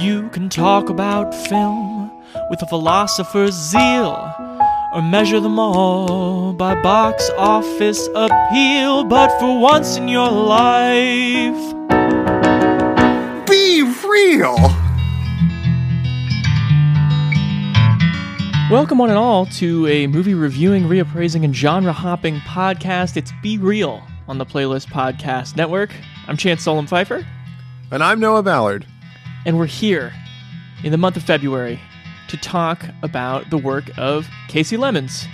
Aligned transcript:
You 0.00 0.28
can 0.28 0.50
talk 0.50 0.90
about 0.90 1.34
film 1.48 2.10
with 2.50 2.60
a 2.60 2.66
philosopher's 2.66 3.54
zeal, 3.54 4.34
or 4.92 5.00
measure 5.00 5.40
them 5.40 5.58
all 5.58 6.52
by 6.52 6.74
box 6.82 7.30
office 7.38 8.06
appeal. 8.14 9.04
But 9.04 9.38
for 9.38 9.58
once 9.58 9.96
in 9.96 10.08
your 10.08 10.30
life, 10.30 11.54
Be 13.46 13.82
Reel! 14.06 14.56
welcome 18.70 18.98
one 18.98 19.08
and 19.08 19.18
all 19.18 19.46
to 19.46 19.86
a 19.86 20.06
movie 20.08 20.34
reviewing, 20.34 20.84
reappraising, 20.84 21.42
and 21.44 21.56
genre 21.56 21.92
hopping 21.92 22.36
podcast. 22.40 23.16
It's 23.16 23.32
Be 23.42 23.56
Reel 23.56 24.02
on 24.28 24.36
the 24.36 24.44
Playlist 24.44 24.88
Podcast 24.88 25.56
Network. 25.56 25.90
I'm 26.28 26.36
Chance 26.36 26.62
Solem 26.64 26.86
Pfeifer. 26.86 27.24
And 27.90 28.02
I'm 28.02 28.20
Noah 28.20 28.42
Ballard. 28.42 28.84
And 29.46 29.60
we're 29.60 29.66
here 29.66 30.12
in 30.82 30.90
the 30.90 30.98
month 30.98 31.16
of 31.16 31.22
February 31.22 31.78
to 32.26 32.36
talk 32.36 32.84
about 33.04 33.48
the 33.48 33.56
work 33.56 33.84
of 33.96 34.26
Kasi 34.48 34.76
Lemmons. 34.76 35.24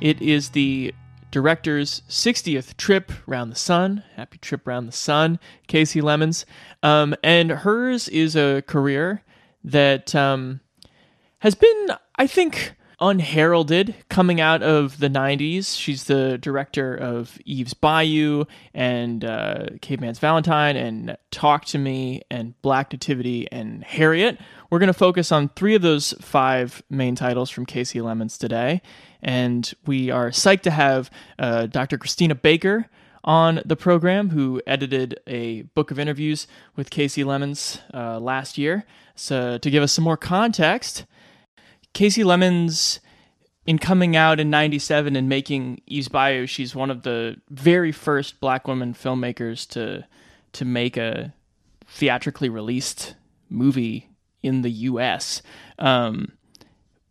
It 0.00 0.22
is 0.22 0.50
the 0.50 0.94
director's 1.32 2.02
60th 2.08 2.76
trip 2.76 3.10
round 3.26 3.50
the 3.50 3.56
sun. 3.56 4.04
Happy 4.14 4.38
trip 4.38 4.68
round 4.68 4.86
the 4.86 4.92
sun, 4.92 5.40
Kasi 5.66 6.00
Lemmons. 6.00 6.44
Um, 6.84 7.16
and 7.24 7.50
hers 7.50 8.06
is 8.06 8.36
a 8.36 8.62
career 8.68 9.24
that 9.64 10.14
um, 10.14 10.60
has 11.40 11.56
been, 11.56 11.88
I 12.14 12.28
think, 12.28 12.76
unheralded 13.00 13.94
coming 14.08 14.40
out 14.40 14.62
of 14.62 14.98
the 14.98 15.08
90s. 15.08 15.78
She's 15.78 16.04
the 16.04 16.38
director 16.38 16.94
of 16.94 17.38
Eve's 17.44 17.74
Bayou 17.74 18.44
and 18.72 19.24
uh, 19.24 19.66
Caveman's 19.82 20.18
Valentine 20.18 20.76
and 20.76 21.16
Talk 21.30 21.66
to 21.66 21.78
Me 21.78 22.22
and 22.30 22.60
Black 22.62 22.92
Nativity 22.92 23.46
and 23.52 23.84
Harriet. 23.84 24.38
We're 24.70 24.78
going 24.78 24.88
to 24.88 24.94
focus 24.94 25.30
on 25.30 25.50
three 25.50 25.74
of 25.74 25.82
those 25.82 26.14
five 26.20 26.82
main 26.88 27.14
titles 27.14 27.50
from 27.50 27.66
Kasi 27.66 28.00
Lemmons 28.00 28.38
today. 28.38 28.80
And 29.22 29.72
we 29.84 30.10
are 30.10 30.30
psyched 30.30 30.62
to 30.62 30.70
have 30.70 31.10
uh, 31.38 31.66
Dr. 31.66 31.98
Christina 31.98 32.34
Baker 32.34 32.86
on 33.24 33.60
the 33.64 33.76
program, 33.76 34.30
who 34.30 34.62
edited 34.66 35.18
a 35.26 35.62
book 35.62 35.90
of 35.90 35.98
interviews 35.98 36.46
with 36.76 36.90
Kasi 36.90 37.24
Lemmons 37.24 37.80
uh, 37.92 38.20
last 38.20 38.56
year. 38.56 38.84
So, 39.16 39.58
to 39.58 39.70
give 39.70 39.82
us 39.82 39.92
some 39.92 40.04
more 40.04 40.16
context, 40.16 41.04
Kasi 41.96 42.24
Lemmons, 42.24 43.00
in 43.66 43.78
coming 43.78 44.16
out 44.16 44.38
in 44.38 44.50
97 44.50 45.16
and 45.16 45.30
making 45.30 45.80
Eve's 45.86 46.08
Bayou, 46.08 46.46
she's 46.46 46.74
one 46.74 46.90
of 46.90 47.04
the 47.04 47.40
very 47.48 47.90
first 47.90 48.38
black 48.38 48.68
women 48.68 48.92
filmmakers 48.92 49.66
to 49.70 50.06
to 50.52 50.64
make 50.66 50.98
a 50.98 51.32
theatrically 51.86 52.50
released 52.50 53.14
movie 53.48 54.10
in 54.42 54.60
the 54.60 54.70
US. 54.70 55.40
Um, 55.78 56.32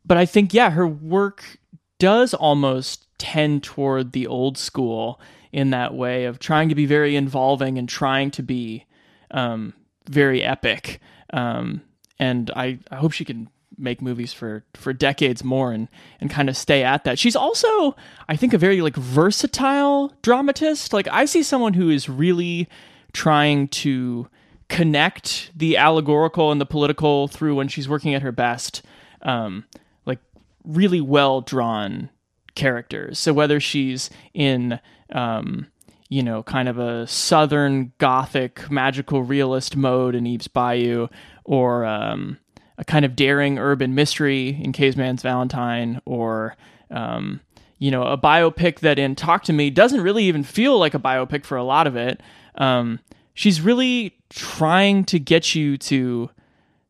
but 0.05 0.17
I 0.17 0.27
think, 0.27 0.53
yeah, 0.53 0.69
her 0.69 0.88
work 0.88 1.58
does 1.97 2.36
almost 2.36 3.08
tend 3.17 3.64
toward 3.64 4.11
the 4.11 4.27
old 4.27 4.55
school 4.55 5.20
in 5.52 5.72
that 5.72 5.95
way 5.95 6.25
of 6.25 6.38
trying 6.38 6.70
to 6.70 6.75
be 6.75 6.86
very 6.86 7.16
involving 7.16 7.80
and 7.80 7.89
trying 7.89 8.30
to 8.31 8.44
be 8.44 8.86
um, 9.31 9.73
very 10.08 10.44
epic. 10.44 10.99
Um, 11.33 11.81
and 12.20 12.52
I, 12.55 12.77
I 12.92 12.97
hope 12.97 13.11
she 13.11 13.25
can 13.25 13.49
make 13.78 14.02
movies 14.02 14.34
for 14.34 14.64
for 14.73 14.94
decades 14.94 15.44
more 15.44 15.72
and 15.72 15.88
and 16.20 16.30
kind 16.30 16.50
of 16.50 16.58
stay 16.58 16.84
at 16.84 17.04
that. 17.04 17.20
She's 17.20 17.36
also 17.36 17.95
I 18.28 18.36
think 18.36 18.54
a 18.54 18.58
very 18.58 18.82
like 18.82 18.95
versatile 18.95 20.14
dramatist. 20.22 20.94
Like 20.94 21.08
I 21.09 21.26
see 21.26 21.44
someone 21.44 21.73
who 21.73 21.90
is 21.90 22.09
really 22.09 22.67
trying 23.14 23.67
to 23.70 24.28
connect 24.67 25.52
the 25.56 25.78
allegorical 25.78 26.52
and 26.52 26.59
the 26.59 26.66
political 26.66 27.28
through 27.28 27.56
when 27.56 27.67
she's 27.67 27.88
working 27.88 28.14
at 28.14 28.22
her 28.22 28.32
best. 28.32 28.82
Um, 29.22 29.66
like 30.06 30.20
really 30.64 31.02
well 31.02 31.42
drawn 31.42 32.10
characters. 32.56 33.20
So 33.20 33.33
whether 33.33 33.60
she's 33.60 34.10
in 34.33 34.80
um, 35.11 35.67
you 36.10 36.22
know, 36.22 36.44
kind 36.44 36.70
of 36.70 36.78
a 36.78 37.08
southern 37.08 37.92
gothic 37.98 38.70
magical 38.70 39.23
realist 39.23 39.76
mode 39.76 40.16
in 40.16 40.28
Eve's 40.28 40.48
Bayou, 40.48 41.08
or 41.44 41.86
um, 41.86 42.38
a 42.77 42.86
kind 42.86 43.05
of 43.05 43.15
daring 43.15 43.58
urban 43.58 43.95
mystery 43.95 44.59
in 44.61 44.71
Caveman's 44.71 45.21
Valentine, 45.21 46.02
or 46.05 46.55
um, 46.91 47.41
you 47.77 47.91
know, 47.91 48.03
a 48.03 48.17
biopic 48.17 48.80
that 48.80 48.99
in 48.99 49.15
Talk 49.15 49.43
to 49.43 49.53
Me 49.53 49.69
doesn't 49.69 50.02
really 50.02 50.25
even 50.25 50.43
feel 50.43 50.77
like 50.80 50.93
a 50.93 50.99
biopic 50.99 51.45
for 51.45 51.58
a 51.58 51.63
lot 51.63 51.87
of 51.87 51.95
it. 51.95 52.21
Um, 52.55 52.99
she's 53.33 53.61
really 53.61 54.17
trying 54.30 55.03
to 55.05 55.19
get 55.19 55.55
you 55.55 55.77
to 55.77 56.30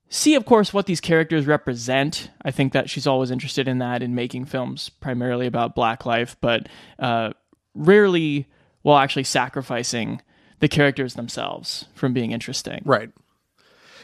see, 0.09 0.35
of 0.35 0.45
course, 0.45 0.73
what 0.73 0.85
these 0.85 1.01
characters 1.01 1.45
represent. 1.45 2.29
I 2.43 2.51
think 2.51 2.73
that 2.73 2.89
she's 2.89 3.07
always 3.07 3.31
interested 3.31 3.67
in 3.67 3.79
that 3.79 4.03
in 4.03 4.15
making 4.15 4.45
films 4.45 4.89
primarily 4.89 5.47
about 5.47 5.75
Black 5.75 6.05
life, 6.05 6.37
but 6.39 6.69
uh, 6.99 7.31
rarely 7.73 8.47
while 8.83 8.99
actually 8.99 9.23
sacrificing 9.23 10.21
the 10.59 10.67
characters 10.67 11.15
themselves 11.15 11.85
from 11.95 12.13
being 12.13 12.31
interesting. 12.31 12.81
Right. 12.85 13.09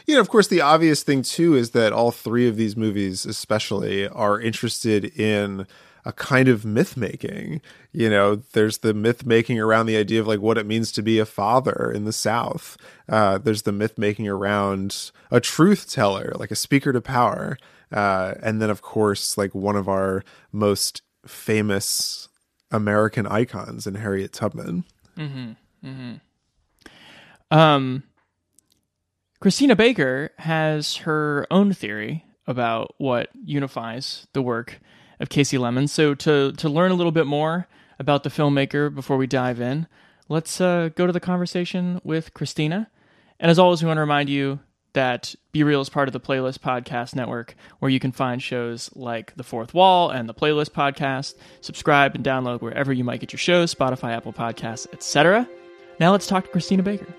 You 0.06 0.14
know, 0.14 0.20
of 0.20 0.28
course, 0.28 0.48
the 0.48 0.60
obvious 0.60 1.02
thing 1.02 1.22
too 1.22 1.54
is 1.54 1.70
that 1.70 1.92
all 1.92 2.10
three 2.10 2.48
of 2.48 2.56
these 2.56 2.76
movies, 2.76 3.24
especially, 3.24 4.08
are 4.08 4.40
interested 4.40 5.04
in 5.18 5.66
a 6.04 6.12
kind 6.12 6.48
of 6.48 6.64
myth 6.64 6.96
making. 6.96 7.60
You 7.92 8.10
know, 8.10 8.36
there's 8.52 8.78
the 8.78 8.94
myth 8.94 9.24
making 9.24 9.60
around 9.60 9.86
the 9.86 9.96
idea 9.96 10.20
of 10.20 10.26
like 10.26 10.40
what 10.40 10.58
it 10.58 10.66
means 10.66 10.90
to 10.92 11.02
be 11.02 11.18
a 11.18 11.26
father 11.26 11.92
in 11.94 12.04
the 12.04 12.12
South. 12.12 12.76
Uh, 13.08 13.38
there's 13.38 13.62
the 13.62 13.72
myth 13.72 13.98
making 13.98 14.28
around 14.28 15.10
a 15.30 15.40
truth 15.40 15.90
teller, 15.90 16.32
like 16.36 16.50
a 16.50 16.56
speaker 16.56 16.92
to 16.92 17.00
power. 17.00 17.56
Uh, 17.92 18.34
and 18.42 18.60
then, 18.60 18.70
of 18.70 18.82
course, 18.82 19.36
like 19.36 19.54
one 19.54 19.76
of 19.76 19.88
our 19.88 20.24
most 20.50 21.02
famous 21.26 22.28
American 22.70 23.26
icons 23.26 23.86
in 23.86 23.94
Harriet 23.96 24.32
Tubman. 24.32 24.84
Um, 27.50 28.02
Christina 29.42 29.74
Baker 29.74 30.30
has 30.38 30.98
her 30.98 31.48
own 31.50 31.72
theory 31.72 32.24
about 32.46 32.94
what 32.98 33.28
unifies 33.44 34.28
the 34.34 34.40
work 34.40 34.78
of 35.18 35.30
Kasi 35.30 35.58
Lemmons. 35.58 35.90
So 35.90 36.14
to 36.14 36.52
to 36.52 36.68
learn 36.68 36.92
a 36.92 36.94
little 36.94 37.10
bit 37.10 37.26
more 37.26 37.66
about 37.98 38.22
the 38.22 38.30
filmmaker 38.30 38.94
before 38.94 39.16
we 39.16 39.26
dive 39.26 39.60
in, 39.60 39.88
let's 40.28 40.60
uh, 40.60 40.90
go 40.94 41.08
to 41.08 41.12
the 41.12 41.18
conversation 41.18 42.00
with 42.04 42.32
Christina. 42.34 42.88
And 43.40 43.50
as 43.50 43.58
always, 43.58 43.82
we 43.82 43.88
want 43.88 43.96
to 43.96 44.02
remind 44.02 44.28
you 44.28 44.60
that 44.92 45.34
Be 45.50 45.64
Reel 45.64 45.80
is 45.80 45.88
part 45.88 46.08
of 46.08 46.12
the 46.12 46.20
Playlist 46.20 46.60
Podcast 46.60 47.16
Network, 47.16 47.56
where 47.80 47.90
you 47.90 47.98
can 47.98 48.12
find 48.12 48.40
shows 48.40 48.90
like 48.94 49.34
The 49.34 49.42
Fourth 49.42 49.74
Wall 49.74 50.10
and 50.10 50.28
the 50.28 50.34
Playlist 50.34 50.70
Podcast. 50.70 51.34
Subscribe 51.62 52.14
and 52.14 52.24
download 52.24 52.60
wherever 52.60 52.92
you 52.92 53.02
might 53.02 53.18
get 53.18 53.32
your 53.32 53.40
shows, 53.40 53.74
Spotify, 53.74 54.16
Apple 54.16 54.32
Podcasts, 54.32 54.86
etc. 54.92 55.48
Now 55.98 56.12
let's 56.12 56.28
talk 56.28 56.44
to 56.44 56.50
Christina 56.50 56.84
Baker. 56.84 57.12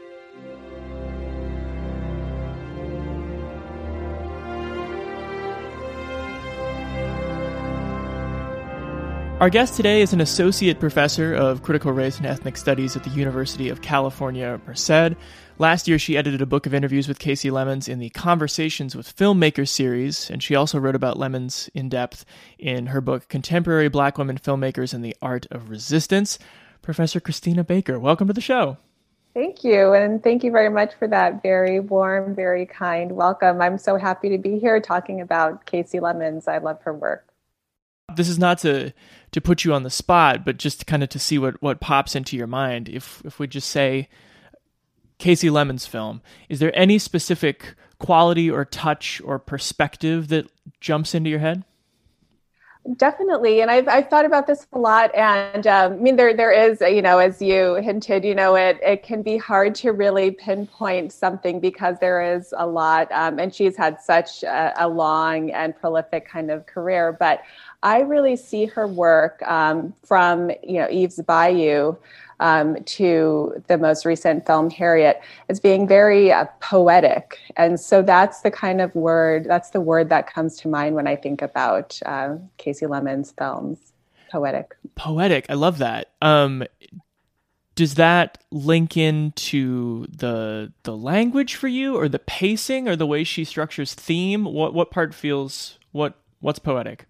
Our 9.39 9.49
guest 9.49 9.75
today 9.75 10.01
is 10.01 10.13
an 10.13 10.21
associate 10.21 10.79
professor 10.79 11.33
of 11.33 11.63
critical 11.63 11.91
race 11.91 12.17
and 12.17 12.25
ethnic 12.25 12.55
studies 12.55 12.95
at 12.95 13.03
the 13.03 13.09
University 13.09 13.67
of 13.67 13.81
California, 13.81 14.61
Merced. 14.65 15.17
Last 15.57 15.87
year, 15.87 15.99
she 15.99 16.15
edited 16.15 16.41
a 16.41 16.45
book 16.45 16.65
of 16.65 16.73
interviews 16.73 17.07
with 17.07 17.19
Kasi 17.19 17.49
Lemmons 17.49 17.89
in 17.89 17.99
the 17.99 18.09
Conversations 18.11 18.95
with 18.95 19.13
Filmmakers 19.13 19.67
series, 19.69 20.29
and 20.29 20.41
she 20.41 20.55
also 20.55 20.79
wrote 20.79 20.95
about 20.95 21.17
Lemmons 21.17 21.69
in 21.73 21.89
depth 21.89 22.25
in 22.57 22.85
her 22.85 23.01
book 23.01 23.27
Contemporary 23.27 23.89
Black 23.89 24.17
Women 24.17 24.37
Filmmakers 24.37 24.93
and 24.93 25.03
the 25.03 25.15
Art 25.21 25.45
of 25.51 25.69
Resistance. 25.69 26.39
Professor 26.81 27.19
Christina 27.19 27.63
Baker, 27.63 27.99
welcome 27.99 28.27
to 28.27 28.33
the 28.33 28.39
show. 28.39 28.77
Thank 29.33 29.63
you. 29.63 29.93
And 29.93 30.23
thank 30.23 30.43
you 30.43 30.51
very 30.51 30.69
much 30.69 30.93
for 30.93 31.07
that 31.07 31.41
very 31.41 31.79
warm, 31.79 32.35
very 32.35 32.67
kind 32.67 33.13
welcome. 33.13 33.61
I'm 33.61 33.79
so 33.79 33.97
happy 33.97 34.29
to 34.29 34.37
be 34.37 34.59
here 34.59 34.79
talking 34.79 35.21
about 35.21 35.65
Kasi 35.65 35.99
Lemmons. 35.99 36.47
I 36.47 36.59
love 36.59 36.79
her 36.83 36.93
work. 36.93 37.32
This 38.15 38.29
is 38.29 38.39
not 38.39 38.59
to 38.59 38.93
to 39.31 39.41
put 39.41 39.65
you 39.65 39.73
on 39.73 39.83
the 39.83 39.89
spot, 39.89 40.45
but 40.45 40.57
just 40.57 40.85
kind 40.85 41.03
of 41.03 41.09
to 41.09 41.19
see 41.19 41.39
what, 41.39 41.61
what 41.61 41.79
pops 41.79 42.15
into 42.15 42.37
your 42.37 42.47
mind. 42.47 42.87
If 42.87 43.21
if 43.25 43.39
we 43.39 43.47
just 43.47 43.69
say 43.69 44.09
Kasi 45.19 45.49
Lemmons' 45.49 45.87
film, 45.87 46.21
is 46.49 46.59
there 46.59 46.77
any 46.77 46.99
specific 46.99 47.75
quality 47.99 48.49
or 48.49 48.65
touch 48.65 49.21
or 49.23 49.39
perspective 49.39 50.27
that 50.27 50.47
jumps 50.79 51.15
into 51.15 51.29
your 51.29 51.39
head? 51.39 51.63
Definitely, 52.97 53.61
and 53.61 53.71
I've 53.71 53.87
I've 53.87 54.09
thought 54.09 54.25
about 54.25 54.45
this 54.45 54.67
a 54.73 54.77
lot. 54.77 55.15
And 55.15 55.65
um, 55.65 55.93
I 55.93 55.95
mean, 55.95 56.17
there 56.17 56.35
there 56.35 56.51
is, 56.51 56.81
you 56.81 57.01
know, 57.01 57.17
as 57.17 57.41
you 57.41 57.75
hinted, 57.75 58.25
you 58.25 58.35
know, 58.35 58.55
it 58.55 58.77
it 58.83 59.03
can 59.03 59.21
be 59.21 59.37
hard 59.37 59.73
to 59.75 59.93
really 59.93 60.31
pinpoint 60.31 61.13
something 61.13 61.61
because 61.61 61.95
there 62.01 62.35
is 62.35 62.53
a 62.57 62.67
lot. 62.67 63.09
Um, 63.13 63.39
and 63.39 63.55
she's 63.55 63.77
had 63.77 64.01
such 64.01 64.43
a, 64.43 64.73
a, 64.75 64.89
long 64.89 65.49
and 65.51 65.73
prolific 65.73 66.27
kind 66.27 66.51
of 66.51 66.65
career. 66.65 67.15
But 67.17 67.43
I 67.83 67.99
really 67.99 68.35
see 68.35 68.65
her 68.65 68.87
work 68.87 69.43
um, 69.43 69.93
from 70.03 70.49
you 70.63 70.79
know 70.79 70.87
Eve's 70.89 71.21
Bayou 71.21 71.95
um, 72.39 72.83
to 72.83 73.63
the 73.67 73.77
most 73.77 74.05
recent 74.05 74.45
film, 74.45 74.69
Harriet, 74.69 75.21
as 75.49 75.59
being 75.59 75.87
very 75.87 76.31
uh, 76.31 76.45
poetic. 76.59 77.39
And 77.55 77.79
so 77.79 78.01
that's 78.01 78.41
the 78.41 78.51
kind 78.51 78.81
of 78.81 78.93
word, 78.95 79.45
that's 79.45 79.69
the 79.69 79.79
word 79.79 80.09
that 80.09 80.31
comes 80.31 80.57
to 80.57 80.67
mind 80.67 80.95
when 80.95 81.07
I 81.07 81.15
think 81.15 81.41
about 81.41 81.99
uh, 82.05 82.35
Kasi 82.57 82.85
Lemmons' 82.85 83.31
films. 83.37 83.93
Poetic. 84.29 84.75
Poetic. 84.95 85.45
I 85.47 85.53
love 85.53 85.77
that. 85.77 86.11
Um, 86.21 86.65
does 87.75 87.95
that 87.95 88.43
link 88.51 88.97
into 88.97 90.05
the 90.07 90.73
the 90.83 90.95
language 90.95 91.55
for 91.55 91.67
you 91.67 91.95
or 91.95 92.07
the 92.09 92.19
pacing 92.19 92.87
or 92.87 92.95
the 92.95 93.07
way 93.07 93.23
she 93.23 93.43
structures 93.43 93.95
theme 93.95 94.45
what 94.45 94.75
what 94.75 94.91
part 94.91 95.11
feels 95.11 95.79
what 95.91 96.13
what's 96.39 96.59
poetic 96.59 97.07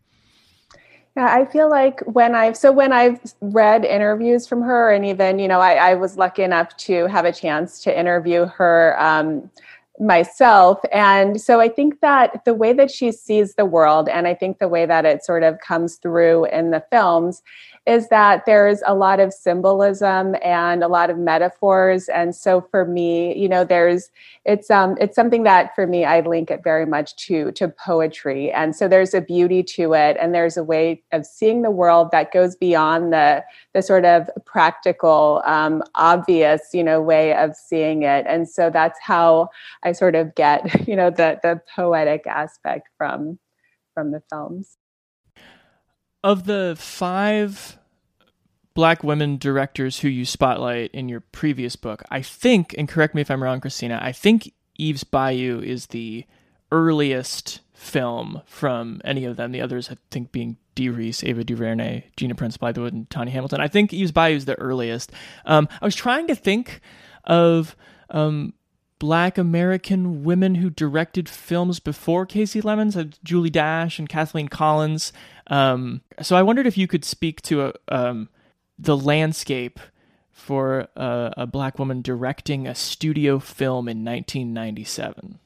yeah, 1.16 1.28
I 1.28 1.46
feel 1.46 1.70
like 1.70 2.02
when 2.02 2.34
I've 2.34 2.58
so 2.58 2.72
when 2.72 2.92
I've 2.92 3.20
read 3.40 3.86
interviews 3.86 4.48
from 4.48 4.64
her, 4.64 4.92
and 4.92 5.06
even 5.06 5.38
you 5.38 5.48
know, 5.48 5.60
I, 5.60 5.92
I 5.92 5.94
was 5.94 6.18
lucky 6.18 6.42
enough 6.42 6.76
to 6.78 7.06
have 7.08 7.26
a 7.26 7.32
chance 7.32 7.82
to 7.84 7.98
interview 7.98 8.46
her 8.48 9.00
um, 9.00 9.52
myself, 10.00 10.80
and 10.92 11.40
so 11.40 11.60
I 11.60 11.70
think 11.70 12.02
that 12.02 12.44
the 12.46 12.56
way 12.56 12.74
that 12.74 12.90
she 12.90 13.12
sees 13.12 13.54
the 13.54 13.66
world, 13.66 14.10
and 14.10 14.28
I 14.28 14.34
think 14.34 14.58
the 14.58 14.68
way 14.68 14.88
that 14.88 15.06
it 15.06 15.24
sort 15.24 15.44
of 15.44 15.60
comes 15.60 15.98
through 15.98 16.46
in 16.46 16.72
the 16.72 16.84
films, 16.92 17.44
is 17.86 18.08
that 18.08 18.46
there's 18.46 18.82
a 18.86 18.96
lot 18.96 19.20
of 19.20 19.34
symbolism 19.34 20.36
and 20.42 20.84
a 20.84 20.88
lot 20.88 21.10
of 21.10 21.18
metaphors. 21.18 22.08
And 22.08 22.36
so 22.36 22.62
for 22.62 22.86
me 22.86 23.38
you 23.38 23.50
know 23.50 23.64
there's 23.64 24.10
it's 24.46 24.70
um 24.72 24.96
it's 25.00 25.16
something 25.16 25.44
that 25.44 25.74
for 25.76 25.88
me 25.88 26.06
i 26.06 26.20
link 26.22 26.52
it 26.52 26.64
very 26.64 26.86
much 26.86 27.16
to 27.28 27.52
to 27.54 27.68
poetry. 27.68 28.52
And 28.52 28.76
so 28.76 28.88
there's 28.88 29.14
a 29.14 29.22
beauty 29.22 29.64
to 29.64 29.94
it 29.94 30.18
and 30.20 30.34
there's 30.34 30.58
a 30.58 30.64
way 30.64 31.04
of 31.12 31.26
seeing 31.26 31.62
the 31.62 31.72
world 31.72 32.10
that 32.12 32.32
goes 32.32 32.56
beyond 32.56 33.12
the 33.12 33.44
the 33.74 33.82
sort 33.82 34.06
of 34.06 34.30
practical 34.46 35.42
um, 35.46 35.84
obvious 35.96 36.62
you 36.74 36.84
know 36.84 37.02
way 37.02 37.34
of 37.36 37.56
seeing 37.56 38.04
it. 38.04 38.26
And 38.28 38.48
so 38.48 38.70
that's 38.70 39.00
how 39.02 39.50
i 39.84 39.92
sort 39.92 40.16
of 40.16 40.36
get 40.36 40.88
you 40.88 40.96
know 40.96 41.10
the 41.10 41.40
the 41.44 41.62
poetic 41.76 42.26
aspect 42.28 42.90
from 42.98 43.40
from 43.94 44.12
the 44.12 44.22
films 44.30 44.78
of 46.24 46.46
the 46.46 46.76
five 46.78 47.78
black 48.74 49.04
women 49.04 49.38
directors 49.38 50.00
who 50.00 50.08
you 50.08 50.26
spotlight 50.26 50.92
in 50.92 51.10
your 51.10 51.20
previous 51.20 51.76
book, 51.76 52.04
I 52.10 52.22
think, 52.22 52.74
and 52.78 52.88
correct 52.88 53.14
me 53.14 53.22
if 53.22 53.30
I'm 53.30 53.44
wrong, 53.44 53.62
Christina, 53.62 54.00
I 54.02 54.12
think 54.12 54.52
Eve's 54.78 55.04
Bayou 55.04 55.62
is 55.62 55.88
the 55.88 56.26
earliest 56.72 57.60
film 57.74 58.42
from 58.46 59.02
any 59.04 59.26
of 59.26 59.36
them. 59.36 59.52
The 59.52 59.62
others, 59.62 59.90
I 59.92 59.98
think, 60.10 60.32
being 60.32 60.58
Dee 60.76 60.90
Rees, 60.90 61.24
Ava 61.24 61.44
DuVernay, 61.44 62.06
Gina 62.18 62.34
Prince 62.34 62.58
Bythewood, 62.58 62.94
and 62.94 63.10
Tanya 63.10 63.34
Hamilton. 63.34 63.62
I 63.62 63.68
think 63.68 63.94
Eve's 63.94 64.12
Bayou 64.12 64.36
is 64.36 64.46
the 64.46 64.58
earliest. 64.60 65.12
Um, 65.46 65.68
I 65.82 65.86
was 65.86 65.96
trying 65.96 66.28
to 66.28 66.36
think 66.36 66.82
of 67.26 67.76
um, 68.10 68.54
black 69.04 69.38
American 69.38 70.24
women 70.24 70.56
who 70.56 70.70
directed 70.70 71.28
films 71.28 71.82
before 71.82 72.26
Kasi 72.26 72.62
Lemmons, 72.62 72.96
uh, 72.96 73.04
Julie 73.22 73.50
Dash 73.50 74.00
and 74.00 74.08
Kathleen 74.08 74.48
Collins. 74.48 75.12
Um, 75.48 76.00
so 76.22 76.38
I 76.38 76.42
wondered 76.42 76.68
if 76.68 76.78
you 76.78 76.88
could 76.88 77.04
speak 77.04 77.42
to 77.42 77.66
a, 77.66 77.74
um, 77.90 78.30
the 78.80 78.96
landscape 78.96 79.82
for 80.32 80.88
a, 80.96 81.34
a, 81.36 81.46
black 81.46 81.80
woman 81.80 82.02
directing 82.02 82.66
a 82.66 82.74
studio 82.74 83.40
film 83.40 83.90
in 83.90 84.06
1997. 84.06 85.38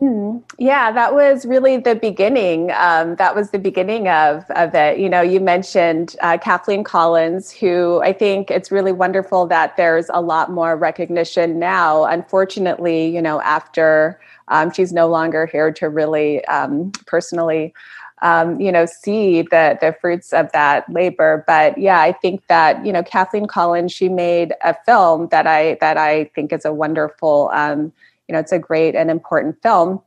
Mm, 0.00 0.42
yeah, 0.58 0.90
that 0.92 1.12
was 1.14 1.44
really 1.44 1.76
the 1.76 1.94
beginning. 1.94 2.70
Um, 2.74 3.16
that 3.16 3.34
was 3.34 3.50
the 3.50 3.58
beginning 3.58 4.08
of, 4.08 4.44
of 4.50 4.74
it. 4.74 4.98
You 4.98 5.10
know, 5.10 5.20
you 5.20 5.40
mentioned 5.40 6.16
uh, 6.22 6.38
Kathleen 6.38 6.84
Collins, 6.84 7.50
who 7.52 8.00
I 8.02 8.14
think 8.14 8.50
it's 8.50 8.70
really 8.70 8.92
wonderful 8.92 9.46
that 9.48 9.76
there's 9.76 10.06
a 10.08 10.22
lot 10.22 10.50
more 10.50 10.74
recognition 10.74 11.58
now. 11.58 12.04
Unfortunately, 12.04 13.08
you 13.08 13.20
know, 13.20 13.42
after 13.42 14.18
um, 14.48 14.72
she's 14.72 14.90
no 14.90 15.06
longer 15.06 15.44
here 15.44 15.70
to 15.72 15.90
really 15.90 16.42
um, 16.46 16.92
personally 17.06 17.74
um, 18.22 18.60
you 18.60 18.70
know, 18.70 18.84
see 18.86 19.42
the 19.42 19.78
the 19.80 19.96
fruits 20.00 20.32
of 20.32 20.52
that 20.52 20.88
labor. 20.92 21.42
But 21.46 21.78
yeah, 21.78 22.00
I 22.00 22.12
think 22.12 22.46
that 22.48 22.84
you 22.84 22.92
know, 22.92 23.02
Kathleen 23.02 23.46
Collins, 23.46 23.92
she 23.92 24.08
made 24.08 24.52
a 24.62 24.74
film 24.84 25.28
that 25.30 25.46
I 25.46 25.78
that 25.80 25.96
I 25.96 26.24
think 26.34 26.52
is 26.52 26.64
a 26.64 26.72
wonderful, 26.72 27.50
um, 27.54 27.92
you 28.30 28.32
know, 28.32 28.38
it's 28.38 28.52
a 28.52 28.60
great 28.60 28.94
and 28.94 29.10
important 29.10 29.60
film. 29.60 30.00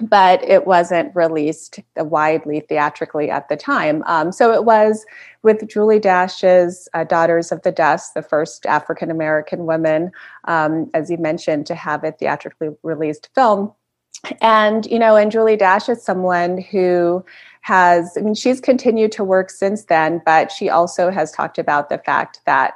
But 0.00 0.42
it 0.42 0.66
wasn't 0.66 1.14
released 1.14 1.80
widely 1.96 2.60
theatrically 2.60 3.30
at 3.30 3.48
the 3.50 3.56
time. 3.56 4.02
Um, 4.06 4.32
so 4.32 4.52
it 4.52 4.64
was 4.64 5.04
with 5.42 5.68
Julie 5.68 5.98
Dash's 5.98 6.88
uh, 6.94 7.04
Daughters 7.04 7.52
of 7.52 7.60
the 7.62 7.72
Dust, 7.72 8.14
the 8.14 8.22
first 8.22 8.64
African 8.64 9.10
American 9.10 9.66
woman, 9.66 10.12
um, 10.44 10.88
as 10.94 11.10
you 11.10 11.18
mentioned, 11.18 11.66
to 11.66 11.74
have 11.74 12.04
a 12.04 12.12
theatrically 12.12 12.68
released 12.82 13.28
film 13.34 13.72
and 14.40 14.84
you 14.86 14.98
know 14.98 15.14
and 15.14 15.30
julie 15.30 15.56
dash 15.56 15.88
is 15.88 16.02
someone 16.02 16.60
who 16.60 17.24
has 17.60 18.16
i 18.16 18.20
mean 18.20 18.34
she's 18.34 18.60
continued 18.60 19.12
to 19.12 19.22
work 19.22 19.48
since 19.48 19.84
then 19.84 20.20
but 20.26 20.50
she 20.50 20.68
also 20.68 21.08
has 21.08 21.30
talked 21.30 21.56
about 21.56 21.88
the 21.88 21.98
fact 21.98 22.40
that 22.44 22.74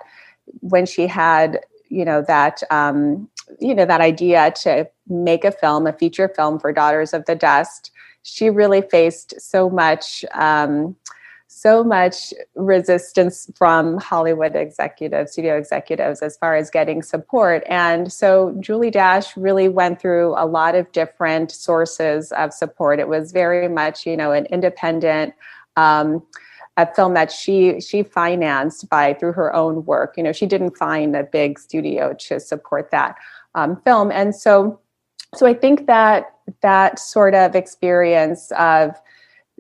when 0.61 0.87
she 0.87 1.05
had 1.05 1.59
you 1.89 2.05
know 2.05 2.23
that 2.23 2.63
um, 2.71 3.29
you 3.61 3.75
know 3.75 3.85
that 3.85 4.01
idea 4.01 4.53
to 4.53 4.89
make 5.09 5.45
a 5.45 5.53
film 5.53 5.87
a 5.87 5.93
feature 5.93 6.29
film 6.29 6.59
for 6.59 6.73
daughters 6.73 7.13
of 7.13 7.25
the 7.27 7.35
dust 7.35 7.91
she 8.23 8.51
really 8.51 8.83
faced 8.83 9.41
so 9.41 9.69
much 9.69 10.25
um, 10.35 10.97
so 11.53 11.85
much 11.85 12.33
resistance 12.57 13.51
from 13.55 13.99
Hollywood 13.99 14.57
executives, 14.57 15.33
studio 15.33 15.57
executives, 15.57 16.23
as 16.23 16.37
far 16.39 16.57
as 16.57 16.71
getting 16.71 17.03
support. 17.03 17.63
And 17.69 18.11
so 18.11 18.57
Julie 18.59 18.91
Dash 18.91 19.37
really 19.37 19.69
went 19.69 20.01
through 20.01 20.35
a 20.37 20.47
lot 20.47 20.75
of 20.75 20.91
different 20.93 21.51
sources 21.53 22.33
of 22.33 22.55
support. 22.55 23.01
It 23.01 23.09
was 23.09 23.33
very 23.33 23.69
much, 23.69 24.07
you 24.07 24.17
know, 24.17 24.33
an 24.33 24.47
independent. 24.47 25.35
Um, 25.77 26.23
a 26.79 26.93
film 26.95 27.13
that 27.13 27.31
she 27.31 27.83
she 27.83 28.03
financed 28.03 28.89
by 28.89 29.13
through 29.13 29.35
her 29.35 29.55
own 29.55 29.85
work. 29.85 30.15
You 30.17 30.23
know, 30.23 30.33
she 30.33 30.47
didn't 30.47 30.75
find 30.75 31.15
a 31.15 31.23
big 31.23 31.59
studio 31.59 32.15
to 32.21 32.41
support 32.41 32.91
that 32.93 33.17
um, 33.55 33.81
film, 33.85 34.11
and 34.11 34.35
so 34.35 34.79
so 35.35 35.47
I 35.47 35.55
think 35.55 35.87
that 35.87 36.35
that 36.61 36.99
sort 36.99 37.35
of 37.35 37.55
experience 37.55 38.53
of 38.53 39.01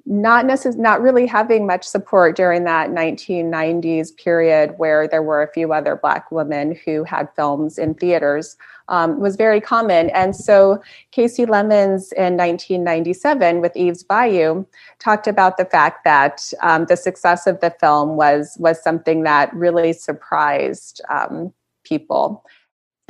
not 0.04 0.44
necess- 0.44 0.76
not 0.76 1.00
really 1.00 1.26
having 1.26 1.66
much 1.66 1.84
support 1.84 2.34
during 2.36 2.64
that 2.64 2.90
1990s 2.90 4.16
period 4.16 4.74
where 4.76 5.06
there 5.06 5.22
were 5.22 5.42
a 5.42 5.52
few 5.52 5.72
other 5.72 5.94
black 5.94 6.30
women 6.32 6.76
who 6.84 7.04
had 7.04 7.28
films 7.36 7.78
in 7.78 7.94
theaters 7.94 8.56
um, 8.88 9.20
was 9.20 9.36
very 9.36 9.60
common. 9.60 10.10
And 10.10 10.34
so 10.34 10.82
kasi 11.14 11.46
lemmons 11.46 12.12
in 12.12 12.36
1997 12.36 13.60
with 13.60 13.76
eve's 13.76 14.02
bayou 14.02 14.64
talked 14.98 15.28
about 15.28 15.56
the 15.56 15.64
fact 15.64 16.04
that 16.04 16.52
um, 16.62 16.86
the 16.86 16.96
success 16.96 17.46
of 17.46 17.60
the 17.60 17.70
film 17.78 18.16
was 18.16 18.56
was 18.58 18.82
something 18.82 19.22
that 19.22 19.54
really 19.54 19.92
surprised 19.92 21.00
um, 21.08 21.52
people 21.84 22.44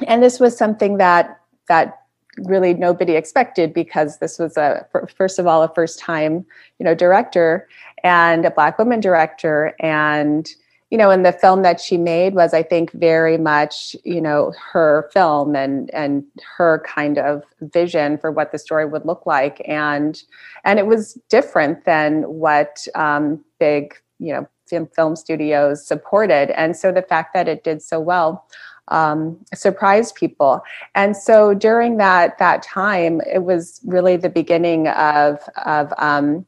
and 0.09 0.23
this 0.23 0.41
was 0.41 0.57
something 0.57 0.99
that 0.99 1.41
that 1.69 1.99
really 2.39 2.75
nobody 2.75 3.15
expected 3.15 3.75
because 3.75 4.19
this 4.19 4.39
was 4.39 4.57
a 4.57 4.87
first 5.17 5.39
of 5.39 5.47
all 5.47 5.63
a 5.63 5.75
first 5.75 5.99
time 5.99 6.47
you 6.79 6.85
know 6.85 6.95
director 6.95 7.69
and 8.03 8.45
a 8.45 8.51
black 8.51 8.79
woman 8.79 9.01
director. 9.01 9.75
And 9.81 10.49
you 10.91 10.99
know 10.99 11.11
and 11.11 11.25
the 11.25 11.33
film 11.33 11.63
that 11.63 11.81
she 11.81 11.97
made 11.97 12.35
was 12.35 12.53
i 12.53 12.63
think 12.63 12.93
very 12.93 13.39
much 13.39 13.97
you 14.05 14.21
know 14.21 14.53
her 14.73 15.09
film 15.11 15.57
and 15.57 15.89
and 15.95 16.23
her 16.59 16.85
kind 16.87 17.17
of 17.17 17.43
vision 17.63 18.19
for 18.19 18.31
what 18.31 18.53
the 18.53 18.59
story 18.59 18.85
would 18.85 19.07
look 19.07 19.25
like. 19.25 19.63
And 19.67 20.23
and 20.65 20.79
it 20.79 20.87
was 20.87 21.15
different 21.31 21.87
than 21.87 22.25
what 22.25 22.87
um, 22.95 23.43
big 23.59 23.95
you 24.19 24.33
know 24.35 24.47
film, 24.67 24.89
film 24.95 25.17
studios 25.17 25.87
supported. 25.87 26.51
And 26.59 26.77
so 26.77 26.93
the 26.93 27.03
fact 27.03 27.35
that 27.35 27.49
it 27.49 27.65
did 27.65 27.83
so 27.83 27.99
well 27.99 28.47
um, 28.89 29.39
surprise 29.55 30.13
people. 30.13 30.63
And 30.95 31.17
so 31.17 31.55
during 31.55 31.97
that 31.99 32.39
that 32.39 32.63
time, 32.63 33.21
it 33.33 33.45
was 33.45 33.81
really 33.85 34.17
the 34.17 34.29
beginning 34.29 34.89
of 34.89 35.39
of 35.65 35.93
um, 35.99 36.47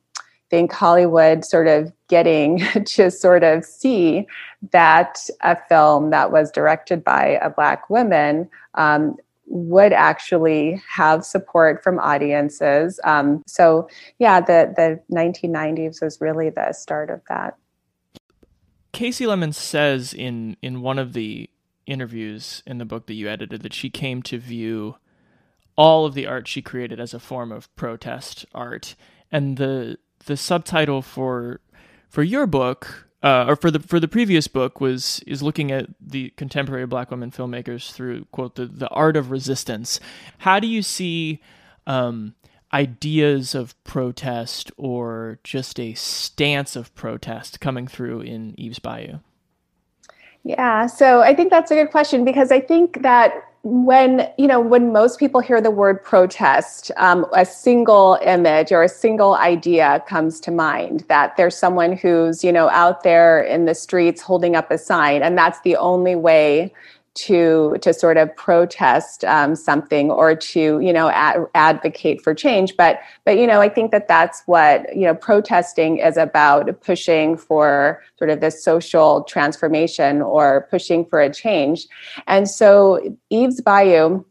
think 0.50 0.73
Hollywood 0.73 1.45
sort 1.45 1.67
of 1.67 1.93
getting 2.09 2.59
to 2.85 3.11
sort 3.11 3.43
of 3.43 3.64
see 3.64 4.26
that 4.73 5.19
a 5.43 5.57
film 5.69 6.11
that 6.11 6.31
was 6.31 6.50
directed 6.50 7.03
by 7.03 7.38
a 7.43 7.50
black 7.50 7.91
woman 7.91 8.49
um, 8.75 9.17
would 9.47 9.93
actually 9.93 10.81
have 10.88 11.25
support 11.25 11.83
from 11.83 11.99
audiences. 11.99 13.00
Um, 13.05 13.43
so 13.47 13.88
yeah, 14.19 14.41
the 14.41 14.73
the 14.76 15.00
1990s 15.14 16.03
was 16.03 16.21
really 16.21 16.50
the 16.50 16.73
start 16.73 17.11
of 17.11 17.21
that. 17.29 17.57
Kasi 18.93 19.26
Lemmons 19.26 19.57
says 19.57 20.14
in 20.14 20.57
in 20.62 20.81
one 20.81 20.99
of 20.99 21.14
the 21.14 21.50
interviews 21.87 22.62
in 22.67 22.79
the 22.79 22.85
book 22.85 23.07
that 23.07 23.14
you 23.14 23.29
edited 23.29 23.62
that 23.62 23.75
she 23.75 23.91
came 23.91 24.23
to 24.23 24.38
view 24.38 24.97
all 25.76 26.07
of 26.07 26.14
the 26.14 26.26
art 26.26 26.47
she 26.47 26.62
created 26.62 27.00
as 27.00 27.12
a 27.12 27.19
form 27.19 27.50
of 27.50 27.75
protest 27.76 28.47
art 28.55 28.95
and 29.31 29.57
the 29.57 29.99
the 30.26 30.37
subtitle 30.37 31.03
for 31.03 31.61
for 32.09 32.23
your 32.23 32.47
book 32.47 33.09
uh, 33.25 33.47
or 33.49 33.57
for 33.57 33.71
the 33.71 33.81
for 33.81 33.99
the 33.99 34.07
previous 34.07 34.47
book 34.47 34.81
was 34.81 35.21
is 35.26 35.43
looking 35.43 35.73
at 35.73 35.87
the 35.99 36.31
contemporary 36.37 36.87
black 36.87 37.11
women 37.11 37.31
filmmakers 37.31 37.91
through 37.91 38.26
quote 38.26 38.55
the 38.55 38.67
the 38.67 38.88
art 38.88 39.17
of 39.17 39.31
resistance. 39.31 39.99
How 40.38 40.61
do 40.61 40.67
you 40.67 40.83
see 40.83 41.41
um, 41.87 42.35
ideas 42.75 43.55
of 43.55 43.83
protest 43.83 44.71
or 44.76 45.38
just 45.43 45.81
a 45.81 45.95
stance 45.95 46.76
of 46.76 46.95
protest 46.95 47.61
coming 47.61 47.87
through 47.87 48.21
in 48.21 48.55
Eve's 48.61 48.79
Bayou? 48.79 49.21
Yeah, 50.44 50.86
so 50.86 51.22
I 51.22 51.34
think 51.34 51.50
that's 51.50 51.70
a 51.70 51.74
good 51.74 51.90
question 51.90 52.24
because 52.24 52.52
I 52.52 52.60
think 52.60 53.02
that 53.02 53.32
when 53.62 54.30
you 54.36 54.46
know 54.46 54.60
when 54.60 54.92
most 54.92 55.18
people 55.18 55.40
hear 55.40 55.58
the 55.58 55.70
word 55.70 56.04
protest 56.04 56.90
um, 56.98 57.24
a 57.34 57.46
single 57.46 58.18
image 58.22 58.70
or 58.70 58.82
a 58.82 58.88
single 58.90 59.36
idea 59.36 60.04
comes 60.06 60.38
to 60.38 60.50
mind 60.50 61.02
that 61.08 61.34
there's 61.38 61.56
someone 61.56 61.96
who's 61.96 62.44
you 62.44 62.52
know 62.52 62.68
out 62.68 63.04
there 63.04 63.42
in 63.42 63.64
the 63.64 63.74
streets 63.74 64.20
holding 64.20 64.54
up 64.54 64.70
a 64.70 64.76
sign 64.76 65.22
and 65.22 65.38
that's 65.38 65.60
the 65.62 65.76
only 65.76 66.14
way 66.14 66.70
to 67.14 67.76
to 67.80 67.94
sort 67.94 68.16
of 68.16 68.35
protest 68.37 69.25
um, 69.25 69.54
something 69.54 70.11
or 70.11 70.35
to 70.35 70.80
you 70.80 70.92
know 70.92 71.09
ad- 71.11 71.47
advocate 71.54 72.21
for 72.21 72.35
change. 72.35 72.76
But 72.76 73.00
but 73.25 73.38
you 73.38 73.47
know 73.47 73.61
i 73.61 73.68
think 73.68 73.90
that 73.92 74.09
that's 74.09 74.42
what 74.47 74.94
you 74.94 75.02
know 75.02 75.14
protesting 75.14 75.99
is 75.99 76.16
about 76.16 76.80
pushing 76.80 77.37
for 77.37 78.02
sort 78.18 78.30
of 78.30 78.40
this 78.40 78.62
social 78.62 79.23
transformation 79.25 80.23
or 80.23 80.66
pushing 80.71 81.04
for 81.04 81.21
a 81.21 81.33
change. 81.33 81.87
And 82.26 82.49
so 82.49 83.16
eve's 83.30 83.61
bayou 83.61 84.25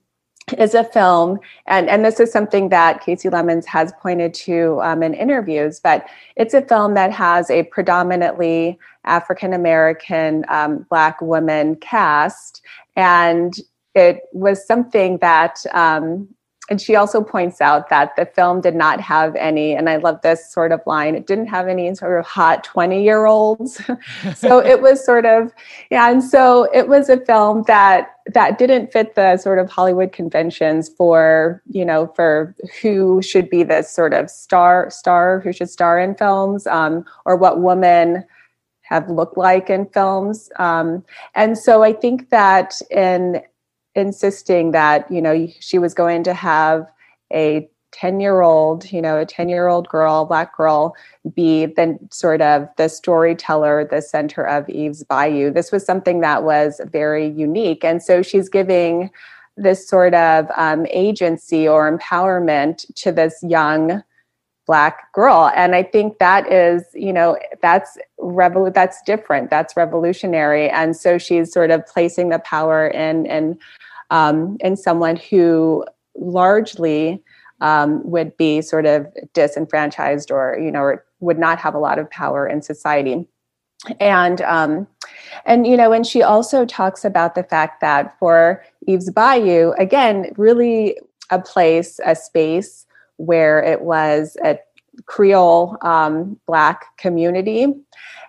is 0.57 0.73
a 0.73 0.83
film 0.83 1.39
and 1.67 1.89
and 1.89 2.03
this 2.03 2.19
is 2.19 2.31
something 2.31 2.69
that 2.69 2.99
Kasi 2.99 3.29
lemmons 3.29 3.65
has 3.65 3.93
pointed 4.01 4.33
to 4.33 4.79
um, 4.81 5.01
in 5.01 5.13
interviews 5.13 5.79
but 5.79 6.05
it's 6.35 6.53
a 6.53 6.61
film 6.61 6.95
that 6.95 7.11
has 7.11 7.49
a 7.49 7.63
predominantly 7.63 8.77
african 9.05 9.53
american 9.53 10.45
um, 10.49 10.85
black 10.89 11.21
woman 11.21 11.75
cast. 11.77 12.61
And 12.95 13.53
it 13.95 14.21
was 14.33 14.65
something 14.65 15.17
that 15.19 15.63
um, 15.73 16.27
and 16.69 16.81
she 16.81 16.95
also 16.95 17.21
points 17.21 17.59
out 17.59 17.89
that 17.89 18.15
the 18.15 18.25
film 18.25 18.61
did 18.61 18.75
not 18.75 19.01
have 19.01 19.35
any 19.35 19.73
and 19.73 19.89
i 19.89 19.97
love 19.97 20.21
this 20.21 20.51
sort 20.51 20.71
of 20.71 20.81
line 20.85 21.13
it 21.13 21.27
didn't 21.27 21.47
have 21.47 21.67
any 21.67 21.93
sort 21.93 22.17
of 22.17 22.25
hot 22.25 22.63
20 22.63 23.03
year 23.03 23.25
olds 23.25 23.81
so 24.35 24.59
it 24.59 24.81
was 24.81 25.03
sort 25.03 25.25
of 25.25 25.51
yeah 25.91 26.09
and 26.09 26.23
so 26.23 26.69
it 26.73 26.87
was 26.87 27.09
a 27.09 27.17
film 27.25 27.63
that 27.67 28.15
that 28.33 28.57
didn't 28.57 28.91
fit 28.93 29.15
the 29.15 29.35
sort 29.37 29.59
of 29.59 29.69
hollywood 29.69 30.11
conventions 30.13 30.89
for 30.89 31.61
you 31.69 31.83
know 31.83 32.07
for 32.15 32.55
who 32.81 33.21
should 33.21 33.49
be 33.49 33.63
this 33.63 33.89
sort 33.89 34.13
of 34.13 34.29
star 34.29 34.89
star 34.89 35.41
who 35.41 35.51
should 35.51 35.69
star 35.69 35.99
in 35.99 36.15
films 36.15 36.65
um, 36.67 37.05
or 37.25 37.35
what 37.35 37.59
woman 37.59 38.23
have 38.93 39.09
looked 39.09 39.37
like 39.37 39.69
in 39.69 39.85
films. 39.87 40.49
Um, 40.57 41.03
and 41.35 41.57
so 41.57 41.83
I 41.83 41.93
think 41.93 42.29
that 42.29 42.81
in 42.91 43.41
insisting 43.95 44.71
that, 44.71 45.09
you 45.11 45.21
know, 45.21 45.47
she 45.59 45.77
was 45.77 45.93
going 45.93 46.23
to 46.23 46.33
have 46.33 46.89
a 47.33 47.69
10 47.91 48.19
year 48.19 48.41
old, 48.41 48.91
you 48.91 49.01
know, 49.01 49.19
a 49.19 49.25
10 49.25 49.49
year 49.49 49.67
old 49.67 49.87
girl, 49.87 50.25
black 50.25 50.55
girl, 50.55 50.95
be 51.35 51.65
then 51.65 51.99
sort 52.11 52.41
of 52.41 52.67
the 52.77 52.87
storyteller, 52.87 53.87
the 53.89 54.01
center 54.01 54.43
of 54.43 54.67
Eve's 54.69 55.03
Bayou. 55.03 55.51
This 55.51 55.71
was 55.71 55.85
something 55.85 56.21
that 56.21 56.43
was 56.43 56.81
very 56.91 57.27
unique. 57.27 57.83
And 57.83 58.01
so 58.01 58.21
she's 58.21 58.49
giving 58.49 59.11
this 59.55 59.87
sort 59.87 60.15
of 60.15 60.47
um, 60.55 60.87
agency 60.89 61.67
or 61.67 61.95
empowerment 61.95 62.91
to 62.95 63.11
this 63.11 63.37
young 63.43 64.03
black 64.65 65.11
girl. 65.13 65.51
And 65.55 65.75
i 65.75 65.83
think 65.83 66.19
that 66.19 66.51
is 66.51 66.83
you 66.93 67.11
know 67.13 67.37
that's 67.61 67.97
revol 68.19 68.73
that's 68.73 69.01
different 69.03 69.49
that's 69.49 69.75
revolutionary. 69.75 70.69
And 70.69 70.95
so 70.95 71.17
she's 71.17 71.51
sort 71.51 71.71
of 71.71 71.85
placing 71.85 72.29
the 72.29 72.39
power 72.39 72.87
in 72.87 73.25
in 73.25 73.57
um, 74.09 74.57
in 74.59 74.77
someone 74.77 75.15
who 75.15 75.85
largely 76.15 77.23
um, 77.61 78.07
would 78.09 78.35
be 78.37 78.61
sort 78.61 78.85
of 78.85 79.07
disenfranchised 79.33 80.31
or 80.31 80.57
you 80.61 80.71
know 80.71 80.97
would 81.19 81.39
not 81.39 81.57
have 81.57 81.73
a 81.73 81.79
lot 81.79 81.99
of 81.99 82.09
power 82.09 82.47
in 82.47 82.61
society. 82.61 83.27
And 83.99 84.41
um, 84.41 84.87
and 85.45 85.67
you 85.67 85.75
know 85.75 85.91
and 85.91 86.05
she 86.05 86.21
also 86.21 86.65
talks 86.65 87.03
about 87.03 87.35
the 87.35 87.43
fact 87.43 87.81
that 87.81 88.17
for 88.19 88.63
eve's 88.87 89.09
bayou 89.09 89.73
again 89.77 90.31
really 90.37 90.97
a 91.29 91.39
place 91.39 91.99
a 92.05 92.15
space 92.15 92.85
where 93.17 93.63
it 93.63 93.81
was 93.81 94.37
a 94.43 94.57
Creole 95.05 95.77
um, 95.81 96.39
Black 96.45 96.97
community. 96.97 97.67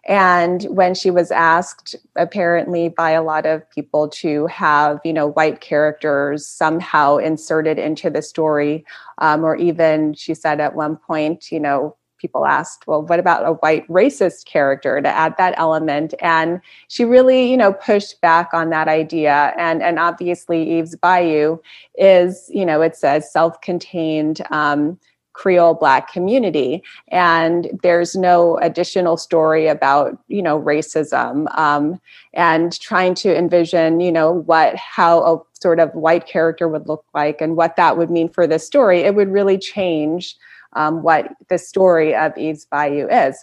And 0.07 0.65
when 0.65 0.95
she 0.95 1.11
was 1.11 1.31
asked, 1.31 1.97
apparently 2.17 2.91
by 2.91 3.11
a 3.11 3.23
lot 3.23 3.47
of 3.47 3.69
people, 3.71 4.09
to 4.09 4.47
have 4.49 5.01
you 5.05 5.13
know 5.13 5.29
white 5.29 5.61
characters 5.61 6.47
somehow 6.47 7.17
inserted 7.17 7.79
into 7.79 8.11
the 8.11 8.23
story, 8.23 8.85
um, 9.19 9.45
or 9.45 9.57
even 9.57 10.15
she 10.15 10.35
said 10.35 10.61
at 10.61 10.75
one 10.75 10.97
point, 10.97 11.51
you 11.51 11.61
know, 11.61 11.97
people 12.25 12.47
asked, 12.47 12.87
well, 12.87 13.03
what 13.09 13.19
about 13.19 13.47
a 13.47 13.53
white 13.65 13.87
racist 13.89 14.47
character 14.47 14.93
to 15.03 15.09
add 15.09 15.35
that 15.37 15.55
element? 15.59 16.15
And 16.21 16.61
she 16.89 17.05
really, 17.05 17.51
you 17.51 17.59
know, 17.59 17.73
pushed 17.75 18.21
back 18.23 18.49
on 18.55 18.71
that 18.71 18.89
idea. 18.89 19.53
And 19.59 19.83
and 19.83 19.99
obviously, 19.99 20.61
Eve's 20.79 20.97
Bayou 20.97 21.59
is, 21.99 22.51
you 22.59 22.65
know, 22.65 22.81
it's 22.81 23.05
a 23.05 23.21
self-contained. 23.21 24.39
Um, 24.51 24.99
Creole 25.35 25.75
Black 25.75 26.13
community. 26.13 26.83
And 27.09 27.69
there's 27.83 28.15
no 28.15 28.57
additional 28.59 29.17
story 29.17 29.67
about, 29.67 30.17
you 30.29 30.41
know, 30.41 30.63
racism 30.63 31.35
um, 31.59 32.01
and 32.35 32.81
trying 32.81 33.15
to 33.17 33.37
envision, 33.37 33.99
you 33.99 34.13
know, 34.13 34.31
what, 34.31 34.77
how 34.77 35.19
a 35.25 35.43
sort 35.61 35.81
of 35.81 35.93
white 35.93 36.27
character 36.27 36.69
would 36.69 36.87
look 36.87 37.05
like 37.15 37.41
and 37.41 37.57
what 37.57 37.75
that 37.75 37.97
would 37.99 38.11
mean 38.11 38.29
for 38.29 38.47
the 38.47 38.61
story. 38.61 39.01
It 39.01 39.17
would 39.17 39.33
really 39.33 39.59
change 39.59 40.37
um, 40.75 41.03
what 41.03 41.29
the 41.49 41.59
story 41.59 42.15
of 42.15 42.37
Eve's 42.37 42.65
Bayou 42.65 43.09
is. 43.09 43.43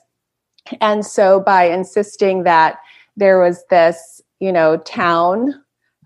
And 0.79 1.05
so 1.05 1.39
by 1.39 1.65
insisting 1.65 2.43
that 2.43 2.77
there 3.17 3.39
was 3.39 3.63
this, 3.69 4.21
you 4.39 4.51
know, 4.51 4.77
town 4.77 5.61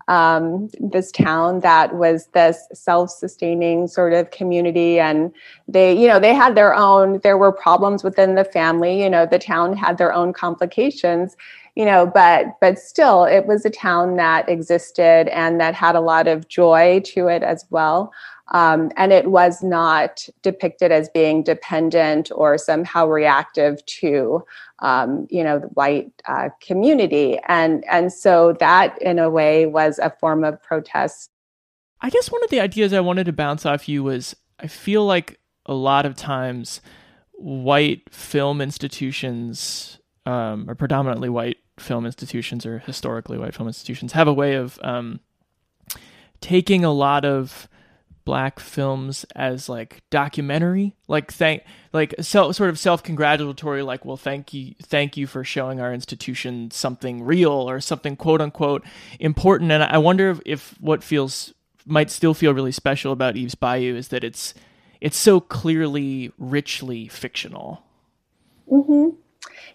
um, 0.08 0.68
this 0.78 1.10
town 1.10 1.60
that 1.60 1.96
was 1.96 2.28
this 2.28 2.68
self-sustaining 2.72 3.88
sort 3.88 4.12
of 4.12 4.30
community 4.30 5.00
and 5.00 5.32
they 5.66 6.00
you 6.00 6.06
know 6.06 6.20
they 6.20 6.34
had 6.34 6.54
their 6.54 6.74
own 6.74 7.18
there 7.24 7.36
were 7.36 7.50
problems 7.50 8.04
within 8.04 8.36
the 8.36 8.44
family 8.44 9.02
you 9.02 9.10
know 9.10 9.26
the 9.26 9.38
town 9.38 9.76
had 9.76 9.98
their 9.98 10.12
own 10.12 10.32
complications 10.32 11.36
you 11.74 11.84
know 11.84 12.06
but 12.06 12.46
but 12.60 12.78
still 12.78 13.24
it 13.24 13.46
was 13.46 13.64
a 13.64 13.70
town 13.70 14.16
that 14.16 14.48
existed 14.48 15.28
and 15.28 15.60
that 15.60 15.74
had 15.74 15.96
a 15.96 16.00
lot 16.00 16.28
of 16.28 16.46
joy 16.46 17.00
to 17.04 17.26
it 17.26 17.42
as 17.42 17.66
well 17.70 18.12
um, 18.48 18.90
and 18.96 19.12
it 19.12 19.30
was 19.30 19.62
not 19.62 20.28
depicted 20.42 20.92
as 20.92 21.08
being 21.08 21.42
dependent 21.42 22.30
or 22.34 22.56
somehow 22.58 23.06
reactive 23.06 23.84
to 23.86 24.44
um, 24.80 25.26
you 25.30 25.42
know 25.42 25.58
the 25.58 25.68
white 25.68 26.12
uh, 26.28 26.50
community. 26.60 27.38
And 27.48 27.84
and 27.90 28.12
so 28.12 28.54
that 28.60 29.00
in 29.02 29.18
a 29.18 29.30
way 29.30 29.66
was 29.66 29.98
a 29.98 30.10
form 30.10 30.44
of 30.44 30.62
protest. 30.62 31.30
I 32.00 32.10
guess 32.10 32.30
one 32.30 32.44
of 32.44 32.50
the 32.50 32.60
ideas 32.60 32.92
i 32.92 33.00
wanted 33.00 33.24
to 33.24 33.32
bounce 33.32 33.64
off 33.64 33.88
you 33.88 34.04
was 34.04 34.36
i 34.60 34.66
feel 34.66 35.04
like 35.06 35.40
a 35.64 35.72
lot 35.72 36.04
of 36.04 36.14
times 36.14 36.82
white 37.32 38.02
film 38.12 38.60
institutions 38.60 39.98
um, 40.26 40.68
or 40.68 40.74
predominantly 40.74 41.28
white 41.28 41.56
film 41.78 42.04
institutions 42.06 42.66
or 42.66 42.80
historically 42.80 43.38
white 43.38 43.54
film 43.54 43.66
institutions 43.66 44.12
have 44.12 44.28
a 44.28 44.32
way 44.32 44.54
of 44.54 44.78
um, 44.82 45.20
taking 46.40 46.84
a 46.84 46.92
lot 46.92 47.24
of 47.24 47.68
black 48.26 48.60
films 48.60 49.24
as 49.34 49.70
like 49.70 50.02
documentary? 50.10 50.94
Like 51.08 51.32
thank 51.32 51.62
like 51.94 52.14
so, 52.20 52.52
sort 52.52 52.68
of 52.68 52.78
self-congratulatory 52.78 53.82
like 53.82 54.04
well 54.04 54.18
thank 54.18 54.52
you 54.52 54.74
thank 54.82 55.16
you 55.16 55.26
for 55.26 55.42
showing 55.42 55.80
our 55.80 55.94
institution 55.94 56.70
something 56.70 57.22
real 57.22 57.52
or 57.52 57.80
something 57.80 58.16
quote 58.16 58.42
unquote 58.42 58.84
important. 59.18 59.72
And 59.72 59.82
i 59.82 59.96
wonder 59.96 60.28
if, 60.28 60.40
if 60.44 60.74
what 60.80 61.02
feels 61.02 61.54
might 61.86 62.10
still 62.10 62.34
feel 62.34 62.52
really 62.52 62.72
special 62.72 63.12
about 63.12 63.36
eve's 63.36 63.54
bayou 63.54 63.96
is 63.96 64.08
that 64.08 64.24
it's 64.24 64.52
it's 65.00 65.16
so 65.16 65.40
clearly 65.40 66.32
richly 66.38 67.08
fictional. 67.08 67.82
Mm-hmm. 68.70 69.16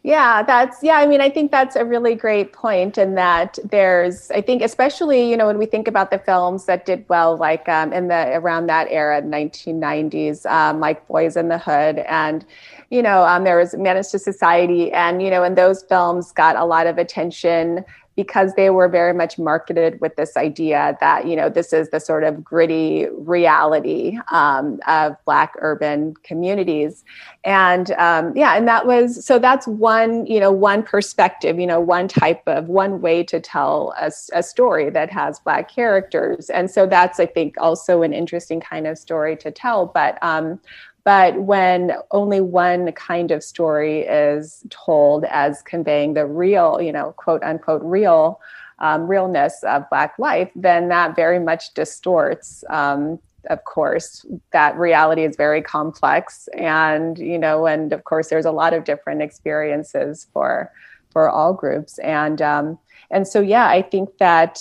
Yeah, 0.04 0.42
that's 0.42 0.82
yeah. 0.82 0.96
I 0.96 1.06
mean, 1.06 1.22
I 1.22 1.30
think 1.30 1.52
that's 1.52 1.76
a 1.76 1.86
really 1.86 2.16
great 2.16 2.54
point, 2.54 2.98
in 2.98 3.14
that 3.16 3.60
there's, 3.64 4.32
I 4.32 4.42
think, 4.42 4.64
especially 4.64 5.30
you 5.30 5.38
know 5.38 5.46
when 5.46 5.60
we 5.60 5.68
think 5.68 5.88
about 5.88 6.10
the 6.10 6.18
films 6.18 6.66
that 6.66 6.88
did 6.88 7.06
well, 7.08 7.38
like 7.38 7.70
um, 7.70 7.94
in 7.94 8.08
the 8.08 8.32
around 8.36 8.66
that 8.66 8.88
era, 8.90 9.22
1990s, 9.22 10.48
um, 10.48 10.80
like 10.80 11.08
Boys 11.08 11.38
in 11.38 11.50
the 11.50 11.60
Hood, 11.60 12.00
and 12.00 12.44
you 12.90 13.04
know 13.04 13.24
um, 13.26 13.44
there 13.44 13.58
was 13.58 13.76
Menace 13.76 14.10
to 14.12 14.18
Society, 14.20 14.92
and 14.92 15.22
you 15.22 15.30
know, 15.30 15.44
and 15.44 15.56
those 15.56 15.84
films 15.84 16.32
got 16.32 16.56
a 16.56 16.66
lot 16.66 16.88
of 16.88 16.98
attention 16.98 17.86
because 18.16 18.54
they 18.56 18.70
were 18.70 18.90
very 18.90 19.14
much 19.14 19.40
marketed 19.40 20.00
with 20.02 20.16
this 20.16 20.36
idea 20.36 20.98
that 21.00 21.28
you 21.28 21.36
know 21.36 21.50
this 21.50 21.72
is 21.72 21.90
the 21.90 22.00
sort 22.00 22.24
of 22.24 22.44
gritty 22.44 23.08
reality 23.12 24.18
um, 24.32 24.80
of 24.88 25.16
black 25.26 25.54
urban 25.60 26.14
communities. 26.24 27.04
And 27.44 27.92
um, 27.92 28.36
yeah 28.36 28.56
and 28.56 28.68
that 28.68 28.86
was 28.86 29.26
so 29.26 29.40
that's 29.40 29.68
one 29.68 30.26
you 30.26 30.40
know 30.40 30.52
one 30.52 30.84
perspective 30.84 31.60
you 31.60 31.66
know 31.66 31.80
one 31.80 32.08
type 32.08 32.44
of 32.48 32.68
one 32.68 33.02
way 33.02 33.24
to 33.24 33.40
tell 33.40 33.94
a, 34.00 34.12
a 34.34 34.44
story 34.44 34.90
that 34.90 35.10
has 35.10 35.40
black 35.40 35.70
characters. 35.70 36.50
And 36.50 36.70
so 36.70 36.86
that's 36.86 37.20
i 37.20 37.26
think 37.26 37.56
also 37.58 38.02
an 38.02 38.14
interesting 38.14 38.60
kind 38.60 38.88
of 38.88 38.98
story 38.98 39.36
to 39.38 39.52
tell. 39.52 39.86
But 39.86 40.18
um, 40.22 40.60
but 41.04 41.42
when 41.42 41.94
only 42.12 42.42
one 42.42 42.92
kind 42.92 43.32
of 43.32 43.44
story 43.44 44.02
is 44.02 44.64
told 44.70 45.26
as 45.26 45.62
conveying 45.64 46.14
the 46.14 46.26
real, 46.26 46.82
you 46.82 46.92
know, 46.92 47.14
quote 47.18 47.44
unquote, 47.44 47.82
real 47.84 48.40
um, 48.80 49.08
realness 49.08 49.64
of 49.64 49.90
Black 49.90 50.14
life, 50.20 50.50
then 50.56 50.90
that 50.90 51.16
very 51.16 51.40
much 51.40 51.74
distorts. 51.74 52.64
Um, 52.70 53.20
of 53.50 53.64
course, 53.66 54.26
that 54.52 54.78
reality 54.78 55.24
is 55.24 55.36
very 55.36 55.64
complex, 55.64 56.48
and 56.54 57.18
you 57.18 57.40
know, 57.40 57.66
and 57.66 57.92
of 57.92 58.04
course, 58.04 58.30
there's 58.30 58.46
a 58.46 58.52
lot 58.52 58.74
of 58.74 58.84
different 58.84 59.24
experiences 59.24 60.28
for 60.32 60.72
for 61.12 61.28
all 61.30 61.54
groups, 61.54 61.98
and 62.00 62.40
um, 62.42 62.78
and 63.10 63.28
so 63.28 63.40
yeah, 63.40 63.68
I 63.68 63.82
think 63.82 64.18
that 64.20 64.60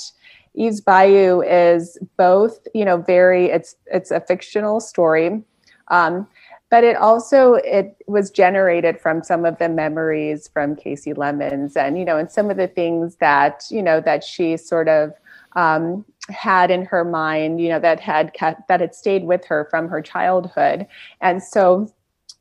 Eve's 0.54 0.80
Bayou 0.80 1.42
is 1.42 1.98
both, 2.16 2.66
you 2.74 2.84
know, 2.84 2.96
very 2.96 3.50
it's 3.50 3.76
it's 3.86 4.10
a 4.10 4.20
fictional 4.20 4.80
story 4.80 5.42
um, 5.90 6.26
but 6.70 6.84
it 6.84 6.96
also 6.96 7.54
it 7.54 7.96
was 8.06 8.30
generated 8.30 9.00
from 9.00 9.22
some 9.22 9.44
of 9.44 9.58
the 9.58 9.68
memories 9.68 10.48
from 10.48 10.76
Kasi 10.76 11.12
Lemmons 11.12 11.76
and 11.76 11.98
you 11.98 12.04
know 12.04 12.16
and 12.16 12.30
some 12.30 12.50
of 12.50 12.56
the 12.56 12.68
things 12.68 13.16
that 13.16 13.64
you 13.70 13.82
know 13.82 14.00
that 14.00 14.24
she 14.24 14.56
sort 14.56 14.88
of 14.88 15.12
um, 15.56 16.04
had 16.30 16.70
in 16.70 16.84
her 16.84 17.04
mind 17.04 17.60
you 17.60 17.68
know 17.68 17.80
that 17.80 18.00
had 18.00 18.32
kept, 18.34 18.68
that 18.68 18.80
had 18.80 18.94
stayed 18.94 19.24
with 19.24 19.44
her 19.46 19.66
from 19.70 19.88
her 19.88 20.00
childhood. 20.00 20.86
And 21.20 21.42
so 21.42 21.92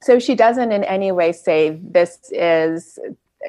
so 0.02 0.20
she 0.20 0.36
doesn't 0.36 0.72
in 0.72 0.84
any 0.86 1.12
way 1.12 1.32
say 1.34 1.80
this 1.84 2.20
is 2.32 3.00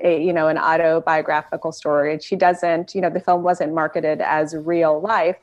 a, 0.03 0.23
you 0.23 0.33
know 0.33 0.49
an 0.49 0.57
autobiographical 0.59 1.73
story. 1.73 2.19
She 2.21 2.37
doesn't 2.37 2.95
you 2.95 3.03
know 3.03 3.11
the 3.11 3.21
film 3.21 3.43
wasn't 3.43 3.75
marketed 3.75 4.23
as 4.23 4.57
real 4.57 5.01
life 5.01 5.37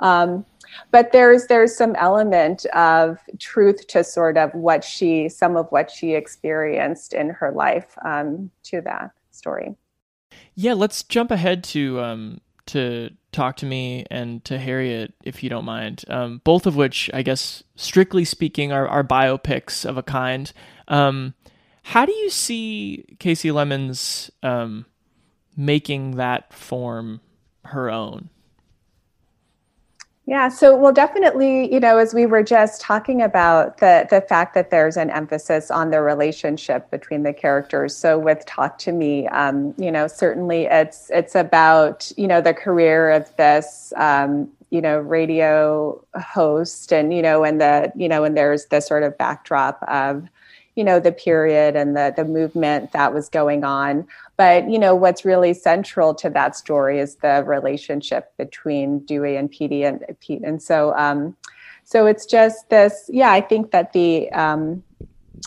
um, 0.00 0.44
but 0.90 1.12
there's 1.12 1.46
there's 1.46 1.76
some 1.76 1.94
element 1.96 2.66
of 2.66 3.18
truth 3.38 3.86
to 3.88 4.04
sort 4.04 4.36
of 4.36 4.52
what 4.54 4.84
she 4.84 5.28
some 5.28 5.56
of 5.56 5.66
what 5.70 5.90
she 5.90 6.14
experienced 6.14 7.12
in 7.12 7.30
her 7.30 7.52
life 7.52 7.96
um, 8.04 8.50
to 8.64 8.80
that 8.82 9.10
story. 9.30 9.74
Yeah 10.54 10.74
let's 10.74 11.02
jump 11.02 11.30
ahead 11.30 11.64
to 11.64 12.00
um, 12.00 12.40
to 12.66 13.10
talk 13.32 13.56
to 13.56 13.66
me 13.66 14.04
and 14.10 14.44
to 14.44 14.58
harriet 14.58 15.14
if 15.24 15.42
you 15.42 15.50
don't 15.50 15.64
mind. 15.64 16.04
Um, 16.08 16.40
both 16.44 16.66
of 16.66 16.76
which 16.76 17.10
i 17.14 17.22
guess 17.22 17.62
strictly 17.76 18.24
speaking 18.24 18.72
are, 18.72 18.88
are 18.88 19.04
biopics 19.04 19.84
of 19.84 19.96
a 19.96 20.02
kind. 20.02 20.52
Um, 20.88 21.34
how 21.82 22.04
do 22.04 22.12
you 22.12 22.30
see 22.30 23.16
Kasi 23.18 23.50
Lemmons 23.50 24.30
um, 24.42 24.86
making 25.56 26.16
that 26.16 26.52
form 26.52 27.20
her 27.64 27.90
own 27.90 28.28
yeah, 30.30 30.48
so 30.48 30.76
well, 30.76 30.92
definitely, 30.92 31.74
you 31.74 31.80
know, 31.80 31.98
as 31.98 32.14
we 32.14 32.24
were 32.24 32.44
just 32.44 32.80
talking 32.80 33.20
about 33.20 33.78
the 33.78 34.06
the 34.08 34.20
fact 34.20 34.54
that 34.54 34.70
there's 34.70 34.96
an 34.96 35.10
emphasis 35.10 35.72
on 35.72 35.90
the 35.90 36.00
relationship 36.00 36.88
between 36.88 37.24
the 37.24 37.32
characters. 37.32 37.96
So 37.96 38.16
with 38.16 38.46
Talk 38.46 38.78
to 38.78 38.92
Me, 38.92 39.26
um, 39.26 39.74
you 39.76 39.90
know, 39.90 40.06
certainly 40.06 40.66
it's 40.66 41.10
it's 41.10 41.34
about 41.34 42.12
you 42.16 42.28
know 42.28 42.40
the 42.40 42.54
career 42.54 43.10
of 43.10 43.34
this 43.38 43.92
um, 43.96 44.48
you 44.70 44.80
know 44.80 45.00
radio 45.00 46.00
host, 46.14 46.92
and 46.92 47.12
you 47.12 47.22
know, 47.22 47.42
and 47.42 47.60
the 47.60 47.92
you 47.96 48.08
know, 48.08 48.22
and 48.22 48.36
there's 48.36 48.66
the 48.66 48.80
sort 48.80 49.02
of 49.02 49.18
backdrop 49.18 49.82
of 49.88 50.28
you 50.76 50.84
know 50.84 51.00
the 51.00 51.10
period 51.10 51.74
and 51.74 51.96
the 51.96 52.14
the 52.16 52.24
movement 52.24 52.92
that 52.92 53.12
was 53.12 53.28
going 53.28 53.64
on 53.64 54.06
but 54.40 54.70
you 54.70 54.78
know 54.78 54.94
what's 54.94 55.22
really 55.22 55.52
central 55.52 56.14
to 56.14 56.30
that 56.30 56.56
story 56.56 56.98
is 56.98 57.16
the 57.16 57.44
relationship 57.46 58.34
between 58.38 59.00
Dewey 59.00 59.36
and 59.36 59.54
and 59.60 60.16
Pete 60.18 60.40
and 60.42 60.62
so 60.62 60.94
um 60.96 61.36
so 61.84 62.06
it's 62.06 62.24
just 62.24 62.70
this 62.70 63.10
yeah 63.12 63.32
I 63.32 63.42
think 63.42 63.70
that 63.72 63.92
the 63.92 64.32
um 64.32 64.82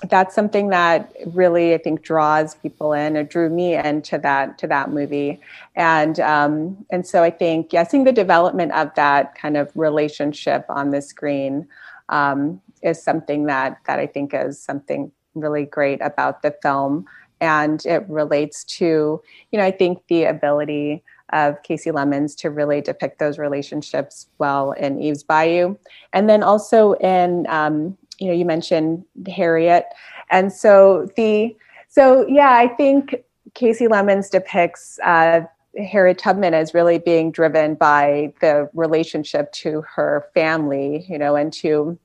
that's 0.09 0.35
something 0.35 0.69
that 0.69 1.12
really 1.25 1.73
I 1.73 1.79
think 1.79 2.03
draws 2.03 2.53
people 2.53 2.93
in 2.93 3.17
or 3.17 3.23
drew 3.23 3.49
me 3.49 3.73
into 3.73 4.19
that 4.19 4.60
to 4.60 4.67
that 4.67 4.91
movie 4.91 5.41
and 5.75 6.19
um 6.19 6.86
and 6.91 7.08
so 7.08 7.23
I 7.23 7.32
think 7.32 7.73
yeah 7.73 7.86
seeing 7.86 8.03
the 8.03 8.12
development 8.12 8.73
of 8.73 8.93
that 8.93 9.34
kind 9.34 9.58
of 9.58 9.71
relationship 9.73 10.65
on 10.69 10.91
the 10.91 11.01
screen 11.01 11.67
um 12.10 12.62
is 12.84 13.01
something 13.01 13.47
that 13.47 13.79
that 13.88 13.97
I 13.97 14.06
think 14.06 14.36
is 14.36 14.62
something 14.62 15.12
really 15.36 15.65
great 15.65 16.01
about 16.01 16.41
the 16.41 16.56
film. 16.62 17.06
And 17.43 17.86
it 17.86 18.06
relates 18.08 18.63
to, 18.79 19.21
you 19.51 19.60
know, 19.60 19.65
I 19.65 19.71
think 19.71 20.01
the 20.08 20.23
ability 20.23 21.03
of 21.34 21.62
kasi 21.67 21.91
lemmons 21.91 22.36
to 22.36 22.49
really 22.49 22.79
depict 22.79 23.19
those 23.19 23.38
relationships 23.38 24.27
well 24.38 24.71
in 24.71 25.01
Eve's 25.01 25.23
Bayou. 25.23 25.75
And 26.13 26.29
then 26.29 26.41
also 26.41 26.93
in, 26.93 27.45
um, 27.49 27.97
you 28.17 28.27
know, 28.27 28.34
you 28.34 28.45
mentioned 28.45 29.03
Harriet. 29.27 29.86
And 30.29 30.53
so 30.53 31.10
the, 31.17 31.53
so 31.89 32.25
yeah, 32.27 32.53
I 32.53 32.69
think 32.69 33.23
kasi 33.56 33.88
lemmons 33.88 34.29
depicts 34.29 34.99
uh, 35.03 35.41
Harriet 35.77 36.19
Tubman 36.19 36.53
as 36.53 36.73
really 36.73 36.97
being 36.97 37.29
driven 37.29 37.75
by 37.75 38.32
the 38.39 38.69
relationship 38.73 39.51
to 39.63 39.82
her 39.82 40.25
family, 40.34 41.06
you 41.10 41.17
know, 41.17 41.36
and 41.36 41.51
to 41.53 41.97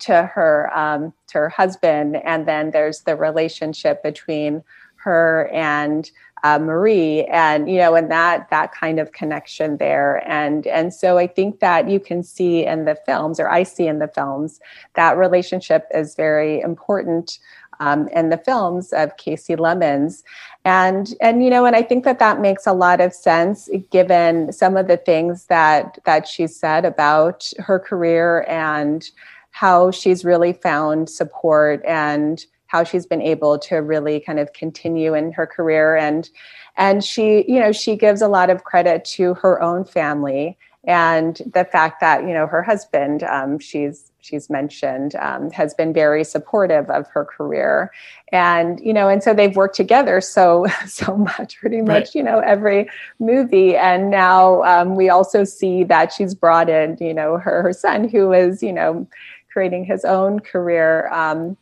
to 0.00 0.24
her 0.24 0.70
um, 0.74 1.12
to 1.28 1.38
her 1.38 1.48
husband, 1.48 2.16
and 2.24 2.46
then 2.46 2.70
there's 2.70 3.00
the 3.02 3.16
relationship 3.16 4.02
between 4.02 4.62
her 4.96 5.48
and 5.52 6.10
uh, 6.44 6.58
Marie, 6.58 7.24
and 7.26 7.70
you 7.70 7.78
know, 7.78 7.94
and 7.94 8.10
that 8.10 8.50
that 8.50 8.72
kind 8.72 8.98
of 8.98 9.12
connection 9.12 9.76
there, 9.76 10.22
and 10.28 10.66
and 10.66 10.92
so 10.92 11.18
I 11.18 11.26
think 11.26 11.60
that 11.60 11.88
you 11.88 12.00
can 12.00 12.22
see 12.22 12.66
in 12.66 12.84
the 12.84 12.96
films, 13.06 13.38
or 13.38 13.48
I 13.48 13.62
see 13.62 13.86
in 13.86 14.00
the 14.00 14.08
films, 14.08 14.60
that 14.94 15.16
relationship 15.16 15.86
is 15.94 16.16
very 16.16 16.60
important 16.60 17.38
um, 17.78 18.08
in 18.08 18.30
the 18.30 18.38
films 18.38 18.92
of 18.92 19.16
Kasi 19.16 19.54
Lemmons, 19.54 20.24
and 20.64 21.14
and 21.20 21.44
you 21.44 21.50
know, 21.50 21.64
and 21.64 21.76
I 21.76 21.82
think 21.82 22.04
that 22.04 22.18
that 22.18 22.40
makes 22.40 22.66
a 22.66 22.72
lot 22.72 23.00
of 23.00 23.12
sense 23.12 23.68
given 23.90 24.52
some 24.52 24.76
of 24.76 24.88
the 24.88 24.96
things 24.96 25.46
that 25.46 25.98
that 26.04 26.26
she 26.26 26.48
said 26.48 26.84
about 26.84 27.48
her 27.58 27.78
career 27.78 28.44
and 28.48 29.08
how 29.52 29.90
she's 29.90 30.24
really 30.24 30.52
found 30.52 31.08
support 31.08 31.84
and 31.86 32.44
how 32.66 32.82
she's 32.82 33.06
been 33.06 33.22
able 33.22 33.58
to 33.58 33.76
really 33.76 34.18
kind 34.18 34.40
of 34.40 34.52
continue 34.54 35.14
in 35.14 35.30
her 35.32 35.46
career. 35.46 35.96
And 35.96 36.28
and 36.76 37.04
she 37.04 37.44
you 37.46 37.60
know 37.60 37.70
she 37.72 37.96
gives 37.96 38.22
a 38.22 38.28
lot 38.28 38.50
of 38.50 38.64
credit 38.64 39.04
to 39.04 39.34
her 39.34 39.62
own 39.62 39.84
family 39.84 40.56
and 40.84 41.40
the 41.52 41.64
fact 41.64 42.00
that 42.00 42.22
you 42.22 42.34
know 42.34 42.46
her 42.46 42.62
husband 42.62 43.22
um, 43.22 43.58
she's 43.58 44.10
she's 44.20 44.48
mentioned 44.48 45.14
um, 45.16 45.50
has 45.50 45.74
been 45.74 45.92
very 45.92 46.24
supportive 46.24 46.88
of 46.90 47.06
her 47.08 47.24
career. 47.24 47.92
And 48.32 48.80
you 48.80 48.92
know 48.92 49.08
and 49.08 49.22
so 49.22 49.32
they've 49.34 49.54
worked 49.54 49.76
together 49.76 50.20
so 50.20 50.66
so 50.86 51.16
much 51.16 51.58
pretty 51.58 51.82
much 51.82 51.88
right. 51.88 52.14
you 52.14 52.22
know 52.22 52.40
every 52.40 52.88
movie. 53.20 53.76
And 53.76 54.10
now 54.10 54.62
um, 54.64 54.96
we 54.96 55.08
also 55.08 55.44
see 55.44 55.84
that 55.84 56.12
she's 56.12 56.34
brought 56.34 56.68
in 56.68 56.96
you 57.00 57.14
know 57.14 57.36
her, 57.36 57.62
her 57.62 57.72
son 57.72 58.08
who 58.08 58.32
is 58.32 58.62
you 58.62 58.72
know 58.72 59.06
creating 59.52 59.84
his 59.84 60.04
own 60.04 60.40
career 60.40 61.08
um, 61.12 61.56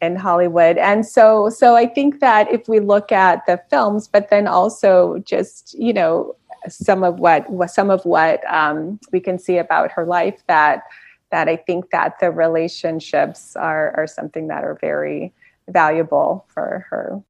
in 0.00 0.16
Hollywood. 0.16 0.76
And 0.78 1.06
so, 1.06 1.48
so 1.48 1.76
I 1.76 1.86
think 1.86 2.20
that 2.20 2.52
if 2.52 2.68
we 2.68 2.80
look 2.80 3.12
at 3.12 3.46
the 3.46 3.60
films, 3.70 4.08
but 4.08 4.30
then 4.30 4.46
also 4.46 5.18
just 5.24 5.74
you 5.78 5.92
know 5.92 6.36
some 6.68 7.02
of 7.02 7.18
what 7.18 7.46
some 7.70 7.90
of 7.90 8.04
what 8.04 8.40
um, 8.52 8.98
we 9.12 9.20
can 9.20 9.38
see 9.38 9.58
about 9.58 9.90
her 9.92 10.04
life 10.04 10.42
that 10.48 10.82
that 11.30 11.48
I 11.48 11.56
think 11.56 11.90
that 11.90 12.18
the 12.20 12.30
relationships 12.30 13.56
are 13.56 13.94
are 13.96 14.06
something 14.06 14.48
that 14.48 14.64
are 14.64 14.78
very 14.80 15.32
valuable 15.68 16.44
for 16.48 16.86
her. 16.90 17.22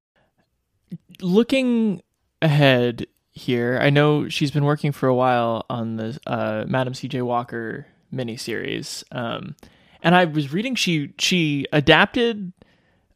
Looking 1.21 2.03
ahead 2.41 3.07
here, 3.31 3.79
I 3.81 3.91
know 3.91 4.29
she's 4.29 4.51
been 4.51 4.65
working 4.65 4.93
for 4.93 5.09
a 5.09 5.15
while 5.15 5.65
on 5.71 5.97
the 5.97 6.19
uh, 6.27 6.65
Madam 6.67 6.95
C.J. 6.95 7.23
Walker 7.23 7.87
miniseries. 8.13 9.05
Um, 9.13 9.57
and 10.03 10.15
I 10.15 10.25
was 10.25 10.53
reading 10.53 10.75
she 10.75 11.15
she 11.19 11.67
adapted 11.73 12.53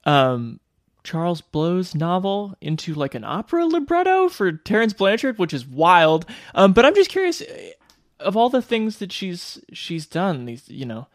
um, 0.04 0.60
Charles 1.02 1.40
Blow's 1.40 1.94
novel 1.94 2.56
into 2.60 2.94
like 2.94 3.14
an 3.14 3.24
opera 3.24 3.66
libretto 3.66 4.28
for 4.28 4.52
Terence 4.52 4.92
Blanchard, 4.92 5.38
which 5.38 5.52
is 5.52 5.66
wild. 5.66 6.26
Um, 6.54 6.72
but 6.72 6.84
I'm 6.84 6.94
just 6.94 7.10
curious 7.10 7.42
of 8.20 8.36
all 8.36 8.48
the 8.48 8.62
things 8.62 8.98
that 8.98 9.12
she's 9.12 9.60
she's 9.72 10.06
done, 10.06 10.46
these 10.46 10.68
you 10.68 10.86
know, 10.86 11.08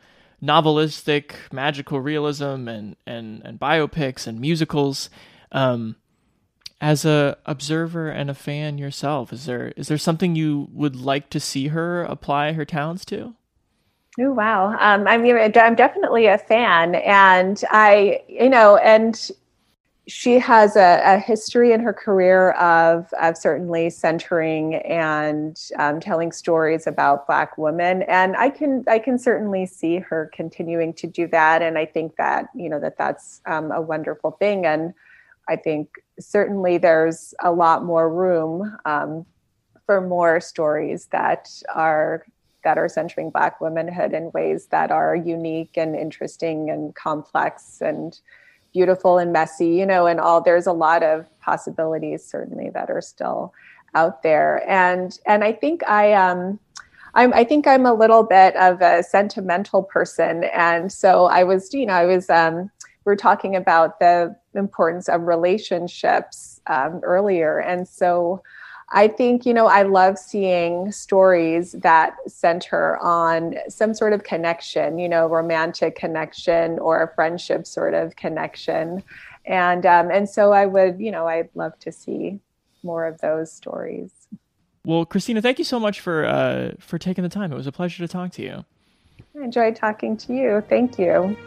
novelistic, 0.44 1.34
magical 1.52 2.00
realism, 2.00 2.68
and 2.68 2.96
and 3.08 3.42
and 3.44 3.60
biopics 3.60 4.28
and 4.28 4.40
musicals. 4.40 5.10
Um, 5.52 5.96
as 6.80 7.06
a 7.06 7.38
observer 7.46 8.10
and 8.10 8.30
a 8.30 8.34
fan 8.34 8.80
yourself, 8.80 9.32
is 9.32 9.46
there 9.46 9.72
is 9.78 9.88
there 9.88 9.98
something 9.98 10.36
you 10.36 10.68
would 10.72 10.96
like 10.96 11.30
to 11.30 11.40
see 11.40 11.68
her 11.68 12.04
apply 12.04 12.54
her 12.54 12.66
talents 12.66 13.06
to? 13.06 13.36
Oh 14.20 14.32
wow! 14.32 14.76
Um, 14.80 15.08
I 15.08 15.18
mean, 15.18 15.38
I'm 15.38 15.76
definitely 15.76 16.26
a 16.26 16.38
fan, 16.38 16.96
and 16.96 17.64
I, 17.72 18.22
you 18.28 18.50
know, 18.50 18.76
and 18.76 19.32
she 20.08 20.38
has 20.40 20.76
a, 20.76 21.02
a, 21.06 21.18
history 21.18 21.72
in 21.72 21.80
her 21.80 21.94
career 21.94 22.52
of, 22.52 23.14
of 23.22 23.38
certainly 23.38 23.90
centering 23.90 24.76
and 24.76 25.58
um, 25.78 26.02
telling 26.02 26.32
stories 26.34 26.88
about 26.88 27.26
Black 27.26 27.58
women, 27.58 28.02
and 28.04 28.36
I 28.36 28.50
can 28.50 28.84
I 28.90 29.00
can 29.00 29.18
certainly 29.18 29.66
see 29.66 30.00
her 30.00 30.30
continuing 30.34 30.94
to 30.96 31.08
do 31.08 31.28
that, 31.28 31.62
and 31.62 31.78
I 31.78 31.86
think 31.86 32.18
that 32.18 32.50
you 32.54 32.68
know 32.70 32.82
that 32.82 32.98
that's 32.98 33.40
um, 33.46 33.72
a 33.72 33.80
wonderful 33.80 34.32
thing, 34.32 34.66
and 34.66 34.94
I 35.48 35.56
think 35.56 36.04
certainly 36.20 36.78
there's 36.78 37.34
a 37.42 37.52
lot 37.52 37.86
more 37.86 38.14
room 38.14 38.78
um, 38.84 39.26
for 39.86 40.02
more 40.02 40.42
stories 40.42 41.06
that 41.12 41.50
are 41.74 42.26
that 42.64 42.78
are 42.78 42.90
centering 42.90 43.30
Black 43.30 43.60
womanhood 43.62 44.14
in 44.14 44.32
ways 44.32 44.68
that 44.68 44.92
are 44.92 45.16
unique 45.16 45.78
and 45.78 45.96
interesting 45.96 46.70
and 46.70 46.96
complex 46.96 47.82
and 47.82 48.20
beautiful 48.74 49.18
and 49.18 49.34
messy, 49.34 49.68
you 49.68 49.86
know, 49.86 50.06
and 50.08 50.20
all 50.20 50.42
there's 50.42 50.68
a 50.68 50.74
lot 50.74 51.04
of 51.04 51.28
possibilities 51.40 52.24
certainly 52.24 52.70
that 52.70 52.90
are 52.90 53.02
still 53.02 53.54
out 53.94 54.24
there. 54.24 54.64
And 54.70 55.18
and 55.26 55.44
I 55.44 55.52
think 55.52 55.84
I 55.88 56.14
um 56.14 56.60
I'm, 57.14 57.34
I 57.34 57.44
think 57.44 57.68
I'm 57.68 57.86
a 57.86 57.94
little 57.94 58.24
bit 58.24 58.56
of 58.56 58.82
a 58.82 59.04
sentimental 59.04 59.84
person, 59.84 60.46
and 60.46 60.92
so 60.92 61.26
I 61.26 61.44
was, 61.44 61.74
you 61.74 61.86
know, 61.86 61.94
I 61.94 62.06
was. 62.06 62.30
Um, 62.30 62.72
we 63.04 63.10
were 63.10 63.18
talking 63.18 63.56
about 63.56 64.00
the 64.00 64.36
importance 64.54 65.10
of 65.10 65.24
relationships 65.24 66.62
um, 66.68 67.02
earlier, 67.04 67.60
and 67.60 67.88
so 67.88 68.44
I 68.94 69.08
think, 69.08 69.46
you 69.46 69.54
know, 69.54 69.68
I 69.68 69.84
love 69.84 70.18
seeing 70.18 70.92
stories 70.92 71.72
that 71.74 72.18
center 72.28 72.98
on 72.98 73.56
some 73.70 73.94
sort 73.94 74.12
of 74.12 74.24
connection, 74.24 75.00
you 75.00 75.08
know, 75.08 75.28
romantic 75.28 75.96
connection 75.96 76.78
or 76.80 77.02
a 77.02 77.14
friendship 77.16 77.66
sort 77.66 77.94
of 77.94 78.18
connection. 78.18 79.02
And 79.46 79.86
um, 79.86 80.12
and 80.12 80.30
so 80.30 80.52
I 80.52 80.66
would, 80.66 81.00
you 81.00 81.10
know, 81.10 81.26
I'd 81.28 81.50
love 81.56 81.80
to 81.80 81.92
see 81.92 82.40
more 82.84 83.06
of 83.06 83.22
those 83.22 83.52
stories. 83.52 84.12
Well, 84.86 85.06
Christina, 85.06 85.42
thank 85.42 85.58
you 85.58 85.66
so 85.66 85.80
much 85.80 86.02
for 86.02 86.26
uh, 86.26 86.72
for 86.80 86.98
taking 86.98 87.24
the 87.24 87.30
time. 87.30 87.52
It 87.52 87.56
was 87.56 87.68
a 87.68 87.72
pleasure 87.72 88.06
to 88.06 88.12
talk 88.12 88.32
to 88.34 88.42
you. 88.42 88.66
I 89.40 89.44
enjoyed 89.46 89.76
talking 89.78 90.18
to 90.18 90.34
you. 90.34 90.64
Thank 90.68 91.00
you. 91.00 91.38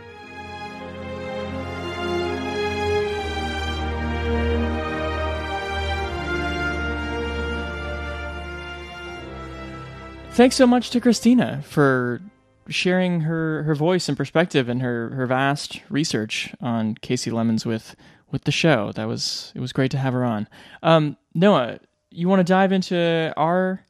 Thanks 10.35 10.57
so 10.57 10.67
much 10.67 10.91
to 10.91 11.01
Christina 11.01 11.63
for 11.63 12.21
sharing 12.69 13.21
her, 13.21 13.63
her 13.63 13.77
voice 13.77 14.09
and 14.09 14.17
perspective 14.17 14.69
and 14.69 14.83
her, 14.83 15.11
her 15.11 15.27
vast 15.27 15.81
research 15.89 16.53
on 16.61 16.97
Kasi 16.97 17.31
Lemmons 17.31 17.65
with 17.65 17.95
with 18.33 18.43
the 18.43 18.51
show. 18.51 18.91
That 18.97 19.07
was 19.07 19.53
it 19.55 19.61
was 19.61 19.73
great 19.73 19.93
to 19.93 19.99
have 19.99 20.13
her 20.13 20.25
on. 20.25 20.49
Um, 20.83 21.17
Noah, 21.35 21.79
you 22.11 22.29
want 22.29 22.41
to 22.41 22.45
dive 22.45 22.73
into 22.73 23.33
our 23.37 23.87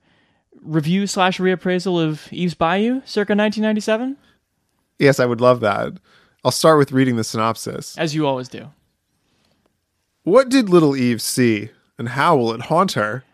review 0.61 1.07
slash 1.07 1.39
reappraisal 1.39 1.99
of 2.07 2.31
Eve's 2.31 2.53
Bayou, 2.53 3.01
circa 3.07 3.35
1997? 3.35 4.19
Yes, 4.99 5.19
I 5.19 5.25
would 5.25 5.41
love 5.41 5.61
that. 5.61 5.95
I'll 6.45 6.51
start 6.51 6.77
with 6.77 6.93
reading 6.93 7.17
the 7.17 7.25
synopsis. 7.25 7.97
As 7.97 8.15
you 8.15 8.27
always 8.27 8.51
do. 8.51 8.71
What 10.25 10.51
did 10.51 10.69
little 10.69 10.95
Eve 10.95 11.23
see, 11.23 11.71
and 11.97 12.11
how 12.11 12.37
will 12.37 12.53
it 12.53 12.63
haunt 12.63 12.93
her? 12.93 13.25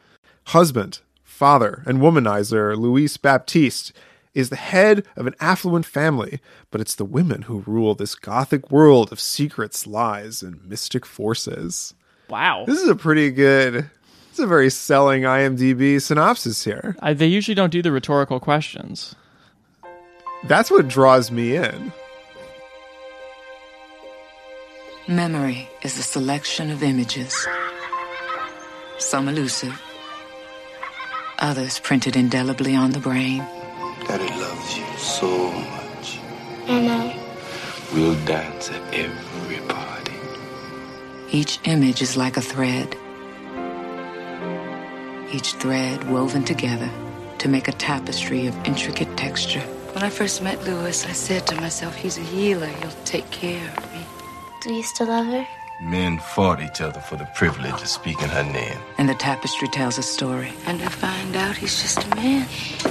Husband, 0.46 1.00
father 1.40 1.82
and 1.86 2.00
womanizer, 2.00 2.76
Louis 2.76 3.16
Batiste, 3.16 3.94
is 4.34 4.50
the 4.50 4.56
head 4.56 5.06
of 5.16 5.26
an 5.26 5.34
affluent 5.40 5.86
family, 5.86 6.38
but 6.70 6.82
it's 6.82 6.94
the 6.94 7.04
women 7.06 7.40
who 7.42 7.64
rule 7.66 7.94
this 7.94 8.14
gothic 8.14 8.70
world 8.70 9.10
of 9.10 9.18
secrets, 9.18 9.86
lies, 9.86 10.42
and 10.42 10.62
mystic 10.66 11.06
forces. 11.06 11.94
Wow. 12.28 12.64
This 12.66 12.78
is 12.78 12.90
a 12.90 12.94
pretty 12.94 13.30
good, 13.30 13.88
it's 14.28 14.38
a 14.38 14.46
very 14.46 14.68
selling 14.68 15.22
IMDb 15.22 15.98
synopsis 16.02 16.62
here. 16.62 16.94
I, 17.00 17.14
they 17.14 17.28
usually 17.28 17.54
don't 17.54 17.70
do 17.70 17.80
the 17.80 17.90
rhetorical 17.90 18.38
questions. 18.38 19.14
That's 20.44 20.70
what 20.70 20.88
draws 20.88 21.30
me 21.30 21.56
in. 21.56 21.90
Memory 25.08 25.70
is 25.80 25.98
a 25.98 26.02
selection 26.02 26.70
of 26.70 26.82
images, 26.82 27.46
some 28.98 29.26
elusive 29.26 29.80
others 31.40 31.78
printed 31.80 32.16
indelibly 32.16 32.74
on 32.74 32.90
the 32.90 33.00
brain. 33.00 33.38
Daddy 34.06 34.28
loves 34.40 34.76
you 34.76 34.84
so 34.96 35.50
much. 35.52 36.18
I 36.68 36.80
know. 36.80 37.14
We'll 37.92 38.24
dance 38.24 38.70
at 38.70 38.94
every 38.94 39.58
party. 39.66 40.12
Each 41.32 41.58
image 41.64 42.02
is 42.02 42.16
like 42.16 42.36
a 42.36 42.40
thread. 42.40 42.96
Each 45.32 45.52
thread 45.54 46.10
woven 46.10 46.44
together 46.44 46.90
to 47.38 47.48
make 47.48 47.68
a 47.68 47.72
tapestry 47.72 48.46
of 48.46 48.54
intricate 48.66 49.16
texture. 49.16 49.60
When 49.92 50.04
I 50.04 50.10
first 50.10 50.42
met 50.42 50.62
Lewis, 50.64 51.06
I 51.06 51.12
said 51.12 51.46
to 51.48 51.56
myself, 51.56 51.94
he's 51.94 52.18
a 52.18 52.22
healer. 52.22 52.66
He'll 52.66 52.90
take 53.04 53.30
care 53.30 53.72
of 53.76 53.92
me. 53.92 54.04
Do 54.62 54.72
you 54.74 54.82
still 54.82 55.08
love 55.08 55.26
her? 55.26 55.46
Men 55.80 56.18
fought 56.18 56.60
each 56.60 56.82
other 56.82 57.00
for 57.00 57.16
the 57.16 57.24
privilege 57.34 57.80
of 57.80 57.88
speaking 57.88 58.28
her 58.28 58.42
name. 58.42 58.76
And 58.98 59.08
the 59.08 59.14
tapestry 59.14 59.66
tells 59.68 59.96
a 59.96 60.02
story. 60.02 60.52
And 60.66 60.82
I 60.82 60.88
find 60.88 61.34
out 61.34 61.56
he's 61.56 61.80
just 61.80 62.04
a 62.04 62.16
man. 62.16 62.46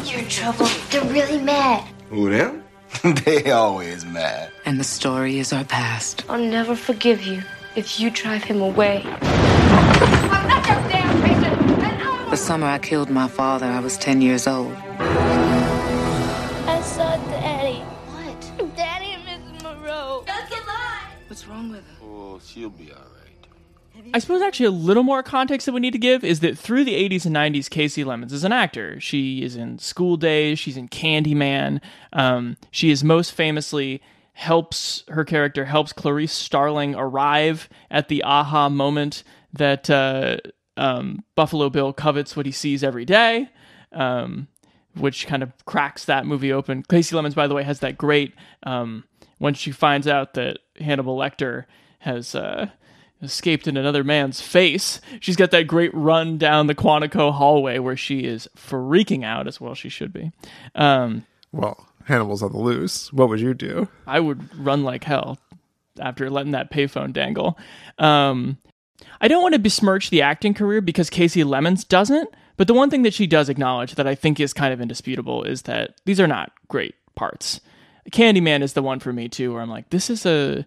You're 0.05 0.21
in 0.21 0.27
trouble. 0.27 0.67
They're 0.89 1.03
really 1.03 1.39
mad. 1.39 1.87
Who, 2.09 2.31
them? 2.31 2.63
they 3.25 3.51
always 3.51 4.05
mad. 4.05 4.51
And 4.65 4.79
the 4.79 4.83
story 4.83 5.37
is 5.37 5.53
our 5.53 5.65
past. 5.65 6.25
I'll 6.29 6.43
never 6.43 6.75
forgive 6.75 7.21
you 7.21 7.43
if 7.75 7.99
you 7.99 8.09
drive 8.09 8.43
him 8.43 8.59
away. 8.59 9.03
I'm 9.05 10.47
not 10.47 10.67
your 10.67 10.89
damn 10.89 11.21
patient. 11.21 12.31
The 12.31 12.37
summer 12.37 12.65
I 12.65 12.79
killed 12.79 13.11
my 13.11 13.27
father, 13.27 13.67
I 13.67 13.81
was 13.81 13.99
10 13.99 14.23
years 14.23 14.47
old. 14.47 14.73
I 14.97 16.81
saw 16.83 17.17
Daddy. 17.29 17.81
What? 18.07 18.75
Daddy 18.75 19.13
and 19.13 19.23
Mrs. 19.27 19.61
Mereaux. 19.61 20.25
That's 20.25 20.51
a 20.51 20.55
lie. 20.65 21.03
What's 21.27 21.47
wrong 21.47 21.69
with 21.69 21.85
her? 21.85 21.98
She'll 22.49 22.69
be 22.69 22.91
all 22.91 22.97
right. 22.97 24.09
I 24.13 24.19
suppose 24.19 24.41
actually 24.41 24.65
a 24.65 24.71
little 24.71 25.03
more 25.03 25.21
context 25.21 25.65
that 25.65 25.73
we 25.73 25.79
need 25.79 25.91
to 25.91 25.99
give 25.99 26.23
is 26.23 26.39
that 26.39 26.57
through 26.57 26.83
the 26.83 26.95
80s 26.95 27.25
and 27.25 27.35
90s, 27.35 27.69
Kasi 27.69 28.03
Lemmons 28.03 28.31
is 28.31 28.43
an 28.43 28.51
actor. 28.51 28.99
She 28.99 29.43
is 29.43 29.55
in 29.55 29.77
School 29.77 30.17
Days. 30.17 30.57
she's 30.57 30.77
in 30.77 30.87
Candyman. 30.87 31.79
Um, 32.13 32.57
she 32.71 32.89
is 32.89 33.03
most 33.03 33.33
famously 33.33 34.01
helps 34.33 35.03
her 35.09 35.25
character 35.25 35.65
helps 35.65 35.91
Clarice 35.91 36.31
Starling 36.31 36.95
arrive 36.95 37.67
at 37.91 38.07
the 38.07 38.23
aha 38.23 38.69
moment 38.69 39.23
that 39.53 39.89
uh, 39.89 40.37
um, 40.77 41.23
Buffalo 41.35 41.69
Bill 41.69 41.93
covets 41.93 42.35
what 42.35 42.45
he 42.45 42.51
sees 42.51 42.83
every 42.83 43.05
day. 43.05 43.49
Um, 43.91 44.47
which 44.95 45.27
kind 45.27 45.43
of 45.43 45.53
cracks 45.65 46.05
that 46.05 46.25
movie 46.25 46.51
open. 46.51 46.83
Kasi 46.83 47.15
Lemmons, 47.15 47.35
by 47.35 47.47
the 47.47 47.53
way, 47.53 47.63
has 47.63 47.79
that 47.79 47.97
great 47.97 48.33
um, 48.63 49.03
when 49.37 49.53
she 49.53 49.71
finds 49.71 50.07
out 50.07 50.33
that 50.33 50.59
Hannibal 50.77 51.17
Lecter 51.17 51.65
has 51.99 52.35
uh, 52.35 52.69
escaped 53.21 53.67
in 53.67 53.77
another 53.77 54.03
man's 54.03 54.41
face. 54.41 55.01
She's 55.19 55.35
got 55.35 55.51
that 55.51 55.67
great 55.67 55.93
run 55.93 56.37
down 56.37 56.67
the 56.67 56.75
Quantico 56.75 57.33
hallway 57.33 57.79
where 57.79 57.97
she 57.97 58.21
is 58.21 58.47
freaking 58.55 59.23
out 59.23 59.47
as 59.47 59.59
well. 59.59 59.75
She 59.75 59.89
should 59.89 60.13
be. 60.13 60.31
Um, 60.75 61.25
Well, 61.51 61.87
Hannibal's 62.05 62.43
on 62.43 62.51
the 62.51 62.59
loose. 62.59 63.11
What 63.13 63.29
would 63.29 63.39
you 63.39 63.53
do? 63.53 63.87
I 64.07 64.19
would 64.19 64.57
run 64.57 64.83
like 64.83 65.03
hell 65.03 65.37
after 65.99 66.29
letting 66.29 66.53
that 66.53 66.71
payphone 66.71 67.11
dangle. 67.13 67.57
Um, 67.97 68.57
I 69.21 69.27
don't 69.27 69.41
want 69.43 69.53
to 69.53 69.59
besmirch 69.59 70.09
the 70.09 70.21
acting 70.21 70.53
career 70.53 70.81
because 70.81 71.09
Kasi 71.09 71.43
Lemmons 71.43 71.87
doesn't, 71.87 72.29
but 72.57 72.67
the 72.67 72.73
one 72.73 72.89
thing 72.89 73.03
that 73.03 73.13
she 73.13 73.27
does 73.27 73.49
acknowledge 73.49 73.95
that 73.95 74.07
I 74.07 74.15
think 74.15 74.39
is 74.39 74.53
kind 74.53 74.73
of 74.73 74.81
indisputable 74.81 75.43
is 75.43 75.63
that 75.63 75.95
these 76.05 76.19
are 76.19 76.27
not 76.27 76.51
great 76.67 76.95
parts. 77.15 77.59
Candyman 78.11 78.61
is 78.61 78.73
the 78.73 78.81
one 78.81 78.99
for 78.99 79.13
me 79.13 79.27
too, 79.27 79.53
where 79.53 79.61
I'm 79.61 79.69
like, 79.69 79.89
this 79.89 80.09
is 80.09 80.25
a 80.25 80.65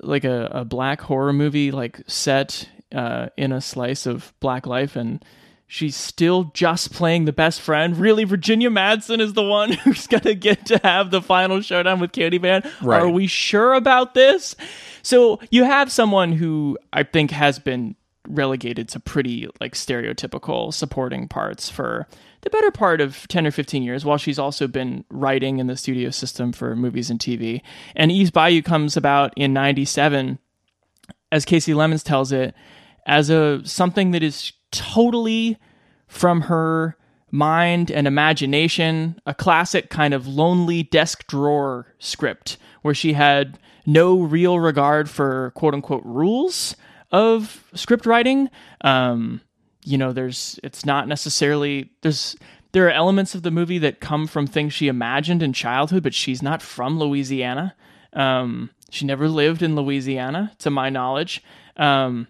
like 0.00 0.24
a, 0.24 0.48
a 0.52 0.64
black 0.64 1.00
horror 1.00 1.32
movie 1.32 1.70
like 1.70 2.00
set 2.06 2.68
uh, 2.94 3.28
in 3.36 3.52
a 3.52 3.60
slice 3.60 4.06
of 4.06 4.32
black 4.40 4.66
life 4.66 4.96
and 4.96 5.24
she's 5.66 5.96
still 5.96 6.44
just 6.54 6.92
playing 6.92 7.24
the 7.24 7.32
best 7.32 7.60
friend. 7.60 7.96
Really, 7.96 8.24
Virginia 8.24 8.70
Madsen 8.70 9.20
is 9.20 9.32
the 9.32 9.42
one 9.42 9.72
who's 9.84 10.06
gonna 10.06 10.34
get 10.34 10.66
to 10.66 10.78
have 10.78 11.10
the 11.10 11.22
final 11.22 11.60
showdown 11.60 12.00
with 12.00 12.12
Candyman. 12.12 12.70
Right. 12.80 13.02
Are 13.02 13.08
we 13.08 13.26
sure 13.26 13.74
about 13.74 14.14
this? 14.14 14.54
So 15.02 15.40
you 15.50 15.64
have 15.64 15.90
someone 15.92 16.32
who 16.32 16.78
I 16.92 17.02
think 17.02 17.30
has 17.30 17.58
been 17.58 17.96
relegated 18.28 18.88
to 18.90 19.00
pretty 19.00 19.48
like 19.60 19.74
stereotypical 19.74 20.74
supporting 20.74 21.28
parts 21.28 21.70
for 21.70 22.08
the 22.46 22.50
better 22.50 22.70
part 22.70 23.00
of 23.00 23.26
10 23.26 23.44
or 23.44 23.50
15 23.50 23.82
years 23.82 24.04
while 24.04 24.18
she's 24.18 24.38
also 24.38 24.68
been 24.68 25.04
writing 25.10 25.58
in 25.58 25.66
the 25.66 25.76
studio 25.76 26.10
system 26.10 26.52
for 26.52 26.76
movies 26.76 27.10
and 27.10 27.18
TV. 27.18 27.60
And 27.96 28.12
Eve's 28.12 28.30
Bayou 28.30 28.62
comes 28.62 28.96
about 28.96 29.34
in 29.36 29.52
97 29.52 30.38
as 31.32 31.44
Kasi 31.44 31.74
Lemmons 31.74 32.04
tells 32.04 32.30
it 32.30 32.54
as 33.04 33.30
a 33.30 33.66
something 33.66 34.12
that 34.12 34.22
is 34.22 34.52
totally 34.70 35.58
from 36.06 36.42
her 36.42 36.96
mind 37.32 37.90
and 37.90 38.06
imagination, 38.06 39.20
a 39.26 39.34
classic 39.34 39.90
kind 39.90 40.14
of 40.14 40.28
lonely 40.28 40.84
desk 40.84 41.26
drawer 41.26 41.96
script 41.98 42.58
where 42.82 42.94
she 42.94 43.14
had 43.14 43.58
no 43.86 44.20
real 44.20 44.60
regard 44.60 45.10
for 45.10 45.50
quote 45.56 45.74
unquote 45.74 46.04
rules 46.04 46.76
of 47.10 47.64
script 47.74 48.06
writing. 48.06 48.48
Um, 48.82 49.40
you 49.86 49.96
know, 49.96 50.12
there's 50.12 50.58
it's 50.64 50.84
not 50.84 51.06
necessarily 51.06 51.90
there's 52.02 52.36
there 52.72 52.86
are 52.88 52.90
elements 52.90 53.34
of 53.34 53.42
the 53.42 53.50
movie 53.50 53.78
that 53.78 54.00
come 54.00 54.26
from 54.26 54.46
things 54.46 54.74
she 54.74 54.88
imagined 54.88 55.42
in 55.42 55.52
childhood, 55.52 56.02
but 56.02 56.12
she's 56.12 56.42
not 56.42 56.60
from 56.60 56.98
Louisiana. 56.98 57.74
Um, 58.12 58.70
she 58.90 59.04
never 59.06 59.28
lived 59.28 59.62
in 59.62 59.76
Louisiana, 59.76 60.52
to 60.58 60.70
my 60.70 60.90
knowledge. 60.90 61.42
Um, 61.76 62.26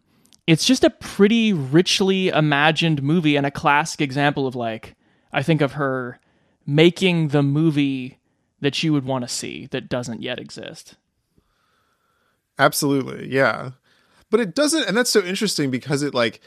it's 0.47 0.67
just 0.67 0.85
a 0.85 0.91
pretty 0.91 1.53
richly 1.53 2.29
imagined 2.29 3.03
movie 3.03 3.37
and 3.37 3.47
a 3.47 3.51
classic 3.51 4.01
example 4.03 4.47
of 4.47 4.55
like 4.55 4.95
I 5.33 5.43
think 5.43 5.63
of 5.63 5.73
her 5.73 6.21
making 6.67 7.29
the 7.29 7.43
movie 7.43 8.19
that 8.61 8.83
you 8.83 8.93
would 8.93 9.05
want 9.05 9.25
to 9.25 9.29
see 9.29 9.67
that 9.71 9.89
doesn't 9.89 10.23
yet 10.23 10.39
exist. 10.39 10.97
Absolutely, 12.59 13.33
yeah. 13.33 13.73
But 14.31 14.41
it 14.41 14.55
doesn't, 14.55 14.87
and 14.87 14.97
that's 14.97 15.11
so 15.11 15.23
interesting 15.23 15.71
because 15.71 16.03
it 16.03 16.15
like, 16.15 16.41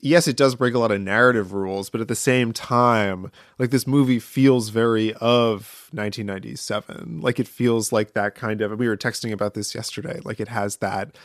yes, 0.00 0.28
it 0.28 0.36
does 0.36 0.54
break 0.54 0.74
a 0.74 0.78
lot 0.78 0.90
of 0.92 1.00
narrative 1.00 1.52
rules, 1.52 1.90
but 1.90 2.00
at 2.00 2.08
the 2.08 2.14
same 2.14 2.52
time, 2.52 3.30
like 3.58 3.70
this 3.70 3.86
movie 3.86 4.18
feels 4.18 4.68
very 4.68 5.12
of 5.14 5.88
1997. 5.92 7.20
Like 7.20 7.38
it 7.38 7.48
feels 7.48 7.92
like 7.92 8.12
that 8.12 8.34
kind 8.34 8.60
of. 8.60 8.78
We 8.78 8.88
were 8.88 8.96
texting 8.96 9.32
about 9.32 9.54
this 9.54 9.74
yesterday. 9.74 10.20
Like 10.24 10.40
it 10.40 10.48
has 10.48 10.76
that 10.76 11.16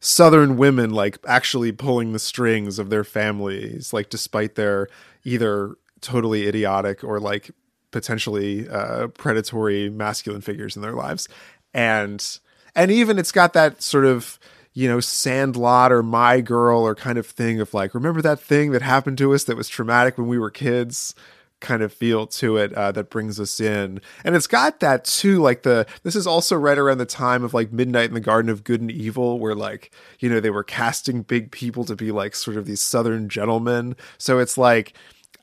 southern 0.00 0.56
women 0.56 0.90
like 0.90 1.18
actually 1.26 1.72
pulling 1.72 2.12
the 2.12 2.18
strings 2.18 2.78
of 2.78 2.90
their 2.90 3.04
families, 3.04 3.92
like 3.92 4.10
despite 4.10 4.54
their 4.54 4.88
either 5.24 5.76
totally 6.00 6.46
idiotic 6.46 7.02
or 7.02 7.18
like 7.18 7.50
potentially 7.90 8.68
uh, 8.68 9.08
predatory 9.08 9.90
masculine 9.90 10.42
figures 10.42 10.76
in 10.76 10.82
their 10.82 10.92
lives, 10.92 11.28
and 11.74 12.38
and 12.74 12.90
even 12.90 13.18
it's 13.18 13.32
got 13.32 13.52
that 13.54 13.82
sort 13.82 14.04
of 14.04 14.38
you 14.78 14.86
know 14.86 15.00
sandlot 15.00 15.90
or 15.90 16.04
my 16.04 16.40
girl 16.40 16.82
or 16.82 16.94
kind 16.94 17.18
of 17.18 17.26
thing 17.26 17.60
of 17.60 17.74
like 17.74 17.94
remember 17.94 18.22
that 18.22 18.38
thing 18.38 18.70
that 18.70 18.80
happened 18.82 19.18
to 19.18 19.34
us 19.34 19.42
that 19.44 19.56
was 19.56 19.68
traumatic 19.68 20.16
when 20.16 20.28
we 20.28 20.38
were 20.38 20.50
kids? 20.50 21.14
kind 21.60 21.82
of 21.82 21.92
feel 21.92 22.24
to 22.24 22.56
it 22.56 22.72
uh, 22.74 22.92
that 22.92 23.10
brings 23.10 23.40
us 23.40 23.58
in. 23.58 24.00
And 24.24 24.36
it's 24.36 24.46
got 24.46 24.78
that 24.78 25.04
too 25.04 25.40
like 25.40 25.62
the 25.62 25.86
this 26.04 26.14
is 26.14 26.24
also 26.24 26.56
right 26.56 26.78
around 26.78 26.98
the 26.98 27.04
time 27.04 27.42
of 27.42 27.52
like 27.52 27.72
midnight 27.72 28.08
in 28.08 28.14
the 28.14 28.20
garden 28.20 28.48
of 28.48 28.62
good 28.62 28.80
and 28.80 28.92
evil 28.92 29.40
where 29.40 29.56
like 29.56 29.90
you 30.20 30.28
know 30.28 30.38
they 30.38 30.50
were 30.50 30.62
casting 30.62 31.22
big 31.22 31.50
people 31.50 31.84
to 31.86 31.96
be 31.96 32.12
like 32.12 32.36
sort 32.36 32.56
of 32.56 32.66
these 32.66 32.80
southern 32.80 33.28
gentlemen. 33.28 33.96
So 34.18 34.38
it's 34.38 34.56
like 34.56 34.92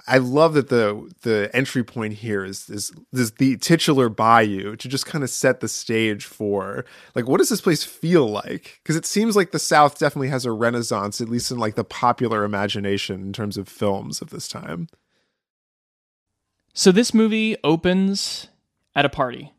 I 0.08 0.20
love 0.20 0.54
that 0.54 0.70
the 0.70 1.12
the 1.22 1.50
entry 1.54 1.84
point 1.84 2.13
here 2.13 2.46
is 2.46 2.70
is, 2.70 2.91
is 3.12 3.32
the 3.34 3.58
titular 3.58 4.10
bayou 4.10 4.76
to 4.76 4.88
just 4.88 5.06
kind 5.06 5.24
of 5.24 5.30
set 5.30 5.60
the 5.60 5.68
stage 5.68 6.26
for 6.26 6.86
like 7.15 7.28
what 7.28 7.38
does 7.38 7.50
this 7.50 7.62
place 7.62 7.84
feel 7.84 8.28
like? 8.28 8.80
Because 8.84 8.96
it 8.96 9.06
seems 9.06 9.36
like 9.36 9.52
the 9.52 9.60
South 9.60 9.98
definitely 9.98 10.30
has 10.30 10.46
a 10.46 10.52
renaissance, 10.52 11.22
at 11.22 11.30
least 11.30 11.52
in 11.52 11.58
like 11.58 11.76
the 11.76 11.84
popular 11.84 12.44
imagination 12.44 13.22
in 13.22 13.34
terms 13.34 13.58
of 13.58 13.68
films 13.68 14.22
of 14.22 14.30
this 14.30 14.48
time. 14.48 14.88
So 16.74 16.91
this 16.91 17.13
movie 17.13 17.56
opens 17.63 18.48
at 18.96 19.06
a 19.06 19.10
party, 19.10 19.54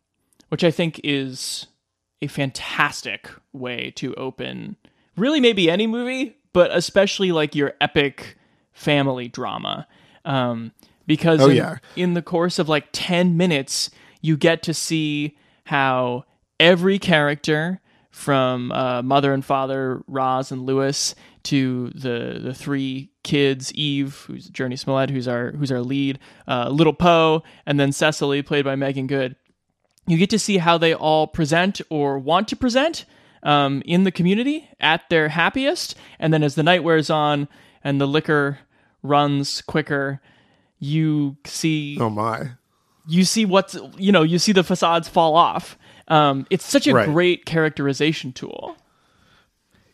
which 0.48 0.62
I 0.62 0.70
think 0.70 1.00
is 1.02 1.66
a 2.22 2.26
fantastic 2.26 3.30
way 3.52 3.90
to 3.96 4.14
open 4.14 4.76
really 5.16 5.40
maybe 5.40 5.70
any 5.70 5.86
movie, 5.86 6.36
but 6.52 6.74
especially 6.74 7.32
like 7.32 7.54
your 7.54 7.74
epic 7.80 8.36
family 8.72 9.28
drama. 9.28 9.86
Um, 10.26 10.72
because 11.06 11.40
Oh, 11.40 11.48
in, 11.48 11.56
yeah. 11.56 11.78
in 11.94 12.14
the 12.14 12.22
course 12.22 12.58
of 12.58 12.68
like 12.68 12.88
10 12.92 13.36
minutes, 13.36 13.90
you 14.20 14.36
get 14.36 14.62
to 14.64 14.74
see 14.74 15.36
how 15.64 16.24
every 16.58 16.98
character 16.98 17.80
from 18.10 18.72
uh, 18.72 19.02
mother 19.02 19.32
and 19.32 19.44
father, 19.44 20.02
Roz 20.08 20.50
and 20.50 20.64
Lewis, 20.66 21.14
to 21.44 21.90
the 21.90 22.40
the 22.42 22.52
three 22.54 23.10
kids, 23.22 23.72
Eve, 23.74 24.24
who's 24.26 24.50
Jurnee 24.50 24.78
Smollett, 24.78 25.10
who's 25.10 25.28
our 25.28 25.52
who's 25.52 25.70
our 25.70 25.80
lead, 25.80 26.18
uh, 26.48 26.68
Little 26.70 26.92
Poe, 26.94 27.42
and 27.66 27.78
then 27.78 27.92
Cecily, 27.92 28.42
played 28.42 28.64
by 28.64 28.74
Meagan 28.74 29.06
Good. 29.06 29.36
You 30.08 30.16
get 30.16 30.30
to 30.30 30.38
see 30.40 30.58
how 30.58 30.76
they 30.78 30.92
all 30.94 31.26
present 31.28 31.80
or 31.90 32.18
want 32.18 32.48
to 32.48 32.56
present 32.56 33.04
um, 33.42 33.82
in 33.84 34.02
the 34.04 34.10
community 34.10 34.68
at 34.80 35.02
their 35.10 35.28
happiest, 35.28 35.94
and 36.18 36.32
then 36.32 36.42
as 36.42 36.54
the 36.56 36.62
night 36.64 36.82
wears 36.82 37.10
on 37.10 37.46
and 37.84 38.00
the 38.00 38.06
liquor 38.08 38.58
runs 39.02 39.62
quicker, 39.62 40.20
you 40.78 41.36
see 41.44 41.96
Oh 42.00 42.10
my. 42.10 42.50
you 43.06 43.24
see 43.24 43.44
what's 43.44 43.76
you 43.96 44.12
know 44.12 44.22
you 44.22 44.38
see 44.38 44.52
the 44.52 44.64
facades 44.64 45.08
fall 45.08 45.34
off. 45.36 45.78
Um, 46.08 46.46
it's 46.50 46.64
such 46.64 46.86
a 46.86 46.94
Right. 46.94 47.08
great 47.08 47.44
characterization 47.46 48.32
tool. 48.32 48.76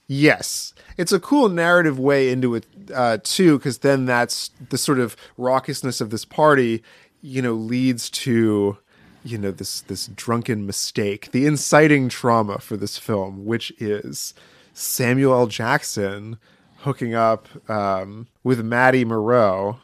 Yes, 0.08 0.74
it's 0.98 1.12
a 1.12 1.20
cool 1.20 1.48
narrative 1.48 1.98
way 1.98 2.30
into 2.30 2.54
it 2.54 2.66
uh, 2.94 3.18
too, 3.22 3.56
because 3.58 3.78
then 3.78 4.04
that's 4.04 4.50
the 4.68 4.76
sort 4.76 4.98
of 4.98 5.16
raucousness 5.38 6.00
of 6.00 6.10
this 6.10 6.24
party, 6.24 6.82
you 7.22 7.40
know, 7.40 7.54
leads 7.54 8.10
to 8.10 8.76
you 9.24 9.38
know 9.38 9.52
this 9.52 9.80
this 9.82 10.08
drunken 10.08 10.66
mistake, 10.66 11.30
the 11.32 11.46
inciting 11.46 12.08
trauma 12.08 12.58
for 12.58 12.76
this 12.76 12.98
film, 12.98 13.46
which 13.46 13.72
is 13.78 14.34
Samuel 14.74 15.32
L. 15.34 15.46
Jackson 15.46 16.36
hooking 16.82 17.14
up 17.14 17.48
um, 17.70 18.28
with 18.42 18.64
Matty 18.64 19.04
Mereaux, 19.04 19.78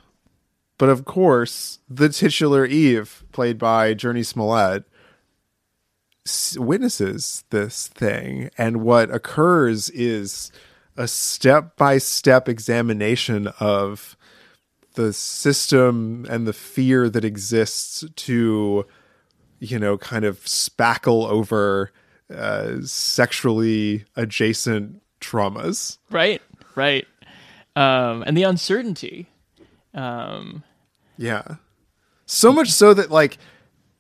but 0.79 0.89
of 0.89 1.05
course 1.05 1.79
the 1.89 2.09
titular 2.09 2.65
Eve, 2.65 3.25
played 3.33 3.59
by 3.59 3.95
Jurnee 3.95 4.27
Smollett, 4.27 4.85
witnesses 6.57 7.45
this 7.51 7.89
thing. 7.89 8.51
And 8.59 8.83
what 8.83 9.11
occurs 9.11 9.91
is 9.91 10.53
a 10.97 11.09
step-by-step 11.09 12.49
examination 12.49 13.49
of 13.61 14.17
the 14.95 15.13
system 15.13 16.27
and 16.29 16.47
the 16.47 16.53
fear 16.53 17.09
that 17.09 17.25
exists 17.25 18.05
to 18.17 18.85
you 19.61 19.79
know 19.79 19.97
kind 19.97 20.25
of 20.25 20.41
spackle 20.41 21.29
over 21.29 21.93
uh, 22.35 22.77
sexually 22.83 24.05
adjacent 24.17 25.01
traumas. 25.21 25.99
Right, 26.11 26.43
right, 26.79 27.07
um, 27.77 28.25
and 28.27 28.37
the 28.37 28.45
uncertainty. 28.45 29.29
Um, 29.95 30.63
Yeah. 31.19 31.57
So 32.27 32.53
much 32.53 32.71
so 32.71 32.95
that 32.95 33.11
like 33.11 33.39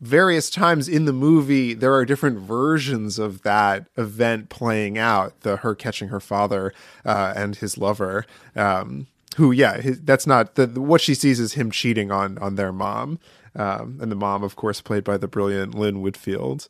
various 0.00 0.48
times 0.50 0.88
in 0.88 1.06
the 1.06 1.12
movie 1.12 1.74
there 1.74 1.92
are 1.92 2.04
different 2.04 2.38
versions 2.38 3.18
of 3.18 3.42
that 3.42 3.86
event 3.96 4.48
playing 4.48 4.96
out, 4.96 5.40
the 5.40 5.56
her 5.56 5.74
catching 5.74 6.08
her 6.08 6.20
father 6.20 6.72
uh, 7.04 7.32
and 7.34 7.56
his 7.56 7.76
lover 7.76 8.24
um 8.54 9.08
who 9.36 9.50
yeah, 9.50 9.80
his, 9.80 10.00
that's 10.02 10.26
not 10.26 10.54
the 10.54 10.66
what 10.80 11.00
she 11.00 11.14
sees 11.14 11.40
is 11.40 11.54
him 11.54 11.70
cheating 11.72 12.12
on 12.12 12.38
on 12.38 12.54
their 12.54 12.72
mom. 12.72 13.18
Um 13.56 13.98
and 14.00 14.12
the 14.12 14.16
mom 14.16 14.44
of 14.44 14.54
course 14.54 14.80
played 14.80 15.02
by 15.04 15.16
the 15.16 15.26
brilliant 15.28 15.74
Lynn 15.74 16.00
Whitfield. 16.00 16.68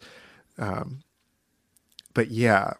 Um 0.58 1.02
but 2.14 2.30
yeah, 2.30 2.74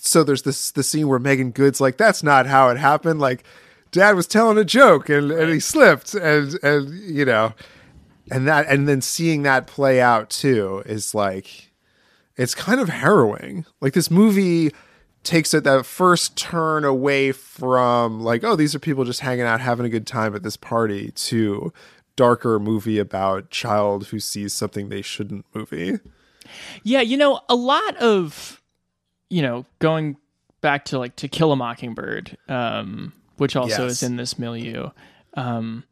so 0.00 0.24
there's 0.24 0.42
this 0.42 0.70
the 0.72 0.82
scene 0.82 1.08
where 1.08 1.18
Meagan 1.18 1.50
Good's 1.50 1.80
like, 1.80 1.96
"That's 1.96 2.22
not 2.22 2.46
how 2.46 2.68
it 2.68 2.76
happened." 2.76 3.20
Like, 3.20 3.44
Dad 3.92 4.16
was 4.16 4.26
telling 4.26 4.58
a 4.58 4.64
joke 4.64 5.08
and, 5.08 5.30
and 5.30 5.52
he 5.52 5.60
slipped, 5.60 6.14
and 6.14 6.58
and 6.62 6.90
you 6.90 7.24
know, 7.24 7.54
and 8.30 8.46
that 8.48 8.66
and 8.68 8.88
then 8.88 9.00
seeing 9.00 9.42
that 9.42 9.66
play 9.66 10.00
out 10.00 10.30
too 10.30 10.82
is 10.86 11.14
like, 11.14 11.70
it's 12.36 12.54
kind 12.54 12.80
of 12.80 12.88
harrowing. 12.88 13.66
Like 13.80 13.94
this 13.94 14.10
movie 14.10 14.72
takes 15.22 15.52
it 15.52 15.64
that 15.64 15.84
first 15.84 16.36
turn 16.36 16.84
away 16.84 17.32
from 17.32 18.20
like, 18.20 18.42
oh, 18.44 18.56
these 18.56 18.74
are 18.74 18.78
people 18.78 19.04
just 19.04 19.20
hanging 19.20 19.44
out 19.44 19.60
having 19.60 19.86
a 19.86 19.90
good 19.90 20.06
time 20.06 20.34
at 20.34 20.42
this 20.42 20.56
party 20.56 21.10
to 21.12 21.72
darker 22.16 22.58
movie 22.58 22.98
about 22.98 23.50
child 23.50 24.08
who 24.08 24.20
sees 24.20 24.52
something 24.52 24.88
they 24.88 25.02
shouldn't 25.02 25.44
movie. 25.54 25.98
Yeah, 26.82 27.00
you 27.00 27.16
know, 27.16 27.40
a 27.48 27.54
lot 27.54 27.96
of 27.96 28.60
you 29.30 29.40
know, 29.42 29.64
going 29.78 30.16
back 30.60 30.84
to 30.86 30.98
like 30.98 31.16
To 31.16 31.28
Kill 31.28 31.52
a 31.52 31.56
Mockingbird, 31.56 32.36
um, 32.48 33.12
which 33.38 33.56
also 33.56 33.84
Yes. 33.84 33.92
is 33.92 34.02
in 34.02 34.16
this 34.16 34.38
milieu. 34.38 34.90
Um, 35.34 35.84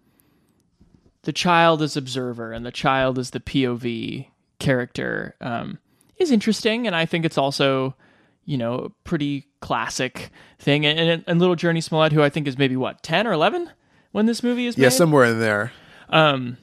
the 1.23 1.33
child 1.33 1.83
as 1.83 1.97
observer 1.97 2.53
and 2.53 2.65
the 2.67 2.71
child 2.73 3.19
as 3.19 3.31
the 3.31 3.41
POV 3.41 4.27
character 4.59 5.35
um, 5.41 5.79
is 6.19 6.31
interesting, 6.31 6.87
and 6.87 6.95
I 6.97 7.07
think 7.07 7.25
it's 7.25 7.39
also 7.39 7.95
you 8.45 8.57
know 8.57 8.75
a 8.77 8.91
pretty 9.05 9.47
classic 9.61 10.31
thing. 10.59 10.85
And, 10.87 10.99
and, 10.99 11.25
and 11.27 11.39
little 11.41 11.57
Jurnee 11.57 11.83
Smollett, 11.83 12.13
who 12.13 12.23
I 12.23 12.29
think 12.31 12.47
is 12.49 12.59
maybe 12.59 12.77
what 12.77 13.03
ten 13.03 13.27
or 13.27 13.33
eleven 13.33 13.71
when 14.13 14.27
this 14.27 14.43
movie 14.43 14.67
is 14.67 14.77
made. 14.77 14.85
Yeah, 14.85 14.89
somewhere 14.91 15.25
in 15.27 15.41
there. 15.41 15.73
Um, 16.09 16.57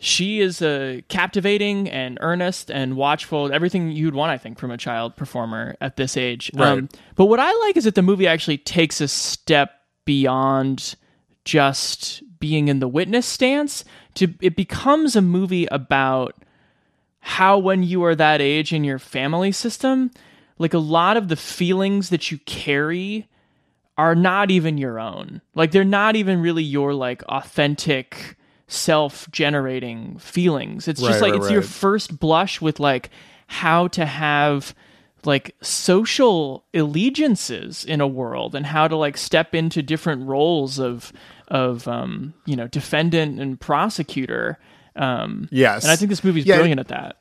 she 0.00 0.40
is 0.40 0.60
uh, 0.60 1.00
captivating 1.08 1.88
and 1.88 2.18
earnest 2.20 2.70
and 2.70 2.96
watchful. 2.96 3.52
Everything 3.52 3.90
you'd 3.90 4.14
want, 4.14 4.30
I 4.30 4.38
think, 4.38 4.58
from 4.58 4.70
a 4.70 4.76
child 4.76 5.16
performer 5.16 5.76
at 5.80 5.96
this 5.96 6.16
age. 6.16 6.50
Um, 6.56 6.88
but 7.14 7.26
what 7.26 7.40
I 7.40 7.52
like 7.66 7.76
is 7.76 7.84
that 7.84 7.94
the 7.94 8.02
movie 8.02 8.26
actually 8.26 8.58
takes 8.58 9.00
a 9.00 9.08
step 9.08 9.72
beyond 10.04 10.96
just 11.44 12.22
being 12.40 12.68
in 12.68 12.78
the 12.78 12.88
witness 12.88 13.26
stance 13.26 13.84
to 14.14 14.34
it 14.40 14.56
becomes 14.56 15.16
a 15.16 15.22
movie 15.22 15.66
about 15.66 16.34
how 17.20 17.58
when 17.58 17.82
you 17.82 18.04
are 18.04 18.14
that 18.14 18.40
age 18.40 18.72
in 18.72 18.84
your 18.84 18.98
family 18.98 19.52
system 19.52 20.10
like 20.58 20.74
a 20.74 20.78
lot 20.78 21.16
of 21.16 21.28
the 21.28 21.36
feelings 21.36 22.10
that 22.10 22.30
you 22.30 22.38
carry 22.46 23.28
are 23.96 24.14
not 24.14 24.50
even 24.50 24.76
your 24.78 24.98
own 24.98 25.40
like 25.54 25.70
they're 25.70 25.84
not 25.84 26.16
even 26.16 26.40
really 26.40 26.62
your 26.62 26.92
like 26.94 27.22
authentic 27.24 28.36
self-generating 28.66 30.18
feelings. 30.18 30.88
It's 30.88 31.00
just 31.00 31.20
like 31.20 31.32
right, 31.32 31.42
it's 31.42 31.50
your 31.50 31.62
first 31.62 32.18
blush 32.18 32.60
with 32.60 32.80
like 32.80 33.10
how 33.46 33.88
to 33.88 34.06
have 34.06 34.74
like 35.24 35.54
social 35.62 36.64
allegiances 36.74 37.84
in 37.84 38.00
a 38.00 38.06
world 38.06 38.54
and 38.54 38.66
how 38.66 38.88
to 38.88 38.96
like 38.96 39.16
step 39.16 39.54
into 39.54 39.82
different 39.82 40.26
roles 40.26 40.78
of 40.78 41.12
of 41.48 41.86
um 41.88 42.34
you 42.46 42.56
know 42.56 42.66
defendant 42.68 43.40
and 43.40 43.60
prosecutor. 43.60 44.58
Um 44.96 45.48
Yes. 45.50 45.84
and 45.84 45.90
i 45.92 45.96
think 45.96 46.08
this 46.10 46.22
movie's 46.24 46.46
Yeah, 46.46 46.56
brilliant 46.56 46.80
at 46.80 46.88
that. 46.88 47.16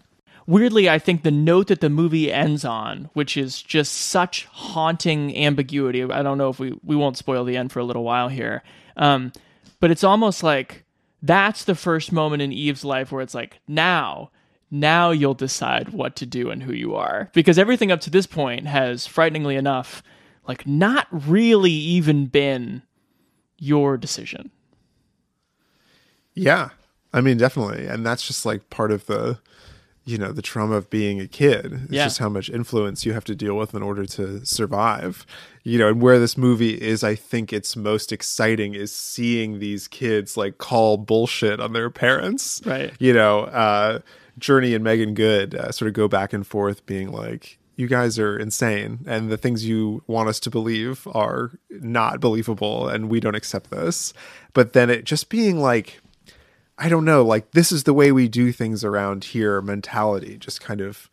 Weirdly 0.46 0.90
i 0.90 1.00
think 1.00 1.24
the 1.24 1.32
note 1.32 1.68
that 1.68 1.80
the 1.80 1.90
movie 1.90 2.32
ends 2.32 2.66
on 2.66 3.10
which 3.14 3.38
is 3.38 3.62
just 3.62 3.94
such 3.94 4.46
haunting 4.52 5.36
ambiguity 5.38 6.04
i 6.04 6.22
don't 6.22 6.38
know 6.38 6.50
if 6.50 6.60
we 6.60 6.78
we 6.84 6.98
won't 6.98 7.16
spoil 7.18 7.46
the 7.46 7.56
end 7.56 7.72
for 7.72 7.80
a 7.80 7.84
little 7.86 8.04
while 8.04 8.28
here 8.28 8.62
um 8.98 9.32
but 9.80 9.90
it's 9.90 10.04
almost 10.04 10.44
like 10.44 10.83
that's 11.24 11.64
the 11.64 11.74
first 11.76 12.12
moment 12.12 12.42
in 12.44 12.52
eve's 12.52 12.86
life 12.86 13.12
where 13.12 13.22
it's 13.24 13.34
like 13.34 13.60
now 13.68 14.30
now 14.70 15.10
you'll 15.12 15.34
decide 15.34 15.90
what 15.90 16.16
to 16.16 16.26
do 16.26 16.52
and 16.52 16.64
who 16.64 16.74
you 16.74 16.96
are 16.96 17.30
because 17.34 17.58
everything 17.58 17.92
up 17.92 18.02
to 18.02 18.12
this 18.12 18.28
point 18.28 18.68
has 18.68 19.08
frighteningly 19.08 19.56
enough 19.56 20.04
like 20.48 20.68
not 20.68 21.08
really 21.12 21.72
even 21.72 22.28
been 22.28 22.84
your 23.58 23.98
decision 23.98 24.52
Yeah. 26.36 26.70
I 27.14 27.22
mean, 27.22 27.38
definitely. 27.38 27.86
And 27.86 28.06
that's 28.06 28.26
just 28.26 28.46
like 28.46 28.70
part 28.72 28.92
of 28.92 29.06
the, 29.06 29.40
you 30.06 30.18
know, 30.18 30.32
the 30.34 30.42
trauma 30.42 30.76
of 30.76 30.90
being 30.90 31.22
a 31.22 31.28
kid. 31.28 31.82
It's 31.86 31.92
Yeah. 31.94 32.04
just 32.06 32.20
how 32.20 32.28
much 32.30 32.50
influence 32.50 33.06
you 33.06 33.14
have 33.14 33.24
to 33.26 33.36
deal 33.36 33.56
with 33.56 33.74
in 33.74 33.82
order 33.82 34.06
to 34.06 34.46
survive. 34.46 35.26
You 35.64 35.80
know, 35.80 35.88
and 35.88 36.02
where 36.02 36.20
this 36.20 36.38
movie 36.38 36.74
is, 36.82 37.04
I 37.06 37.16
think 37.16 37.54
it's 37.54 37.76
most 37.78 38.12
exciting 38.12 38.74
is 38.74 38.92
seeing 38.94 39.60
these 39.60 39.88
kids 39.88 40.36
like 40.36 40.58
call 40.58 40.98
bullshit 40.98 41.62
on 41.62 41.72
their 41.72 41.90
parents. 41.90 42.62
Right. 42.66 42.92
You 43.00 43.14
know, 43.14 43.42
uh, 43.46 44.00
Jurnee 44.40 44.76
and 44.76 44.84
Meagan 44.84 45.14
Good 45.14 45.56
uh, 45.56 45.72
sort 45.72 45.88
of 45.88 45.94
go 45.94 46.08
back 46.10 46.34
and 46.34 46.46
forth 46.46 46.86
being 46.86 47.12
like, 47.12 47.60
you 47.76 47.88
guys 47.88 48.20
are 48.20 48.38
insane 48.38 49.00
and 49.08 49.32
the 49.32 49.38
things 49.38 49.66
you 49.66 50.04
want 50.06 50.30
us 50.30 50.40
to 50.42 50.50
believe 50.52 51.08
are 51.14 51.52
not 51.72 52.20
believable 52.20 52.88
and 52.88 53.10
we 53.10 53.20
don't 53.20 53.34
accept 53.36 53.72
this. 53.72 54.14
But 54.54 54.74
then 54.74 54.90
it 54.90 55.06
just 55.06 55.30
being 55.30 55.60
like, 55.60 56.00
I 56.78 56.90
don't 56.90 57.06
know, 57.06 57.24
like 57.24 57.52
this 57.52 57.72
is 57.72 57.84
the 57.84 57.94
way 57.94 58.12
we 58.12 58.28
do 58.28 58.52
things 58.52 58.84
around 58.84 59.26
here 59.26 59.62
mentality 59.62 60.38
just 60.38 60.62
kind 60.62 60.82
of 60.82 61.10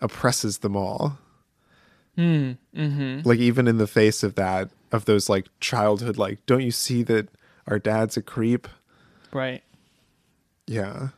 oppresses 0.00 0.58
them 0.58 0.76
all. 0.76 1.18
mm, 2.16 2.56
mm-hmm. 2.74 3.28
Like 3.28 3.38
even 3.38 3.68
in 3.68 3.78
the 3.78 3.86
face 3.86 4.22
of 4.22 4.34
that, 4.36 4.70
of 4.92 5.04
those 5.04 5.28
like 5.28 5.46
childhood, 5.60 6.16
like, 6.16 6.44
don't 6.46 6.62
you 6.62 6.70
see 6.70 7.02
that 7.04 7.28
our 7.66 7.78
dad's 7.78 8.16
a 8.16 8.22
creep? 8.22 8.68
right 9.32 9.62
Yeah. 10.66 11.08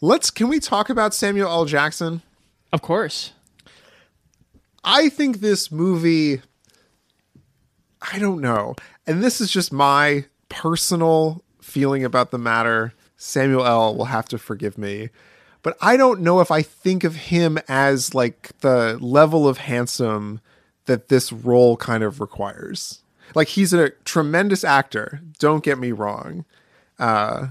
Let's 0.00 0.30
can 0.30 0.48
we 0.48 0.60
talk 0.60 0.90
about 0.90 1.14
Samuel 1.14 1.48
L. 1.50 1.64
Jackson? 1.64 2.22
of 2.70 2.82
course 2.82 3.32
I 4.84 5.08
think 5.08 5.40
this 5.40 5.72
movie 5.72 6.42
I 8.00 8.18
don't 8.18 8.40
know. 8.40 8.74
And 9.06 9.22
this 9.22 9.40
is 9.40 9.50
just 9.50 9.72
my 9.72 10.26
personal 10.48 11.42
feeling 11.60 12.04
about 12.04 12.30
the 12.30 12.38
matter. 12.38 12.92
Samuel 13.18 13.66
L 13.66 13.94
will 13.94 14.06
have 14.06 14.26
to 14.26 14.38
forgive 14.38 14.78
me. 14.78 15.10
But 15.62 15.76
I 15.82 15.96
don't 15.96 16.20
know 16.20 16.40
if 16.40 16.50
I 16.50 16.62
think 16.62 17.04
of 17.04 17.16
him 17.16 17.58
as 17.68 18.14
like 18.14 18.58
the 18.60 18.96
level 19.00 19.46
of 19.46 19.58
handsome 19.58 20.40
that 20.86 21.08
this 21.08 21.32
role 21.32 21.76
kind 21.76 22.02
of 22.02 22.20
requires. 22.20 23.02
Like 23.34 23.48
he's 23.48 23.74
a 23.74 23.90
tremendous 24.04 24.64
actor, 24.64 25.20
don't 25.38 25.64
get 25.64 25.78
me 25.78 25.92
wrong. 25.92 26.46
Uh 26.98 27.48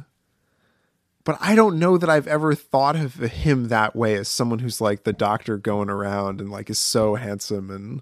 but 1.25 1.37
I 1.41 1.55
don't 1.55 1.77
know 1.77 1.97
that 1.97 2.09
I've 2.09 2.27
ever 2.27 2.55
thought 2.55 2.95
of 2.95 3.15
him 3.15 3.67
that 3.67 3.93
way 3.93 4.15
as 4.15 4.29
someone 4.29 4.59
who's 4.59 4.79
like 4.79 5.03
the 5.03 5.11
doctor 5.11 5.57
going 5.57 5.89
around 5.89 6.39
and 6.39 6.49
like 6.49 6.69
is 6.69 6.79
so 6.79 7.15
handsome 7.15 7.69
and 7.69 8.01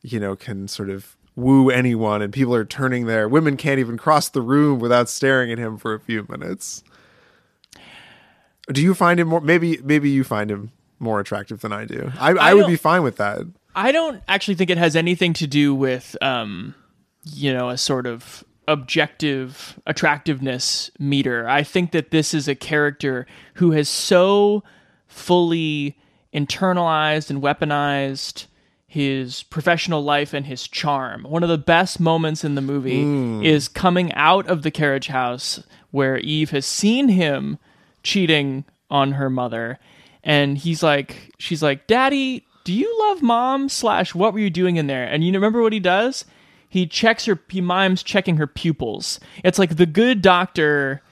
you 0.00 0.20
know 0.20 0.36
can 0.36 0.68
sort 0.68 0.88
of 0.88 1.16
woo 1.34 1.70
anyone 1.70 2.22
and 2.22 2.32
people 2.32 2.54
are 2.54 2.64
turning 2.64 3.06
their 3.06 3.28
women 3.28 3.56
can't 3.56 3.80
even 3.80 3.96
cross 3.96 4.28
the 4.28 4.40
room 4.40 4.78
without 4.78 5.08
staring 5.08 5.50
at 5.50 5.58
him 5.58 5.76
for 5.76 5.92
a 5.92 6.00
few 6.00 6.24
minutes. 6.28 6.84
Do 8.70 8.82
you 8.82 8.94
find 8.94 9.18
him 9.18 9.28
more 9.28 9.40
maybe 9.40 9.78
maybe 9.82 10.10
you 10.10 10.24
find 10.24 10.50
him 10.50 10.72
more 11.02 11.20
attractive 11.20 11.60
than 11.60 11.72
I 11.72 11.84
do. 11.84 12.10
I, 12.18 12.30
I, 12.30 12.54
would 12.54 12.68
be 12.68 12.76
fine 12.76 13.02
with 13.02 13.16
that. 13.16 13.40
I 13.74 13.92
don't 13.92 14.22
actually 14.28 14.54
think 14.54 14.70
it 14.70 14.78
has 14.78 14.96
anything 14.96 15.32
to 15.34 15.46
do 15.46 15.74
with, 15.74 16.16
um, 16.22 16.74
you 17.24 17.52
know, 17.52 17.68
a 17.68 17.76
sort 17.76 18.06
of 18.06 18.44
objective 18.68 19.78
attractiveness 19.86 20.90
meter. 20.98 21.48
I 21.48 21.64
think 21.64 21.90
that 21.90 22.12
this 22.12 22.32
is 22.32 22.46
a 22.46 22.54
character 22.54 23.26
who 23.54 23.72
has 23.72 23.88
so 23.88 24.62
fully 25.08 25.98
internalized 26.32 27.28
and 27.28 27.42
weaponized 27.42 28.46
his 28.86 29.42
professional 29.42 30.04
life 30.04 30.32
and 30.32 30.46
his 30.46 30.68
charm. 30.68 31.24
One 31.24 31.42
of 31.42 31.48
the 31.48 31.58
best 31.58 31.98
moments 31.98 32.44
in 32.44 32.54
the 32.54 32.60
movie 32.60 33.44
is 33.44 33.66
coming 33.66 34.12
out 34.12 34.46
of 34.46 34.62
the 34.62 34.70
carriage 34.70 35.08
house 35.08 35.64
where 35.90 36.18
Eve 36.18 36.50
has 36.50 36.66
seen 36.66 37.08
him 37.08 37.58
cheating 38.02 38.64
on 38.90 39.12
her 39.12 39.30
mother. 39.30 39.78
And 40.24 40.56
he's 40.58 40.82
like 40.82 41.32
she's 41.38 41.62
like 41.62 41.86
daddy 41.86 42.44
do 42.64 42.72
you 42.72 42.96
love 43.00 43.22
mom 43.22 43.68
slash 43.68 44.14
what 44.14 44.32
were 44.32 44.38
you 44.38 44.50
doing 44.50 44.76
in 44.76 44.86
there? 44.86 45.04
And 45.04 45.24
you 45.24 45.32
remember 45.32 45.62
what 45.62 45.72
he 45.72 45.80
does? 45.80 46.24
He 46.68 46.86
checks 46.86 47.24
her 47.26 47.38
he 47.48 47.60
mimes 47.60 48.02
checking 48.02 48.36
her 48.36 48.46
pupils. 48.46 49.18
It's 49.44 49.58
like 49.58 49.76
the 49.76 49.86
good 49.86 50.22
doctor 50.22 51.02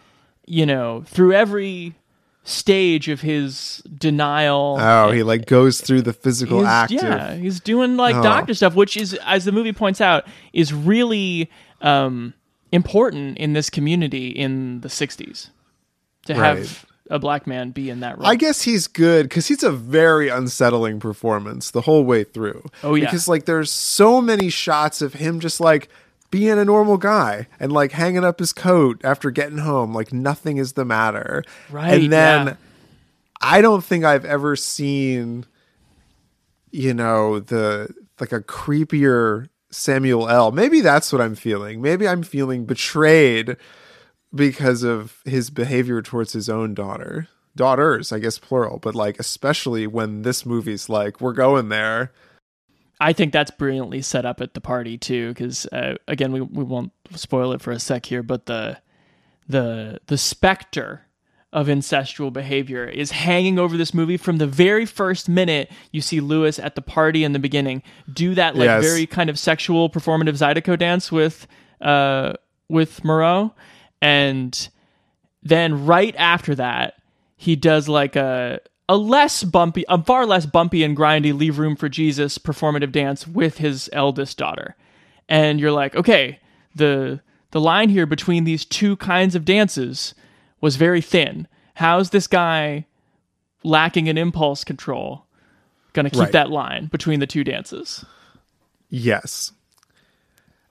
you 0.46 0.66
know 0.66 1.04
through 1.06 1.32
every 1.32 1.94
stage 2.44 3.08
of 3.08 3.20
his 3.20 3.82
denial. 3.96 4.76
Oh, 4.80 5.10
he 5.10 5.22
like 5.22 5.46
goes 5.46 5.80
through 5.80 6.02
the 6.02 6.12
physical 6.12 6.66
act. 6.66 6.90
Yeah, 6.92 7.34
he's 7.34 7.60
doing 7.60 7.96
like 7.96 8.16
Oh. 8.16 8.22
doctor 8.22 8.54
stuff, 8.54 8.74
which 8.74 8.96
is, 8.96 9.14
as 9.24 9.44
the 9.44 9.52
movie 9.52 9.72
points 9.72 10.00
out, 10.00 10.26
is 10.52 10.72
really 10.72 11.50
um, 11.80 12.34
important 12.72 13.38
in 13.38 13.52
this 13.52 13.70
community 13.70 14.28
in 14.28 14.80
the 14.80 14.88
'60s 14.88 15.50
to 16.30 16.40
Right. 16.40 16.58
have 16.58 16.86
a 17.10 17.18
black 17.18 17.46
man 17.46 17.70
be 17.70 17.90
in 17.90 18.00
that 18.00 18.18
role. 18.18 18.26
I 18.26 18.36
guess 18.36 18.62
he's 18.62 18.86
good 18.86 19.24
because 19.28 19.48
he's 19.48 19.62
a 19.62 19.70
very 19.72 20.28
unsettling 20.28 21.00
performance 21.00 21.70
the 21.72 21.80
whole 21.82 22.04
way 22.04 22.24
through. 22.24 22.64
Oh, 22.82 22.94
yeah. 22.94 23.04
Because 23.06 23.26
like 23.28 23.44
there's 23.46 23.72
so 23.72 24.20
many 24.20 24.48
shots 24.48 25.02
of 25.02 25.14
him 25.14 25.40
just 25.40 25.60
like 25.60 25.88
being 26.30 26.56
a 26.58 26.64
normal 26.64 26.96
guy 26.96 27.48
and 27.58 27.72
like 27.72 27.90
hanging 27.92 28.24
up 28.24 28.38
his 28.38 28.52
coat 28.52 29.00
after 29.02 29.32
getting 29.32 29.58
home, 29.58 29.92
like 29.92 30.12
nothing 30.12 30.58
is 30.58 30.74
the 30.74 30.84
matter. 30.84 31.42
Right, 31.70 31.94
And 32.00 32.12
then 32.12 32.46
yeah. 32.46 32.54
I 33.40 33.60
don't 33.60 33.82
think 33.84 34.04
I've 34.04 34.24
ever 34.24 34.54
seen, 34.54 35.46
you 36.70 36.94
know, 36.94 37.40
the 37.40 37.92
like 38.20 38.32
a 38.32 38.40
creepier 38.40 39.48
Samuel 39.70 40.28
L. 40.28 40.52
Maybe 40.52 40.80
that's 40.80 41.12
what 41.12 41.20
I'm 41.20 41.34
feeling. 41.34 41.80
Maybe 41.82 42.06
I'm 42.06 42.22
feeling 42.22 42.64
betrayed 42.66 43.56
because 44.34 44.82
of 44.82 45.20
his 45.24 45.50
behavior 45.50 46.02
towards 46.02 46.32
his 46.32 46.48
own 46.48 46.74
daughter. 46.74 47.28
Daughters, 47.56 48.12
I 48.12 48.20
guess 48.20 48.38
plural, 48.38 48.78
but 48.78 48.94
like 48.94 49.18
especially 49.18 49.86
when 49.86 50.22
this 50.22 50.46
movie's 50.46 50.88
like, 50.88 51.20
we're 51.20 51.32
going 51.32 51.68
there. 51.68 52.12
I 53.00 53.12
think 53.12 53.32
that's 53.32 53.50
brilliantly 53.50 54.02
set 54.02 54.24
up 54.24 54.40
at 54.40 54.54
the 54.54 54.60
party 54.60 54.96
too, 54.98 55.28
because 55.30 55.66
uh, 55.66 55.94
again, 56.06 56.32
we 56.32 56.40
we 56.42 56.62
won't 56.62 56.92
spoil 57.14 57.52
it 57.52 57.60
for 57.60 57.72
a 57.72 57.80
sec 57.80 58.06
here, 58.06 58.22
but 58.22 58.46
the 58.46 58.78
the 59.48 59.98
the 60.06 60.16
specter 60.16 61.06
of 61.52 61.66
incestual 61.66 62.32
behavior 62.32 62.84
is 62.84 63.10
hanging 63.10 63.58
over 63.58 63.76
this 63.76 63.92
movie 63.92 64.16
from 64.16 64.38
the 64.38 64.46
very 64.46 64.86
first 64.86 65.28
minute 65.28 65.68
you 65.90 66.00
see 66.00 66.20
Louis 66.20 66.56
at 66.60 66.76
the 66.76 66.80
party 66.82 67.24
in 67.24 67.32
the 67.32 67.40
beginning 67.40 67.82
do 68.12 68.36
that 68.36 68.54
like 68.54 68.66
Yes. 68.66 68.84
very 68.84 69.04
kind 69.04 69.28
of 69.28 69.36
sexual 69.36 69.90
performative 69.90 70.34
zydeco 70.38 70.78
dance 70.78 71.10
with 71.10 71.48
uh 71.80 72.34
with 72.68 73.02
Mereaux 73.02 73.52
and 74.00 74.68
then 75.42 75.86
right 75.86 76.14
after 76.16 76.54
that 76.54 76.94
he 77.36 77.56
does 77.56 77.88
like 77.88 78.16
a 78.16 78.60
a 78.88 78.96
less 78.96 79.44
bumpy 79.44 79.84
a 79.88 80.02
far 80.02 80.26
less 80.26 80.46
bumpy 80.46 80.82
and 80.82 80.96
grindy 80.96 81.36
leave 81.36 81.58
room 81.58 81.76
for 81.76 81.88
Jesus 81.88 82.38
performative 82.38 82.92
dance 82.92 83.26
with 83.26 83.58
his 83.58 83.88
eldest 83.92 84.36
daughter 84.38 84.76
and 85.28 85.60
you're 85.60 85.72
like 85.72 85.94
okay 85.96 86.38
the 86.74 87.20
the 87.52 87.60
line 87.60 87.88
here 87.88 88.06
between 88.06 88.44
these 88.44 88.64
two 88.64 88.96
kinds 88.96 89.34
of 89.34 89.44
dances 89.44 90.14
was 90.60 90.76
very 90.76 91.00
thin 91.00 91.46
how's 91.74 92.10
this 92.10 92.26
guy 92.26 92.86
lacking 93.62 94.06
in 94.06 94.18
impulse 94.18 94.64
control 94.64 95.24
gonna 95.92 96.10
keep 96.10 96.20
Right. 96.20 96.32
that 96.32 96.50
line 96.50 96.86
between 96.86 97.20
the 97.20 97.26
two 97.26 97.44
dances 97.44 98.04
Yes. 98.92 99.52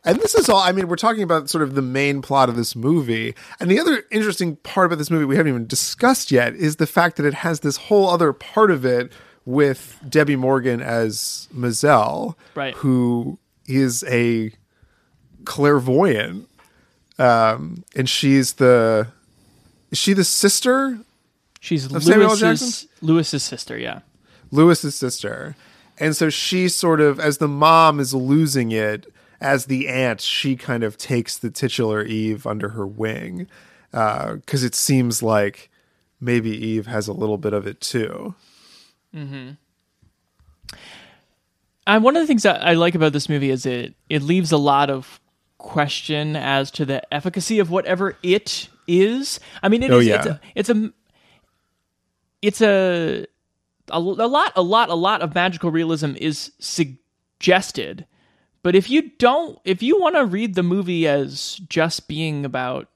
And 0.05 0.17
this 0.19 0.33
is 0.33 0.47
all, 0.47 0.59
I 0.61 0.71
mean, 0.71 0.87
we're 0.87 0.95
talking 0.95 1.23
about 1.23 1.49
sort 1.49 1.61
of 1.63 1.75
the 1.75 1.81
main 1.81 2.21
plot 2.21 2.47
of 2.47 2.55
this 2.55 2.75
movie. 2.75 3.35
And 3.59 3.69
the 3.69 3.79
other 3.79 4.03
interesting 4.11 4.55
part 4.57 4.85
about 4.87 4.97
this 4.97 5.11
movie 5.11 5.25
we 5.25 5.35
haven't 5.35 5.49
even 5.51 5.67
discussed 5.67 6.31
yet 6.31 6.55
is 6.55 6.77
the 6.77 6.87
fact 6.87 7.17
that 7.17 7.25
it 7.25 7.33
has 7.33 7.59
this 7.59 7.75
whole 7.77 8.09
other 8.09 8.31
part 8.31 8.71
of 8.71 8.85
it 8.85 9.11
with 9.45 9.99
Debbie 10.07 10.35
Morgan 10.37 10.81
as 10.81 11.47
Mozelle, 11.53 12.35
Right. 12.55 12.73
who 12.75 13.39
is 13.67 14.03
a 14.07 14.51
clairvoyant. 15.45 16.47
Um, 17.17 17.83
and 17.95 18.07
she's 18.09 18.53
the, 18.53 19.07
is 19.91 19.97
she 19.97 20.13
the 20.13 20.23
sister? 20.23 20.99
She's. 21.59 21.91
Louis's 21.91 22.87
Louis's 23.01 23.43
sister. 23.43 23.77
Yeah. 23.77 23.99
Louis's 24.51 24.95
sister. 24.95 25.55
And 25.97 26.15
so 26.15 26.29
she 26.29 26.69
sort 26.69 27.01
of, 27.01 27.19
as 27.19 27.39
the 27.39 27.47
mom 27.49 27.99
is 27.99 28.13
losing 28.13 28.71
it, 28.71 29.11
as 29.41 29.65
the 29.65 29.87
aunt, 29.87 30.21
she 30.21 30.55
kind 30.55 30.83
of 30.83 30.97
takes 30.97 31.37
the 31.37 31.49
titular 31.49 32.03
Eve 32.03 32.45
under 32.47 32.69
her 32.69 32.85
wing. 32.87 33.47
Uh, 33.93 34.35
because 34.35 34.63
it 34.63 34.75
seems 34.75 35.23
like 35.23 35.69
maybe 36.21 36.51
Eve 36.51 36.85
has 36.85 37.07
a 37.07 37.13
little 37.13 37.37
bit 37.39 37.53
of 37.53 37.65
it 37.65 37.81
too. 37.81 38.35
Mm-hmm. 39.15 39.51
And 41.87 42.03
one 42.03 42.15
of 42.15 42.21
the 42.21 42.27
things 42.27 42.43
that 42.43 42.61
I 42.63 42.73
like 42.73 42.93
about 42.95 43.13
this 43.13 43.29
movie 43.29 43.49
is 43.49 43.65
it 43.65 43.95
it 44.09 44.21
leaves 44.21 44.51
a 44.51 44.57
lot 44.57 44.89
of 44.89 45.19
question 45.57 46.35
as 46.35 46.69
to 46.71 46.85
the 46.85 47.01
efficacy 47.13 47.59
of 47.59 47.71
whatever 47.71 48.15
it 48.21 48.69
is. 48.87 49.39
I 49.63 49.69
mean, 49.69 49.81
it 49.83 49.91
Oh, 49.91 49.99
is- 49.99 50.07
yeah. 50.07 50.17
it's 50.17 50.27
a 50.27 50.41
it's 50.55 50.69
a 50.69 50.93
it's 52.41 52.61
a 52.61 53.25
a, 53.91 53.97
a 53.97 54.27
lot 54.27 54.53
a 54.55 54.61
lot 54.61 54.89
a 54.89 54.93
lot 54.95 55.21
of 55.21 55.33
magical 55.33 55.71
realism 55.71 56.13
is 56.17 56.51
suggested. 56.59 58.05
But 58.61 58.75
if 58.75 58.89
you 58.89 59.11
don't 59.17 59.59
if 59.63 59.81
you 59.81 59.99
want 59.99 60.15
to 60.15 60.25
read 60.25 60.55
the 60.55 60.63
movie 60.63 61.07
as 61.07 61.59
just 61.69 62.07
being 62.07 62.45
about 62.45 62.87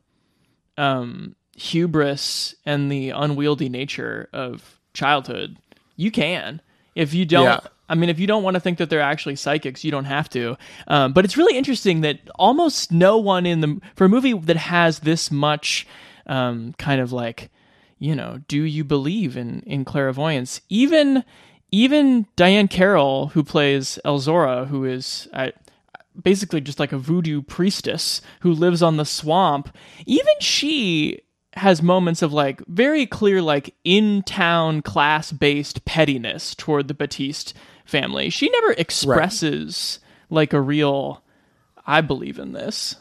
um 0.78 1.36
hubris 1.56 2.56
and 2.66 2.92
the 2.92 3.12
unwieldy 3.12 3.70
nature 3.70 4.30
of 4.34 4.80
childhood, 4.94 5.58
you 5.96 6.12
can. 6.12 6.62
If 6.96 7.14
you 7.14 7.26
don't 7.26 7.46
Yeah. 7.46 7.60
I 7.90 7.96
mean, 7.96 8.10
if 8.10 8.20
you 8.20 8.28
don't 8.28 8.44
want 8.44 8.56
to 8.56 8.60
think 8.60 8.78
that 8.78 8.90
they're 8.90 9.02
actually 9.02 9.36
psychics, 9.36 9.84
you 9.84 9.92
don't 9.92 10.06
have 10.06 10.30
to. 10.30 10.58
Um, 10.88 11.14
but 11.14 11.26
it's 11.26 11.38
really 11.38 11.58
interesting 11.58 12.02
that 12.02 12.20
almost 12.36 12.92
no 12.92 13.18
one 13.18 13.46
in 13.46 13.62
the 13.62 13.80
for 13.96 14.06
a 14.06 14.10
movie 14.10 14.34
that 14.34 14.58
has 14.58 15.00
this 15.00 15.30
much 15.30 15.86
um, 16.26 16.74
kind 16.78 17.02
of 17.02 17.12
like, 17.12 17.52
you 18.00 18.16
know, 18.16 18.40
do 18.48 18.64
you 18.64 18.84
believe 18.84 19.38
in 19.38 19.62
in 19.66 19.86
clairvoyance? 19.86 20.62
Even 20.70 21.24
even 21.74 22.28
Diahann 22.38 22.70
Carroll, 22.70 23.30
who 23.30 23.44
plays 23.44 23.98
Elzora, 24.06 24.68
who 24.68 24.86
is 24.86 25.28
I, 25.34 25.54
basically 26.22 26.62
just 26.62 26.80
like 26.80 26.92
a 26.92 27.00
voodoo 27.00 27.42
priestess 27.42 28.22
who 28.42 28.54
lives 28.54 28.84
on 28.84 28.98
the 28.98 29.06
swamp, 29.06 29.76
even 30.06 30.34
she 30.40 31.22
has 31.54 31.82
moments 31.82 32.22
of 32.22 32.32
like 32.32 32.62
very 32.68 33.08
clear 33.08 33.42
like 33.42 33.74
in 33.84 34.22
town 34.22 34.84
class 34.84 35.32
based 35.32 35.84
pettiness 35.84 36.54
toward 36.54 36.88
the 36.88 36.94
Batiste 36.94 37.56
family. 37.86 38.30
She 38.30 38.52
never 38.52 38.74
expresses 38.74 39.98
like 40.30 40.54
a 40.54 40.62
real 40.62 41.24
I 41.88 42.02
believe 42.02 42.38
in 42.38 42.54
this. 42.54 42.98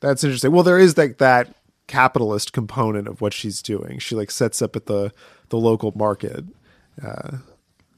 That's 0.00 0.24
interesting. 0.24 0.50
Well, 0.50 0.64
there 0.64 0.80
is 0.80 0.98
like 0.98 1.18
that 1.18 1.54
capitalist 1.86 2.52
component 2.52 3.06
of 3.06 3.20
what 3.20 3.32
she's 3.32 3.62
doing. 3.62 4.00
She 4.00 4.16
like 4.16 4.32
sets 4.32 4.60
up 4.60 4.74
at 4.74 4.86
the 4.86 5.12
the 5.50 5.58
local 5.58 5.92
market. 5.94 6.44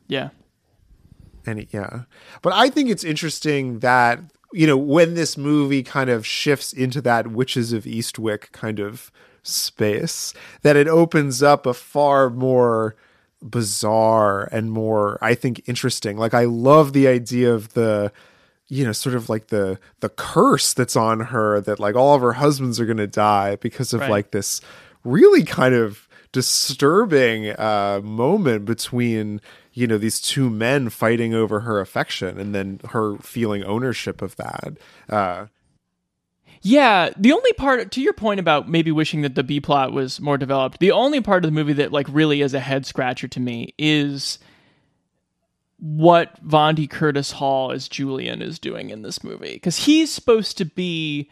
Yeah. 0.09 0.31
And 1.47 1.61
it- 1.61 1.69
yeah. 1.73 2.03
But 2.43 2.53
I 2.55 2.69
think 2.71 2.91
it's 2.91 3.05
interesting 3.05 3.79
that, 3.81 4.21
you 4.53 4.67
know, 4.67 4.77
when 4.77 5.15
this 5.15 5.37
movie 5.37 5.83
kind 5.83 6.11
of 6.11 6.27
shifts 6.27 6.73
into 6.73 7.01
that 7.03 7.29
Witches 7.29 7.73
of 7.73 7.85
Eastwick 7.85 8.51
kind 8.53 8.81
of 8.81 9.11
space, 9.43 10.35
that 10.63 10.77
it 10.77 10.89
opens 10.89 11.43
up 11.43 11.67
a 11.67 11.75
far 11.75 12.29
more 12.31 12.97
bizarre 13.43 14.49
and 14.53 14.71
more, 14.73 15.19
I 15.23 15.35
think, 15.35 15.63
interesting. 15.69 16.17
Like, 16.17 16.35
I 16.35 16.45
love 16.45 16.93
the 16.93 17.07
idea 17.09 17.53
of 17.55 17.73
the, 17.75 18.13
you 18.69 18.85
know, 18.85 18.93
sort 18.93 19.15
of 19.15 19.29
like 19.29 19.47
the 19.49 19.79
the 20.01 20.09
curse 20.09 20.75
that's 20.75 20.97
on 20.97 21.21
her 21.21 21.61
that 21.63 21.79
like 21.81 21.95
all 21.95 22.15
of 22.15 22.21
her 22.21 22.33
husbands 22.35 22.79
are 22.81 22.85
going 22.87 22.97
to 22.99 23.07
die 23.07 23.57
because 23.57 23.93
of 23.93 24.01
Right. 24.01 24.11
like 24.11 24.31
this 24.33 24.61
really 25.05 25.45
kind 25.45 25.75
of 25.75 26.08
disturbing 26.33 27.51
uh 27.51 28.01
moment 28.03 28.65
between 28.65 29.41
you 29.73 29.87
know 29.87 29.99
these 29.99 30.21
two 30.21 30.51
men 30.51 30.89
fighting 30.91 31.35
over 31.35 31.61
her 31.61 31.81
affection 31.81 32.39
and 32.39 32.55
then 32.55 32.81
her 32.91 33.17
feeling 33.19 33.65
ownership 33.65 34.21
of 34.23 34.37
that 34.37 34.75
uh 35.09 35.47
Yeah, 36.61 37.11
the 37.17 37.33
only 37.33 37.53
part 37.53 37.91
to 37.93 38.01
your 38.01 38.13
point 38.13 38.41
about 38.41 38.69
maybe 38.69 38.91
wishing 38.91 39.23
that 39.23 39.37
the 39.37 39.45
B 39.45 39.61
plot 39.61 39.93
was 39.93 40.21
more 40.21 40.37
developed. 40.37 40.81
The 40.81 40.91
only 40.91 41.21
part 41.21 41.45
of 41.45 41.51
the 41.51 41.55
movie 41.55 41.75
that 41.75 41.93
like 41.93 42.07
really 42.11 42.43
is 42.43 42.53
a 42.53 42.61
head 42.61 42.85
scratcher 42.85 43.29
to 43.29 43.41
me 43.41 43.75
is 43.79 44.39
what 45.79 46.45
Vondie 46.47 46.91
Curtis 46.91 47.31
Hall 47.33 47.71
as 47.71 47.89
Julian 47.89 48.43
is 48.43 48.59
doing 48.59 48.91
in 48.91 49.03
this 49.03 49.23
movie 49.23 49.55
because 49.55 49.77
he's 49.87 50.13
supposed 50.13 50.59
to 50.59 50.65
be 50.65 51.31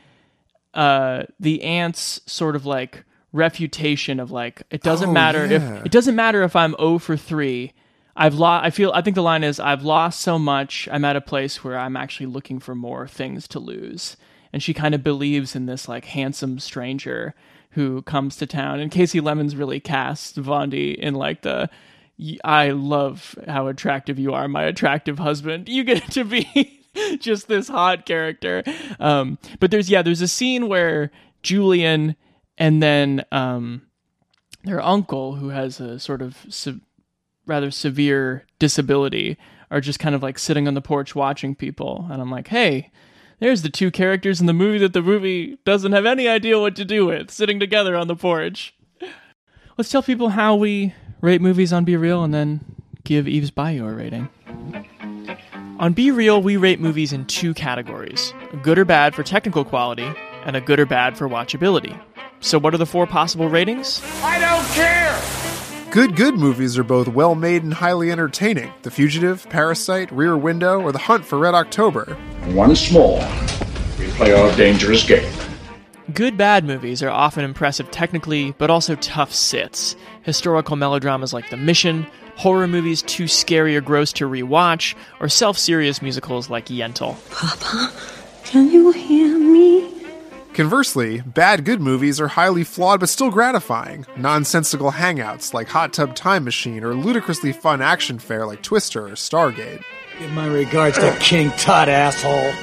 uh 0.75 1.25
the 1.41 1.63
aunt's 1.63 2.21
sort 2.27 2.55
of 2.55 2.65
like 2.65 3.05
refutation 3.37 4.19
of 4.19 4.31
like 4.31 4.63
it 4.71 4.83
doesn't 4.83 5.11
Oh, 5.11 5.13
matter 5.13 5.47
yeah. 5.47 5.57
if 5.79 5.87
it 5.87 5.93
doesn't 5.93 6.17
matter 6.17 6.43
if 6.43 6.57
I'm 6.57 6.75
0 6.79 6.99
for 6.99 7.17
3 7.17 7.73
I've 8.17 8.35
lost 8.35 8.65
I 8.65 8.71
feel 8.71 8.91
I 8.95 9.03
think 9.03 9.15
the 9.15 9.23
line 9.23 9.45
is 9.45 9.61
I've 9.61 9.83
lost 9.85 10.21
so 10.21 10.39
much 10.39 10.89
I'm 10.91 11.05
at 11.05 11.17
a 11.17 11.21
place 11.21 11.63
where 11.63 11.79
I'm 11.79 11.97
actually 11.97 12.27
looking 12.27 12.59
for 12.59 12.75
more 12.75 13.07
things 13.07 13.47
to 13.49 13.59
lose. 13.61 14.17
And 14.53 14.63
she 14.63 14.73
kind 14.73 14.95
of 14.95 15.03
believes 15.05 15.55
in 15.55 15.67
this 15.67 15.87
like 15.87 16.07
handsome 16.07 16.59
stranger 16.59 17.35
who 17.73 18.01
comes 18.03 18.37
to 18.37 18.47
town. 18.47 18.81
And 18.81 18.91
Kasi 18.91 19.21
Lemmons 19.21 19.55
really 19.55 19.81
casts 19.81 20.33
Vondie 20.39 20.95
in 20.97 21.15
like 21.15 21.43
the 21.43 21.69
I 22.43 22.71
love 22.71 23.35
how 23.47 23.67
attractive 23.67 24.19
you 24.19 24.33
are 24.33 24.49
my 24.49 24.63
attractive 24.63 25.19
husband. 25.19 25.69
You 25.69 25.85
get 25.85 26.11
to 26.13 26.25
be 26.25 26.81
just 27.19 27.49
this 27.49 27.69
hot 27.69 28.07
character. 28.07 28.63
Um 28.99 29.37
but 29.61 29.71
there's 29.71 29.91
yeah 29.91 30.01
there's 30.01 30.23
a 30.23 30.29
scene 30.29 30.69
where 30.69 31.11
Julian 31.43 32.17
and 32.59 32.83
then 32.83 33.25
um 33.33 33.83
their 34.65 34.83
uncle 34.83 35.37
who 35.37 35.51
has 35.51 35.81
a 35.81 35.99
sort 35.99 36.23
of 36.23 36.37
se- 36.49 36.81
rather 37.47 37.71
severe 37.71 38.45
disability 38.59 39.37
are 39.71 39.81
just 39.81 39.99
kind 39.99 40.15
of 40.15 40.23
like 40.23 40.39
sitting 40.39 40.67
on 40.67 40.75
the 40.75 40.81
porch 40.81 41.15
watching 41.15 41.55
people. 41.55 42.07
And 42.11 42.21
i'm 42.21 42.31
like 42.31 42.49
hey 42.49 42.91
there's 43.39 43.63
the 43.63 43.69
two 43.69 43.91
characters 43.91 44.41
in 44.41 44.47
the 44.47 44.53
movie 44.53 44.79
that 44.79 44.93
the 44.93 45.03
movie 45.03 45.59
doesn't 45.65 45.93
have 45.93 46.07
any 46.07 46.27
idea 46.27 46.59
what 46.59 46.75
to 46.77 46.85
do 46.85 47.07
with 47.07 47.31
sitting 47.31 47.61
together 47.61 47.95
on 47.95 48.09
the 48.09 48.17
porch. 48.17 48.75
Let's 49.77 49.91
tell 49.91 50.03
people 50.03 50.31
how 50.31 50.55
we 50.55 50.95
rate 51.21 51.43
movies 51.43 51.73
on 51.73 51.85
Be 51.85 51.97
Reel 51.97 52.25
and 52.25 52.33
then 52.33 52.61
give 53.05 53.29
Eve's 53.29 53.51
Bayou 53.51 53.87
a 53.87 53.93
rating. 53.93 54.29
On 55.79 55.93
Be 55.93 56.11
Reel, 56.11 56.41
we 56.41 56.57
rate 56.57 56.81
movies 56.81 57.13
in 57.13 57.27
two 57.27 57.53
categories 57.53 58.33
good 58.63 58.79
or 58.79 58.87
bad 58.87 59.15
for 59.15 59.23
technical 59.23 59.65
quality, 59.65 60.11
and 60.47 60.57
a 60.57 60.61
good 60.63 60.81
or 60.81 60.87
bad 60.87 61.19
for 61.19 61.29
watchability. 61.29 62.01
So, 62.41 62.59
what 62.59 62.73
are 62.73 62.79
the 62.79 62.87
four 62.87 63.07
possible 63.07 63.49
ratings? 63.49 64.01
I 64.23 64.39
don't 64.39 64.65
care! 64.75 65.93
Good 65.93 66.17
good 66.17 66.35
movies 66.35 66.77
are 66.79 66.85
both 66.85 67.09
well 67.09 67.35
made 67.35 67.63
and 67.63 67.73
highly 67.73 68.11
entertaining 68.11 68.73
the 68.83 68.91
fugitive 68.91 69.49
parasite 69.49 70.11
rear 70.13 70.37
window 70.37 70.81
or 70.81 70.93
the 70.93 70.99
hunt 70.99 71.25
for 71.25 71.39
red 71.39 71.55
october 71.55 72.19
Once 72.49 72.91
more, 72.93 73.19
we 73.99 74.07
play 74.09 74.33
our 74.33 74.55
dangerous 74.57 75.07
game. 75.07 75.33
Good 76.13 76.37
bad 76.37 76.65
movies 76.65 77.03
are 77.03 77.11
often 77.11 77.45
impressive 77.45 77.91
technically, 77.91 78.55
but 78.59 78.69
also 78.69 78.95
tough 78.97 79.33
sits. 79.33 79.97
Historical 80.23 80.77
melodramas 80.77 81.33
like 81.33 81.51
The 81.51 81.57
Mission, 81.57 82.07
horror 82.37 82.69
movies 82.69 83.03
too 83.03 83.27
scary 83.27 83.77
or 83.77 83.81
gross 83.81 84.13
to 84.15 84.29
rewatch, 84.29 84.95
or 85.19 85.29
self 85.29 85.57
serious 85.57 86.03
musicals 86.03 86.51
like 86.51 86.67
Yentl. 86.67 87.17
Papa, 87.31 87.93
can 88.45 88.71
you 88.71 88.93
hear 88.93 89.39
me? 89.39 89.96
Conversely, 90.57 91.21
bad 91.21 91.67
good 91.67 91.83
movies 91.83 92.19
are 92.19 92.29
highly 92.29 92.65
flawed 92.65 92.99
but 93.01 93.11
still 93.11 93.31
gratifying. 93.31 94.07
Nonsensical 94.17 94.91
hangouts 94.91 95.53
like 95.53 95.69
Hot 95.69 95.93
Tub 95.93 96.17
Time 96.17 96.45
Machine 96.45 96.83
or 96.83 96.95
ludicrously 96.95 97.53
fun 97.53 97.83
action 97.83 98.19
fare 98.19 98.47
like 98.47 98.63
Twister 98.63 99.05
or 99.07 99.11
Stargate. 99.11 99.83
Give 100.19 100.33
my 100.33 100.47
regards 100.47 100.97
to 100.97 101.15
King 101.21 101.51
Tut, 101.59 101.91
asshole. 101.91 102.55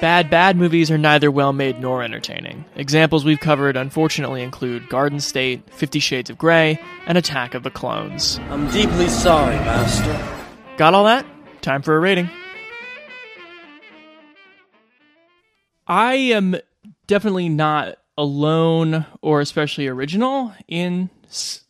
Bad, 0.00 0.30
bad 0.30 0.56
movies 0.56 0.90
are 0.90 0.96
neither 0.96 1.30
well 1.30 1.52
made 1.52 1.78
nor 1.80 2.02
entertaining. 2.02 2.64
Examples 2.76 3.26
we've 3.26 3.40
covered 3.40 3.76
unfortunately 3.76 4.42
include 4.42 4.88
Garden 4.88 5.20
State, 5.20 5.68
Fifty 5.68 5.98
Shades 5.98 6.30
of 6.30 6.38
Grey, 6.38 6.80
and 7.04 7.18
Attack 7.18 7.52
of 7.52 7.62
the 7.62 7.70
Clones. 7.70 8.40
I'm 8.48 8.70
deeply 8.70 9.10
sorry, 9.10 9.56
Master. 9.56 10.18
Got 10.78 10.94
all 10.94 11.04
that? 11.04 11.26
Time 11.60 11.82
for 11.82 11.94
a 11.94 12.00
rating. 12.00 12.30
I 15.86 16.14
am 16.14 16.56
definitely 17.06 17.48
not 17.48 17.96
alone 18.18 19.06
or 19.22 19.40
especially 19.40 19.86
original 19.88 20.52
in 20.68 21.10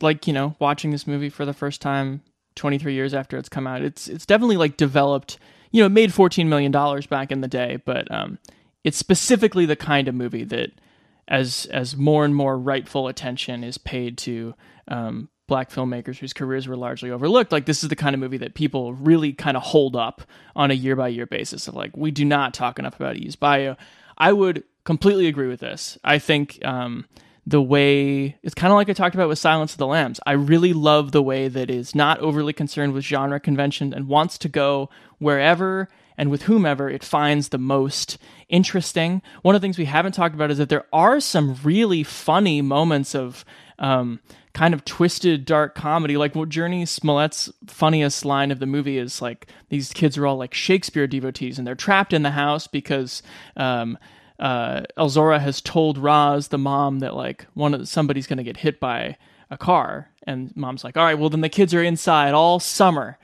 like, 0.01 0.27
you 0.27 0.33
know, 0.33 0.57
watching 0.59 0.91
this 0.91 1.07
movie 1.07 1.29
for 1.29 1.45
the 1.45 1.53
first 1.53 1.81
time 1.81 2.23
23 2.57 2.95
years 2.95 3.15
after 3.15 3.37
it's 3.37 3.49
come 3.49 3.67
out. 3.67 3.83
It's 3.83 4.09
it's 4.09 4.27
definitely 4.27 4.57
like 4.57 4.77
developed 4.77 5.39
you 5.73 5.81
know, 5.81 5.87
it 5.87 5.91
made 5.91 6.11
$14 6.11 6.47
million 6.47 6.71
back 7.09 7.33
in 7.33 7.41
the 7.41 7.49
day, 7.49 7.81
but 7.85 8.11
um, 8.11 8.39
it's 8.85 8.99
specifically 8.99 9.67
the 9.67 9.77
kind 9.77 10.07
of 10.07 10.15
movie 10.15 10.45
that 10.45 10.71
as 11.29 11.67
as 11.67 11.97
more 11.97 12.25
and 12.25 12.35
more 12.35 12.59
rightful 12.59 13.09
attention 13.09 13.65
is 13.65 13.79
paid 13.79 14.19
to 14.19 14.55
um, 14.89 15.31
black 15.49 15.71
filmmakers 15.71 16.19
whose 16.19 16.33
careers 16.33 16.69
were 16.69 16.77
largely 16.77 17.11
overlooked, 17.11 17.53
like 17.53 17.65
this 17.65 17.83
is 17.83 17.89
the 17.89 17.97
kind 17.97 18.15
of 18.15 18.21
movie 18.21 18.37
that 18.37 18.55
people 18.55 18.93
really 18.95 19.33
kind 19.33 19.57
of 19.57 19.63
hold 19.63 19.97
up 19.97 20.23
on 20.55 20.71
a 20.71 20.75
year 20.75 20.95
by 20.95 21.09
year 21.09 21.27
basis 21.27 21.67
of 21.69 21.75
like, 21.75 21.97
we 21.97 22.11
do 22.11 22.25
not 22.25 22.53
talk 22.53 22.79
enough 22.79 22.97
about 22.97 23.17
Eve's 23.17 23.37
Bayou. 23.37 23.75
I 24.19 24.33
would 24.33 24.65
completely 24.85 25.27
agree 25.27 25.49
with 25.49 25.61
this. 25.61 25.99
I 26.05 26.19
think 26.19 26.65
um, 26.65 27.07
the 27.47 27.63
way 27.63 28.37
it's 28.43 28.55
kind 28.55 28.73
of 28.73 28.77
like 28.77 28.89
I 28.89 28.93
talked 28.93 29.15
about 29.15 29.29
with 29.29 29.39
Silence 29.39 29.73
of 29.73 29.79
the 29.79 29.87
Lambs. 29.87 30.21
I 30.27 30.33
really 30.33 30.73
love 30.73 31.13
the 31.13 31.23
way 31.23 31.49
that 31.49 31.71
is 31.71 31.95
not 31.95 32.21
overly 32.21 32.53
concerned 32.53 32.93
with 32.93 33.05
genre 33.05 33.41
convention 33.41 33.93
and 33.93 34.09
wants 34.09 34.39
to 34.39 34.49
go 34.49 34.91
wherever 35.19 35.89
and 36.17 36.31
with 36.31 36.43
whomever 36.43 36.89
it 36.89 37.03
finds 37.03 37.49
the 37.49 37.59
most 37.59 38.19
interesting. 38.49 39.23
One 39.43 39.55
of 39.55 39.61
the 39.61 39.65
things 39.65 39.79
we 39.79 39.87
haven't 39.87 40.13
talked 40.13 40.35
about 40.35 40.51
is 40.51 40.59
that 40.59 40.69
there 40.69 40.87
are 40.93 41.21
some 41.21 41.57
really 41.65 42.03
funny 42.03 42.63
moments 42.63 43.15
of 43.15 43.45
um, 43.79 44.21
kind 44.53 44.75
of 44.75 44.85
twisted 44.85 45.45
dark 45.45 45.75
comedy. 45.75 46.17
Like 46.17 46.35
what 46.35 46.49
Jurnee 46.49 46.87
Smollett's 46.87 47.51
funniest 47.67 48.25
line 48.25 48.51
of 48.51 48.61
the 48.61 48.67
movie 48.67 48.99
is 48.99 49.23
like 49.23 49.49
these 49.71 49.93
kids 49.93 50.19
are 50.19 50.27
all 50.27 50.37
like 50.37 50.55
Shakespeare 50.55 51.07
devotees 51.07 51.59
and 51.59 51.67
they're 51.67 51.75
trapped 51.75 52.13
in 52.13 52.23
the 52.23 52.31
house 52.31 52.67
because 52.67 53.23
um, 53.57 53.99
uh, 54.43 54.83
Elzora 54.99 55.39
has 55.41 55.61
told 55.61 55.97
Roz, 55.97 56.49
the 56.49 56.59
mom, 56.59 56.99
that 56.99 57.15
like 57.15 57.47
one 57.55 57.75
of 57.75 57.89
somebody's 57.89 58.27
going 58.27 58.39
to 58.39 58.43
get 58.43 58.57
hit 58.59 58.81
by 58.81 59.17
a 59.51 59.57
car, 59.57 60.11
and 60.25 60.55
mom's 60.57 60.83
like, 60.83 60.97
"All 60.97 61.05
right, 61.05 61.19
well 61.19 61.31
then 61.31 61.43
the 61.43 61.49
kids 61.49 61.73
are 61.73 61.83
inside 61.83 62.35
all 62.35 62.59
summer," 62.59 63.19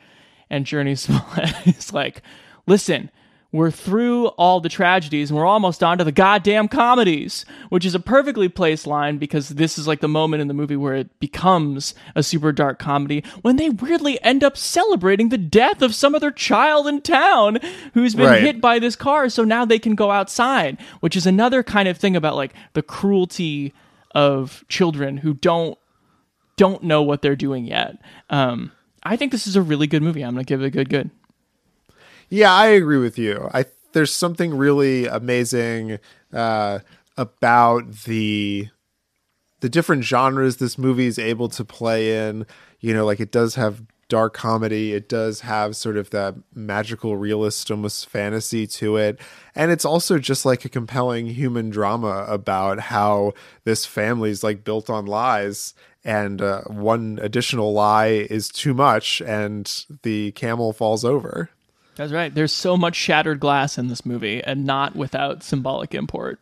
and 0.48 0.64
Jurnee's 0.64 1.10
is 1.66 1.92
like, 1.92 2.22
"Listen." 2.66 3.10
We're 3.50 3.70
through 3.70 4.26
all 4.36 4.60
the 4.60 4.68
tragedies 4.68 5.30
and 5.30 5.38
we're 5.38 5.46
almost 5.46 5.82
on 5.82 5.96
to 5.96 6.04
the 6.04 6.12
goddamn 6.12 6.68
comedies, 6.68 7.46
which 7.70 7.86
is 7.86 7.94
a 7.94 8.00
perfectly 8.00 8.50
placed 8.50 8.86
line 8.86 9.16
because 9.16 9.48
this 9.48 9.78
is 9.78 9.86
like 9.88 10.00
the 10.00 10.08
moment 10.08 10.42
in 10.42 10.48
the 10.48 10.54
movie 10.54 10.76
where 10.76 10.94
it 10.96 11.18
becomes 11.18 11.94
a 12.14 12.22
super 12.22 12.52
dark 12.52 12.78
comedy 12.78 13.24
when 13.40 13.56
they 13.56 13.70
weirdly 13.70 14.22
end 14.22 14.44
up 14.44 14.58
celebrating 14.58 15.30
the 15.30 15.38
death 15.38 15.80
of 15.80 15.94
some 15.94 16.14
other 16.14 16.30
child 16.30 16.86
in 16.86 17.00
town 17.00 17.58
who's 17.94 18.14
been 18.14 18.26
Right. 18.26 18.42
hit 18.42 18.60
by 18.60 18.78
this 18.78 18.94
car. 18.96 19.30
So 19.30 19.44
now 19.44 19.64
they 19.64 19.78
can 19.78 19.94
go 19.94 20.10
outside 20.10 20.76
which 21.00 21.16
is 21.16 21.26
another 21.26 21.62
kind 21.62 21.88
of 21.88 21.96
thing 21.96 22.16
about 22.16 22.36
like 22.36 22.52
the 22.74 22.82
cruelty 22.82 23.72
of 24.14 24.62
children 24.68 25.16
who 25.16 25.32
don't 25.32 25.78
don't 26.56 26.82
know 26.82 27.02
what 27.02 27.22
they're 27.22 27.34
doing 27.36 27.64
yet. 27.64 27.96
Um 28.28 28.72
i 29.04 29.16
think 29.16 29.32
this 29.32 29.46
is 29.46 29.56
a 29.56 29.62
really 29.62 29.86
good 29.86 30.02
movie. 30.02 30.20
I'm 30.22 30.34
gonna 30.34 30.44
give 30.44 30.60
it 30.60 30.66
a 30.66 30.70
good 30.70 30.90
good 30.90 31.10
Yeah, 32.28 32.52
I 32.52 32.66
agree 32.68 32.98
with 32.98 33.18
you. 33.18 33.48
I 33.54 33.64
there's 33.92 34.12
something 34.12 34.56
really 34.56 35.06
amazing 35.06 35.98
uh, 36.32 36.80
about 37.16 37.90
the 38.04 38.68
the 39.60 39.68
different 39.68 40.04
genres 40.04 40.58
this 40.58 40.78
movie 40.78 41.06
is 41.06 41.18
able 41.18 41.48
to 41.50 41.64
play 41.64 42.28
in. 42.28 42.46
You 42.80 42.94
know, 42.94 43.04
like 43.06 43.20
it 43.20 43.32
does 43.32 43.56
have 43.56 43.82
dark 44.08 44.34
comedy, 44.34 44.94
it 44.94 45.08
does 45.08 45.40
have 45.42 45.76
sort 45.76 45.96
of 45.96 46.10
that 46.10 46.34
magical 46.54 47.16
realist 47.16 47.70
almost 47.70 48.08
fantasy 48.08 48.66
to 48.66 48.96
it. 48.96 49.20
And 49.54 49.70
it's 49.70 49.84
also 49.84 50.18
just 50.18 50.46
like 50.46 50.64
a 50.64 50.68
compelling 50.70 51.26
human 51.26 51.70
drama 51.70 52.24
about 52.28 52.80
how 52.80 53.34
this 53.64 53.84
family 53.86 54.30
is 54.30 54.42
like 54.44 54.64
built 54.64 54.88
on 54.90 55.06
lies 55.06 55.74
and 56.04 56.40
uh, 56.40 56.62
one 56.68 57.18
additional 57.22 57.72
lie 57.72 58.26
is 58.30 58.48
too 58.48 58.74
much 58.74 59.20
and 59.22 59.84
the 60.02 60.32
camel 60.32 60.72
falls 60.72 61.04
over. 61.04 61.50
That's 61.98 62.12
right 62.12 62.34
there's 62.34 62.52
so 62.52 62.76
much 62.76 62.96
shattered 62.96 63.40
glass 63.40 63.76
in 63.76 63.88
this 63.88 64.06
movie 64.06 64.42
and 64.42 64.64
not 64.64 64.96
without 64.96 65.42
symbolic 65.42 65.94
import 65.94 66.40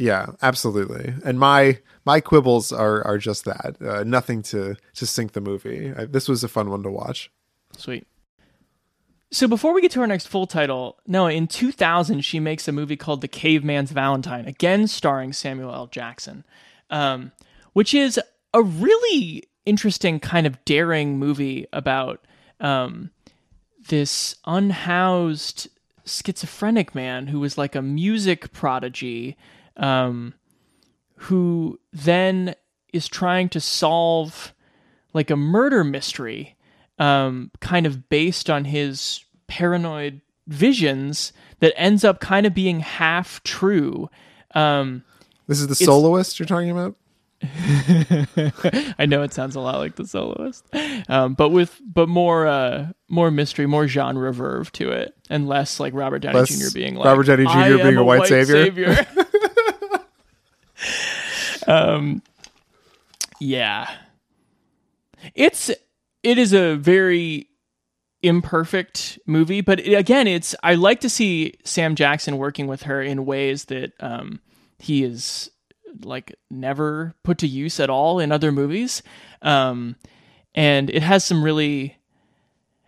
Yeah, 0.00 0.28
absolutely. 0.40 1.12
And 1.26 1.38
my 1.38 1.78
my 2.06 2.22
quibbles 2.22 2.72
are 2.72 3.06
are 3.06 3.18
just 3.18 3.44
that. 3.44 3.76
Uh, 3.82 4.02
nothing 4.02 4.40
to 4.44 4.76
to 4.94 5.06
sink 5.06 5.32
the 5.32 5.42
movie. 5.42 5.92
I, 5.94 6.06
this 6.06 6.26
was 6.26 6.42
a 6.42 6.48
fun 6.48 6.70
one 6.70 6.82
to 6.84 6.90
watch. 6.90 7.30
Sweet. 7.76 8.06
So 9.30 9.46
before 9.46 9.74
we 9.74 9.82
get 9.82 9.90
to 9.90 10.00
our 10.00 10.06
next 10.06 10.26
full 10.26 10.46
title, 10.46 10.96
no, 11.06 11.26
in 11.26 11.46
2000 11.46 12.22
she 12.22 12.40
makes 12.40 12.66
a 12.66 12.72
movie 12.72 12.96
called 12.96 13.20
The 13.20 13.28
Caveman's 13.28 13.90
Valentine, 13.92 14.46
again 14.46 14.86
starring 14.86 15.34
Samuel 15.34 15.74
L. 15.74 15.86
Jackson, 15.86 16.44
um, 16.88 17.30
which 17.74 17.92
is 17.92 18.18
a 18.54 18.62
really 18.62 19.44
interesting 19.66 20.18
kind 20.18 20.46
of 20.46 20.64
daring 20.64 21.18
movie 21.18 21.66
about 21.74 22.26
um, 22.58 23.10
this 23.90 24.36
unhoused 24.46 25.68
schizophrenic 26.06 26.94
man 26.94 27.26
who 27.26 27.40
was 27.40 27.58
like 27.58 27.74
a 27.74 27.82
music 27.82 28.52
prodigy, 28.52 29.36
um, 29.76 30.34
who 31.16 31.78
then 31.92 32.54
is 32.92 33.08
trying 33.08 33.48
to 33.50 33.60
solve 33.60 34.54
like 35.12 35.30
a 35.30 35.36
murder 35.36 35.84
mystery, 35.84 36.56
um, 36.98 37.50
kind 37.60 37.84
of 37.84 38.08
based 38.08 38.48
on 38.48 38.64
his 38.64 39.24
paranoid 39.48 40.20
visions 40.46 41.32
that 41.58 41.74
ends 41.76 42.04
up 42.04 42.20
kind 42.20 42.46
of 42.46 42.54
being 42.54 42.80
half 42.80 43.42
true. 43.42 44.08
Um, 44.54 45.04
This 45.46 45.60
is 45.60 45.66
the 45.66 45.74
soloist 45.74 46.38
you're 46.38 46.46
talking 46.46 46.70
about. 46.70 46.96
I 48.98 49.06
know 49.08 49.22
it 49.22 49.32
sounds 49.32 49.56
a 49.56 49.60
lot 49.60 49.78
like 49.78 49.96
the 49.96 50.06
soloist, 50.06 50.66
um, 51.08 51.32
but 51.32 51.48
with 51.48 51.80
but 51.82 52.06
more 52.06 52.46
uh, 52.46 52.88
more 53.08 53.30
mystery, 53.30 53.66
more 53.66 53.88
genre 53.88 54.32
verve 54.32 54.70
to 54.72 54.90
it, 54.90 55.14
and 55.30 55.48
less 55.48 55.80
like 55.80 55.94
Robert 55.94 56.18
Downey 56.18 56.40
Less 56.40 56.50
Jr. 56.50 56.74
being 56.74 56.96
like 56.96 57.06
Robert 57.06 57.26
Downey 57.26 57.44
Jr. 57.44 57.50
"I 57.50 57.68
am 57.68 57.76
being 57.78 57.96
a 57.96 58.04
white 58.04 58.26
savior." 58.26 58.64
savior." 58.64 59.06
um, 61.66 62.22
yeah, 63.40 63.90
it's 65.34 65.70
it 66.22 66.36
is 66.36 66.52
a 66.52 66.76
very 66.76 67.48
imperfect 68.22 69.18
movie, 69.24 69.62
but 69.62 69.80
it, 69.80 69.94
again, 69.94 70.26
it's 70.26 70.54
I 70.62 70.74
like 70.74 71.00
to 71.00 71.08
see 71.08 71.54
Sam 71.64 71.94
Jackson 71.94 72.36
working 72.36 72.66
with 72.66 72.82
her 72.82 73.00
in 73.00 73.24
ways 73.24 73.64
that 73.66 73.92
um, 74.00 74.40
he 74.78 75.04
is 75.04 75.50
like 76.02 76.34
never 76.50 77.14
put 77.22 77.38
to 77.38 77.46
use 77.46 77.80
at 77.80 77.90
all 77.90 78.18
in 78.18 78.32
other 78.32 78.52
movies. 78.52 79.02
Um, 79.42 79.96
and 80.54 80.90
it 80.90 81.02
has 81.02 81.24
some 81.24 81.42
really 81.42 81.96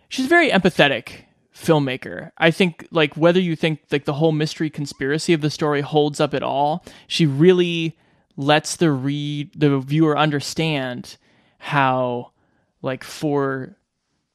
she's 0.08 0.26
a 0.26 0.28
very 0.28 0.50
empathetic 0.50 1.24
filmmaker. 1.54 2.30
I 2.38 2.50
think 2.50 2.86
like 2.90 3.14
whether 3.16 3.40
you 3.40 3.56
think 3.56 3.80
like 3.90 4.04
the 4.04 4.14
whole 4.14 4.32
mystery 4.32 4.70
conspiracy 4.70 5.32
of 5.32 5.40
the 5.40 5.50
story 5.50 5.80
holds 5.80 6.20
up 6.20 6.34
at 6.34 6.42
all, 6.42 6.84
she 7.06 7.26
really 7.26 7.96
lets 8.36 8.76
the 8.76 8.90
read 8.90 9.50
the 9.54 9.78
viewer 9.78 10.16
understand 10.16 11.16
how 11.58 12.32
like 12.80 13.04
for 13.04 13.76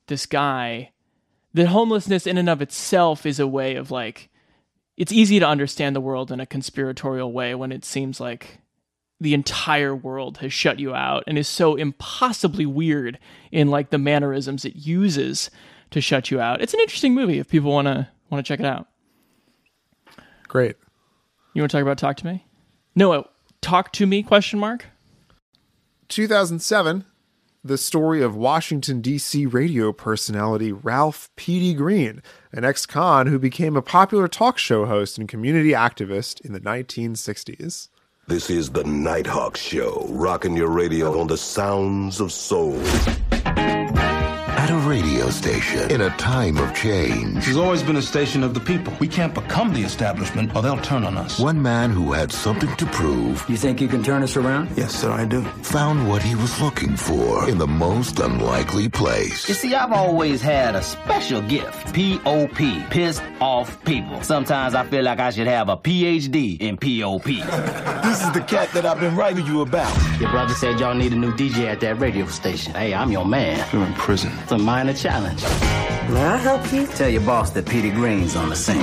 this 0.07 0.25
guy 0.25 0.91
that 1.53 1.67
homelessness 1.67 2.27
in 2.27 2.37
and 2.37 2.49
of 2.49 2.61
itself 2.61 3.25
is 3.25 3.39
a 3.39 3.47
way 3.47 3.75
of 3.75 3.91
like 3.91 4.29
it's 4.97 5.11
easy 5.11 5.39
to 5.39 5.47
understand 5.47 5.95
the 5.95 6.01
world 6.01 6.31
in 6.31 6.39
a 6.39 6.45
conspiratorial 6.45 7.31
way 7.31 7.53
when 7.55 7.71
it 7.71 7.85
seems 7.85 8.19
like 8.19 8.59
the 9.19 9.33
entire 9.33 9.95
world 9.95 10.39
has 10.39 10.51
shut 10.51 10.79
you 10.79 10.93
out 10.93 11.23
and 11.27 11.37
is 11.37 11.47
so 11.47 11.75
impossibly 11.75 12.65
weird 12.65 13.17
in 13.51 13.69
like 13.69 13.89
the 13.89 13.97
mannerisms 13.97 14.65
it 14.65 14.75
uses 14.75 15.49
to 15.91 16.01
shut 16.01 16.29
you 16.29 16.39
out. 16.39 16.61
It's 16.61 16.73
an 16.73 16.79
interesting 16.79 17.13
movie 17.15 17.39
if 17.39 17.47
people 17.47 17.71
want 17.71 17.87
to 17.87 18.07
want 18.29 18.45
to 18.45 18.47
check 18.47 18.59
it 18.59 18.65
out. 18.65 18.87
Great. 20.47 20.75
You 21.53 21.61
want 21.61 21.71
to 21.71 21.77
talk 21.77 21.81
about 21.81 21.97
Talk 21.97 22.17
to 22.17 22.25
Me? 22.25 22.45
No, 22.95 23.11
uh, 23.11 23.23
Talk 23.61 23.91
to 23.93 24.05
Me 24.05 24.23
question 24.23 24.59
mark? 24.59 24.85
2007, 26.09 27.05
the 27.67 27.77
story 27.77 28.21
of 28.21 28.35
Washington, 28.35 29.01
D.C. 29.01 29.45
radio 29.45 29.91
personality 29.91 30.71
Ralph 30.71 31.29
Petey 31.35 31.73
Greene, 31.73 32.21
an 32.51 32.63
ex 32.63 32.85
con 32.85 33.27
who 33.27 33.37
became 33.37 33.75
a 33.75 33.81
popular 33.81 34.27
talk 34.27 34.57
show 34.57 34.85
host 34.85 35.17
and 35.17 35.27
community 35.27 35.71
activist 35.71 36.39
in 36.41 36.53
the 36.53 36.61
1960s. 36.61 37.89
This 38.27 38.49
is 38.49 38.71
the 38.71 38.83
Nighthawk 38.83 39.57
Show, 39.57 40.05
rocking 40.09 40.55
your 40.55 40.69
radio 40.69 41.19
on 41.19 41.27
the 41.27 41.37
sounds 41.37 42.19
of 42.19 42.31
soul. 42.31 42.81
At 44.67 44.73
a 44.73 44.89
radio 44.89 45.29
station 45.29 45.89
in 45.89 46.01
a 46.01 46.09
time 46.17 46.57
of 46.57 46.75
change. 46.75 47.45
There's 47.45 47.55
always 47.55 47.81
been 47.81 47.95
a 47.95 48.01
station 48.01 48.43
of 48.43 48.53
the 48.53 48.59
people. 48.59 48.93
We 48.99 49.07
can't 49.07 49.33
become 49.33 49.73
the 49.73 49.81
establishment 49.81 50.53
or 50.53 50.61
they'll 50.61 50.81
turn 50.81 51.05
on 51.05 51.15
us. 51.15 51.39
One 51.39 51.61
man 51.61 51.89
who 51.89 52.11
had 52.11 52.33
something 52.33 52.75
to 52.75 52.85
prove. 52.87 53.45
You 53.47 53.55
think 53.55 53.79
you 53.79 53.87
can 53.87 54.03
turn 54.03 54.23
us 54.23 54.35
around? 54.35 54.69
Yes, 54.75 54.93
sir, 54.93 55.09
I 55.09 55.23
do. 55.23 55.41
Found 55.71 56.09
what 56.09 56.21
he 56.21 56.35
was 56.35 56.59
looking 56.59 56.97
for 56.97 57.47
in 57.49 57.57
the 57.59 57.65
most 57.67 58.19
unlikely 58.19 58.89
place. 58.89 59.47
You 59.47 59.55
see, 59.55 59.73
I've 59.73 59.93
always 59.93 60.41
had 60.41 60.75
a 60.75 60.83
special 60.83 61.41
gift. 61.43 61.93
P.O.P. 61.93 62.83
Pissed 62.89 63.23
off 63.39 63.81
people. 63.85 64.21
Sometimes 64.21 64.75
I 64.75 64.83
feel 64.85 65.03
like 65.03 65.21
I 65.21 65.29
should 65.29 65.47
have 65.47 65.69
a 65.69 65.77
PhD 65.77 66.59
in 66.59 66.75
P.O.P. 66.75 67.41
This 68.07 68.23
is 68.23 68.31
the 68.31 68.41
cat 68.41 68.71
that 68.71 68.85
I've 68.85 69.01
been 69.01 69.17
writing 69.17 69.45
you 69.45 69.61
about. 69.61 69.93
Your 70.19 70.29
brother 70.29 70.53
said 70.53 70.79
y'all 70.79 70.93
need 70.93 71.11
a 71.11 71.15
new 71.15 71.33
DJ 71.33 71.65
at 71.65 71.81
that 71.81 71.99
radio 71.99 72.25
station. 72.27 72.73
Hey, 72.73 72.93
I'm 72.93 73.11
your 73.11 73.25
man. 73.25 73.67
You're 73.73 73.85
in 73.85 73.93
prison. 73.95 74.31
It's 74.43 74.53
a 74.57 74.63
minor 74.63 74.93
challenge. 74.93 75.43
May 76.09 76.23
I 76.23 76.37
help 76.37 76.71
you? 76.73 76.87
Tell 76.87 77.09
your 77.09 77.21
boss 77.21 77.51
that 77.51 77.65
Petey 77.67 77.91
Greene's 77.91 78.35
on 78.35 78.49
the 78.49 78.55
scene. 78.55 78.81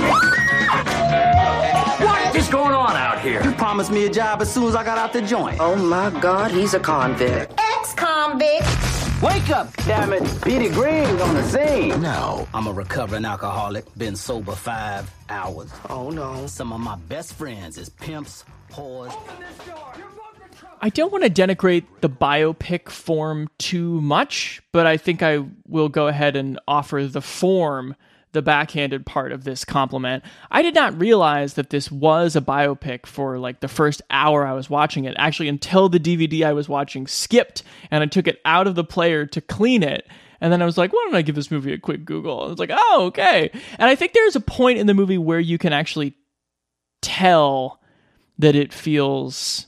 What 2.05 2.35
is 2.35 2.47
going 2.47 2.73
on 2.73 2.95
out 2.95 3.19
here? 3.19 3.43
You 3.43 3.51
promised 3.51 3.91
me 3.91 4.05
a 4.05 4.09
job 4.09 4.41
as 4.41 4.53
soon 4.53 4.65
as 4.65 4.75
I 4.75 4.83
got 4.83 4.97
out 4.97 5.11
the 5.11 5.21
joint. 5.21 5.57
Oh 5.59 5.75
my 5.75 6.09
god, 6.21 6.51
he's 6.51 6.73
a 6.73 6.79
convict. 6.79 7.53
Ex-convict. 7.57 8.63
Wake 9.21 9.49
up, 9.49 9.73
damn 9.85 10.13
it. 10.13 10.23
Petey 10.43 10.69
Greene's 10.69 11.21
on 11.21 11.35
the 11.35 11.43
scene. 11.43 12.01
No, 12.01 12.47
I'm 12.53 12.67
a 12.67 12.71
recovering 12.71 13.25
alcoholic, 13.25 13.85
been 13.97 14.15
sober 14.15 14.53
five 14.53 15.11
hours. 15.29 15.71
Oh 15.89 16.09
no. 16.09 16.47
Some 16.47 16.71
of 16.71 16.79
my 16.79 16.95
best 16.95 17.33
friends 17.33 17.77
is 17.77 17.89
pimps, 17.89 18.45
whores. 18.71 19.13
I 20.85 20.89
don't 20.89 21.11
want 21.11 21.23
to 21.23 21.31
denigrate 21.31 21.85
the 22.01 22.09
biopic 22.11 22.89
form 22.89 23.49
too 23.57 23.99
much, 24.01 24.61
but 24.71 24.85
I 24.85 24.97
think 24.97 25.23
I 25.23 25.43
will 25.67 25.89
go 25.89 26.05
ahead 26.05 26.35
and 26.35 26.59
offer 26.67 27.07
the 27.07 27.23
form 27.23 27.95
the 28.33 28.43
backhanded 28.43 29.03
part 29.03 29.31
of 29.31 29.45
this 29.45 29.65
compliment. 29.65 30.23
I 30.51 30.61
did 30.61 30.75
not 30.75 30.99
realize 30.99 31.55
that 31.55 31.71
this 31.71 31.91
was 31.91 32.35
a 32.35 32.41
biopic 32.41 33.07
for 33.07 33.39
like 33.39 33.61
the 33.61 33.67
first 33.67 34.03
hour 34.11 34.45
I 34.45 34.53
was 34.53 34.69
watching 34.69 35.05
it, 35.05 35.15
actually, 35.17 35.47
until 35.49 35.89
the 35.89 35.99
DVD 35.99 36.45
I 36.45 36.53
was 36.53 36.69
watching 36.69 37.07
skipped 37.07 37.63
and 37.89 38.03
I 38.03 38.05
took 38.05 38.27
it 38.27 38.39
out 38.45 38.67
of 38.67 38.75
the 38.75 38.83
player 38.83 39.25
to 39.25 39.41
clean 39.41 39.81
it. 39.81 40.05
And 40.39 40.53
then 40.53 40.61
I 40.61 40.65
was 40.65 40.77
like, 40.77 40.93
why 40.93 41.01
don't 41.05 41.15
I 41.15 41.23
give 41.23 41.33
this 41.33 41.49
movie 41.49 41.73
a 41.73 41.79
quick 41.79 42.05
Google? 42.05 42.43
I 42.43 42.49
was 42.49 42.59
like, 42.59 42.69
oh, 42.71 43.05
okay. 43.07 43.49
And 43.79 43.89
I 43.89 43.95
think 43.95 44.13
there's 44.13 44.35
a 44.35 44.39
point 44.39 44.77
in 44.77 44.85
the 44.85 44.93
movie 44.93 45.17
where 45.17 45.39
you 45.39 45.57
can 45.57 45.73
actually 45.73 46.13
tell 47.01 47.81
that 48.37 48.55
it 48.55 48.71
feels 48.71 49.65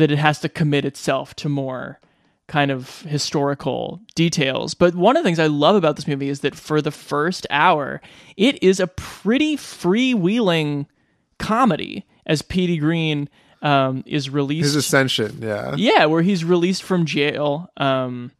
that 0.00 0.10
it 0.10 0.18
has 0.18 0.40
to 0.40 0.48
commit 0.48 0.84
itself 0.84 1.34
to 1.36 1.48
more 1.48 2.00
kind 2.48 2.70
of 2.70 3.02
historical 3.02 4.00
details. 4.14 4.74
But 4.74 4.94
one 4.94 5.16
of 5.16 5.22
the 5.22 5.28
things 5.28 5.38
I 5.38 5.46
love 5.46 5.76
about 5.76 5.96
this 5.96 6.08
movie 6.08 6.28
is 6.28 6.40
that 6.40 6.54
for 6.56 6.82
the 6.82 6.90
first 6.90 7.46
hour, 7.48 8.00
it 8.36 8.60
is 8.62 8.80
a 8.80 8.88
pretty 8.88 9.56
freewheeling 9.56 10.86
comedy 11.38 12.06
as 12.26 12.42
Petey 12.42 12.78
Greene 12.78 13.28
um, 13.62 14.02
is 14.06 14.30
released. 14.30 14.64
His 14.64 14.74
ascension, 14.74 15.38
yeah. 15.42 15.74
Yeah, 15.76 16.06
where 16.06 16.22
he's 16.22 16.44
released 16.44 16.82
from 16.82 17.04
jail 17.04 17.70
um, 17.76 18.32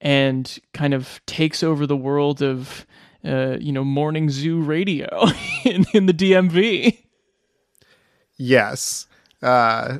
and 0.00 0.58
kind 0.74 0.94
of 0.94 1.20
takes 1.26 1.62
over 1.62 1.86
the 1.86 1.96
world 1.96 2.42
of, 2.42 2.84
uh, 3.24 3.58
you 3.60 3.70
know, 3.70 3.84
morning 3.84 4.28
zoo 4.28 4.60
radio 4.60 5.26
in, 5.64 5.84
in 5.92 6.06
the 6.06 6.14
DMV. 6.14 6.98
Yes. 8.38 9.06
Uh, 9.40 9.98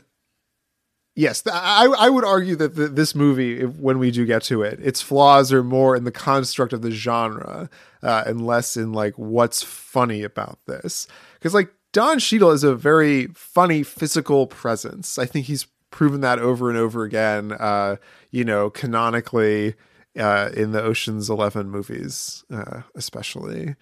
yes, 1.15 1.43
I, 1.47 1.87
I 1.99 2.11
would 2.11 2.25
argue 2.25 2.57
that 2.57 2.75
the, 2.75 2.89
this 2.89 3.15
movie, 3.15 3.61
if, 3.61 3.77
when 3.77 3.99
we 3.99 4.11
do 4.11 4.25
get 4.25 4.43
to 4.45 4.63
it, 4.63 4.79
its 4.81 5.01
flaws 5.01 5.53
are 5.53 5.63
more 5.63 5.97
in 5.97 6.05
the 6.05 6.13
construct 6.13 6.73
of 6.73 6.83
the 6.83 6.91
genre 6.91 7.69
uh, 8.03 8.25
and 8.27 8.47
less 8.47 8.77
in 8.77 8.93
like 8.93 9.15
what's 9.17 9.63
funny 9.63 10.23
about 10.23 10.59
this. 10.67 11.07
Because 11.35 11.55
like 11.55 11.73
Don 11.93 12.19
Cheadle 12.19 12.51
is 12.51 12.65
a 12.65 12.75
very 12.75 13.27
funny 13.29 13.83
physical 13.83 14.47
presence. 14.47 15.19
I 15.19 15.27
think 15.27 15.47
he's 15.47 15.67
proven 15.91 16.21
that 16.23 16.39
over 16.39 16.69
and 16.71 16.79
over 16.79 17.05
again. 17.05 17.53
Uh, 17.53 17.97
you 18.31 18.45
know, 18.45 18.71
canonically 18.71 19.75
uh, 20.19 20.51
in 20.55 20.73
the 20.73 20.83
Ocean's 20.83 21.29
Eleven 21.29 21.71
movies, 21.71 22.45
uh, 22.53 22.83
especially. 22.95 23.77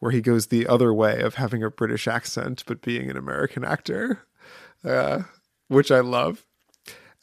Where 0.00 0.12
he 0.12 0.20
goes 0.20 0.48
the 0.48 0.66
other 0.66 0.92
way 0.92 1.22
of 1.22 1.36
having 1.36 1.62
a 1.62 1.70
British 1.70 2.06
accent 2.06 2.64
but 2.66 2.82
being 2.82 3.10
an 3.10 3.16
American 3.16 3.64
actor, 3.64 4.26
uh, 4.84 5.22
which 5.68 5.90
I 5.90 6.00
love. 6.00 6.44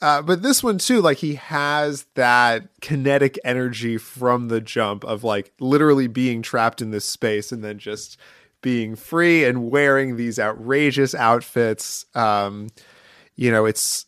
Uh, 0.01 0.21
but 0.21 0.41
this 0.41 0.63
one 0.63 0.79
too, 0.79 0.99
like 0.99 1.17
he 1.17 1.35
has 1.35 2.05
that 2.15 2.67
kinetic 2.81 3.37
energy 3.45 3.97
from 3.97 4.47
the 4.47 4.59
jump 4.59 5.03
of 5.03 5.23
like 5.23 5.51
literally 5.59 6.07
being 6.07 6.41
trapped 6.41 6.81
in 6.81 6.89
this 6.89 7.05
space 7.05 7.51
and 7.51 7.63
then 7.63 7.77
just 7.77 8.17
being 8.61 8.95
free 8.95 9.43
and 9.43 9.69
wearing 9.69 10.15
these 10.15 10.39
outrageous 10.39 11.13
outfits. 11.13 12.05
Um, 12.15 12.69
you 13.35 13.51
know, 13.51 13.65
it's 13.65 14.07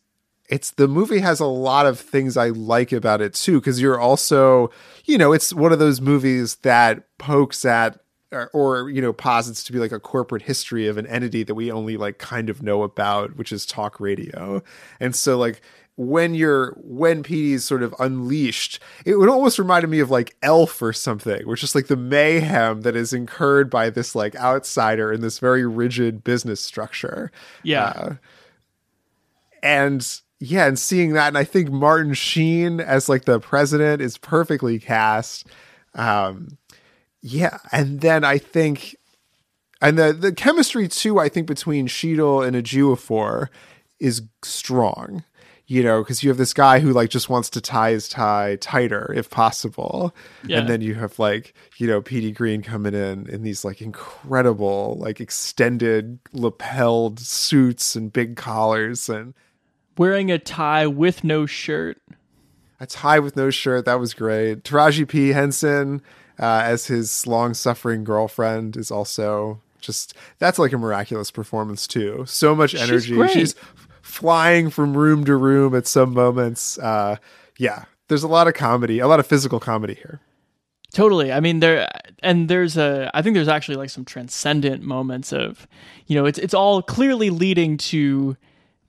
it's 0.49 0.71
the 0.71 0.87
movie 0.87 1.19
has 1.19 1.39
a 1.39 1.45
lot 1.45 1.85
of 1.85 1.99
things 1.99 2.37
I 2.37 2.49
like 2.49 2.91
about 2.91 3.21
it 3.21 3.33
too, 3.33 3.59
because 3.59 3.79
you're 3.79 3.99
also, 3.99 4.71
you 5.05 5.17
know, 5.17 5.31
it's 5.31 5.53
one 5.53 5.71
of 5.71 5.79
those 5.79 6.01
movies 6.01 6.55
that 6.57 7.05
pokes 7.17 7.65
at 7.65 7.99
or, 8.31 8.49
or, 8.53 8.89
you 8.89 9.01
know 9.01 9.13
posits 9.13 9.63
to 9.63 9.71
be 9.71 9.79
like 9.79 9.91
a 9.91 9.99
corporate 9.99 10.41
history 10.41 10.87
of 10.87 10.97
an 10.97 11.05
entity 11.07 11.43
that 11.43 11.55
we 11.55 11.71
only 11.71 11.97
like 11.97 12.17
kind 12.17 12.49
of 12.49 12.63
know 12.63 12.81
about 12.81 13.35
which 13.35 13.51
is 13.51 13.65
talk 13.65 13.99
radio 13.99 14.61
and 14.99 15.15
so 15.15 15.37
like 15.37 15.61
when 15.95 16.33
you're 16.33 16.71
when 16.81 17.21
Petey's 17.21 17.63
sort 17.63 17.83
of 17.83 17.93
unleashed, 17.99 18.79
it 19.05 19.15
would 19.15 19.29
almost 19.29 19.59
remind 19.59 19.87
me 19.89 19.99
of 19.99 20.09
like 20.09 20.35
Elf 20.41 20.81
or 20.81 20.93
something, 20.93 21.47
which 21.47 21.63
is 21.63 21.75
like 21.75 21.87
the 21.87 21.97
mayhem 21.97 22.81
that 22.81 22.95
is 22.95 23.13
incurred 23.13 23.69
by 23.69 23.89
this 23.89 24.15
like 24.15 24.35
outsider 24.35 25.11
in 25.13 25.21
this 25.21 25.39
very 25.39 25.65
rigid 25.65 26.23
business 26.23 26.61
structure. 26.61 27.31
Yeah. 27.61 27.85
Uh, 27.95 28.15
and 29.61 30.21
yeah, 30.39 30.67
and 30.67 30.77
seeing 30.77 31.13
that, 31.13 31.29
and 31.29 31.37
I 31.37 31.43
think 31.43 31.71
Martin 31.71 32.13
Sheen 32.13 32.79
as 32.79 33.07
like 33.07 33.25
the 33.25 33.39
president 33.39 34.01
is 34.01 34.17
perfectly 34.17 34.79
cast. 34.79 35.47
Um, 35.93 36.57
yeah, 37.21 37.59
and 37.71 38.01
then 38.01 38.25
I 38.25 38.39
think, 38.39 38.95
and 39.79 39.97
the 39.97 40.11
the 40.11 40.33
chemistry 40.33 40.87
too, 40.87 41.19
I 41.19 41.29
think 41.29 41.47
between 41.47 41.87
Cheadle 41.87 42.41
and 42.41 42.55
Ejiofor 42.55 43.47
is 43.99 44.23
strong 44.43 45.23
you 45.67 45.81
know, 45.81 46.01
because 46.03 46.21
you 46.23 46.29
have 46.29 46.37
this 46.37 46.53
guy 46.53 46.79
who 46.79 46.91
like 46.91 47.09
just 47.09 47.29
wants 47.29 47.49
to 47.51 47.61
tie 47.61 47.91
his 47.91 48.09
tie 48.09 48.57
tighter 48.57 49.13
if 49.15 49.29
possible, 49.29 50.13
Yeah. 50.45 50.59
and 50.59 50.67
then 50.69 50.81
you 50.81 50.95
have 50.95 51.17
like 51.19 51.53
you 51.77 51.87
know 51.87 52.01
Petey 52.01 52.31
Greene 52.31 52.61
coming 52.61 52.93
in 52.93 53.27
in 53.29 53.43
these 53.43 53.63
like 53.63 53.81
incredible 53.81 54.97
like 54.99 55.19
extended 55.21 56.19
lapelled 56.33 57.19
suits 57.19 57.95
and 57.95 58.11
big 58.11 58.35
collars 58.35 59.09
and 59.09 59.33
Wearing 59.97 60.31
a 60.31 60.39
tie 60.39 60.87
with 60.87 61.23
no 61.23 61.45
shirt. 61.45 61.99
a 62.79 62.85
tie 62.87 63.19
with 63.19 63.35
no 63.35 63.49
shirt 63.51 63.85
that 63.85 63.99
was 63.99 64.13
great. 64.15 64.63
Taraji 64.63 65.07
P 65.07 65.29
Henson 65.29 66.01
uh, 66.39 66.61
as 66.65 66.87
his 66.87 67.27
long 67.27 67.53
suffering 67.53 68.03
girlfriend 68.03 68.75
is 68.75 68.89
also 68.89 69.61
just 69.81 70.15
that's 70.39 70.57
like 70.57 70.73
a 70.73 70.77
miraculous 70.77 71.29
performance 71.29 71.85
too. 71.87 72.23
So 72.27 72.55
much 72.55 72.71
She's 72.71 72.81
energy. 72.81 73.13
great. 73.15 73.31
She's 73.31 73.53
flying 74.13 74.69
from 74.69 74.95
room 74.95 75.25
to 75.25 75.35
room 75.35 75.73
at 75.73 75.87
some 75.87 76.13
moments. 76.13 76.77
Uh, 76.77 77.17
yeah, 77.57 77.85
there's 78.09 78.21
a 78.21 78.27
lot 78.27 78.47
of 78.47 78.53
comedy, 78.53 78.99
a 78.99 79.07
lot 79.07 79.19
of 79.19 79.25
physical 79.25 79.59
comedy 79.59 79.95
here. 79.95 80.21
Totally. 80.93 81.31
I 81.31 81.39
mean, 81.39 81.59
there 81.59 81.89
and 82.21 82.47
there's 82.47 82.77
a. 82.77 83.09
I 83.15 83.23
think 83.23 83.33
there's 83.33 83.47
actually 83.47 83.77
like 83.77 83.89
some 83.89 84.05
transcendent 84.05 84.83
moments 84.83 85.33
of, 85.33 85.67
you 86.05 86.15
know, 86.15 86.27
it's 86.27 86.37
it's 86.37 86.53
all 86.53 86.83
clearly 86.83 87.31
leading 87.31 87.77
to 87.77 88.37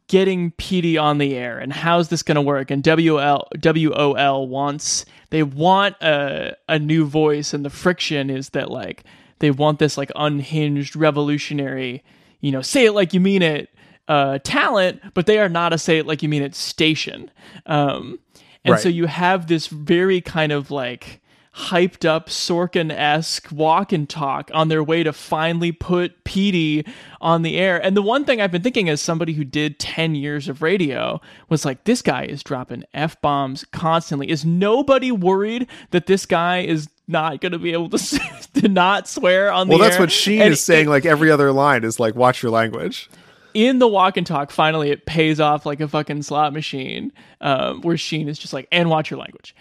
getting 0.08 0.50
Petey 0.50 0.98
on 0.98 1.16
the 1.16 1.34
air 1.34 1.58
and 1.58 1.72
how's 1.72 2.08
this 2.08 2.22
going 2.22 2.34
to 2.34 2.42
work? 2.42 2.70
And 2.70 2.82
WL 2.82 3.46
WOL 3.62 4.46
wants 4.46 5.06
they 5.30 5.42
want 5.42 5.96
a 6.02 6.54
a 6.68 6.78
new 6.78 7.06
voice, 7.06 7.54
and 7.54 7.64
the 7.64 7.70
friction 7.70 8.28
is 8.28 8.50
that 8.50 8.70
like 8.70 9.04
they 9.38 9.50
want 9.50 9.78
this 9.78 9.96
like 9.96 10.12
unhinged 10.14 10.94
revolutionary, 10.94 12.04
you 12.40 12.52
know, 12.52 12.60
say 12.60 12.84
it 12.84 12.92
like 12.92 13.14
you 13.14 13.20
mean 13.20 13.40
it 13.40 13.70
uh, 14.08 14.38
talent, 14.44 15.00
but 15.14 15.26
they 15.26 15.38
are 15.38 15.48
not 15.48 15.72
a 15.72 15.78
say 15.78 15.98
it 15.98 16.06
like 16.06 16.22
you 16.22 16.28
mean 16.28 16.42
it 16.42 16.54
station. 16.54 17.30
Um, 17.66 18.18
and 18.64 18.72
Right. 18.72 18.80
so 18.82 18.88
you 18.88 19.06
have 19.06 19.46
this 19.46 19.66
very 19.66 20.20
kind 20.20 20.52
of 20.52 20.70
like 20.70 21.20
hyped 21.56 22.04
up 22.04 22.28
Sorkin 22.28 22.90
esque 22.90 23.46
walk 23.52 23.92
and 23.92 24.08
talk 24.08 24.50
on 24.52 24.66
their 24.68 24.82
way 24.82 25.04
to 25.04 25.12
finally 25.12 25.70
put 25.70 26.24
Petey 26.24 26.84
on 27.20 27.42
the 27.42 27.56
air. 27.58 27.80
And 27.80 27.96
the 27.96 28.02
one 28.02 28.24
thing 28.24 28.40
I've 28.40 28.50
been 28.50 28.62
thinking 28.62 28.88
as 28.88 29.00
somebody 29.00 29.34
who 29.34 29.44
did 29.44 29.78
10 29.78 30.16
years 30.16 30.48
of 30.48 30.62
radio 30.62 31.20
was 31.48 31.64
like, 31.64 31.84
this 31.84 32.02
guy 32.02 32.24
is 32.24 32.42
dropping 32.42 32.82
F 32.92 33.20
bombs 33.20 33.64
constantly. 33.70 34.30
Is 34.30 34.44
nobody 34.44 35.12
worried 35.12 35.68
that 35.92 36.06
this 36.06 36.26
guy 36.26 36.62
is 36.62 36.88
not 37.06 37.40
going 37.40 37.52
to 37.52 37.58
be 37.60 37.72
able 37.72 37.90
to, 37.90 38.20
to 38.54 38.66
not 38.68 39.06
swear 39.06 39.52
on 39.52 39.68
the 39.68 39.74
air? 39.74 39.78
Well, 39.78 39.84
that's 39.86 39.96
air? 39.96 40.02
what 40.02 40.10
Sheen 40.10 40.42
And 40.42 40.52
is 40.54 40.60
saying. 40.60 40.88
Like 40.88 41.04
every 41.06 41.30
other 41.30 41.52
line 41.52 41.84
is 41.84 42.00
like, 42.00 42.16
"Watch 42.16 42.42
your 42.42 42.50
language." 42.50 43.08
In 43.54 43.78
the 43.78 43.88
walk 43.88 44.16
and 44.16 44.26
talk, 44.26 44.50
finally 44.50 44.90
it 44.90 45.06
pays 45.06 45.40
off 45.40 45.64
like 45.64 45.80
a 45.80 45.88
fucking 45.88 46.22
slot 46.22 46.52
machine. 46.52 47.12
Um, 47.40 47.80
where 47.82 47.96
Sheen 47.96 48.28
is 48.28 48.38
just 48.38 48.52
like, 48.52 48.68
and 48.72 48.90
watch 48.90 49.10
your 49.10 49.20
language, 49.20 49.54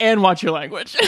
and 0.00 0.22
watch 0.22 0.42
your 0.42 0.52
language. 0.52 0.96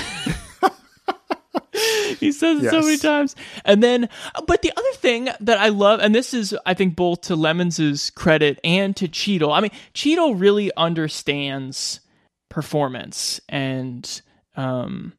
he 2.18 2.32
says 2.32 2.62
it 2.62 2.70
so 2.70 2.80
many 2.80 2.98
times, 2.98 3.34
and 3.64 3.82
then, 3.82 4.08
but 4.46 4.62
the 4.62 4.72
other 4.76 4.92
thing 4.94 5.28
that 5.40 5.58
I 5.58 5.68
love, 5.68 6.00
and 6.00 6.14
this 6.14 6.34
is, 6.34 6.54
I 6.66 6.74
think, 6.74 6.94
both 6.96 7.22
to 7.22 7.36
Lemmons's 7.36 8.10
credit 8.10 8.60
and 8.62 8.94
to 8.96 9.08
Cheadle. 9.08 9.52
I 9.52 9.60
mean, 9.60 9.72
Cheadle 9.94 10.34
really 10.34 10.70
understands 10.76 12.00
performance 12.48 13.40
and, 13.48 14.22
um, 14.56 15.12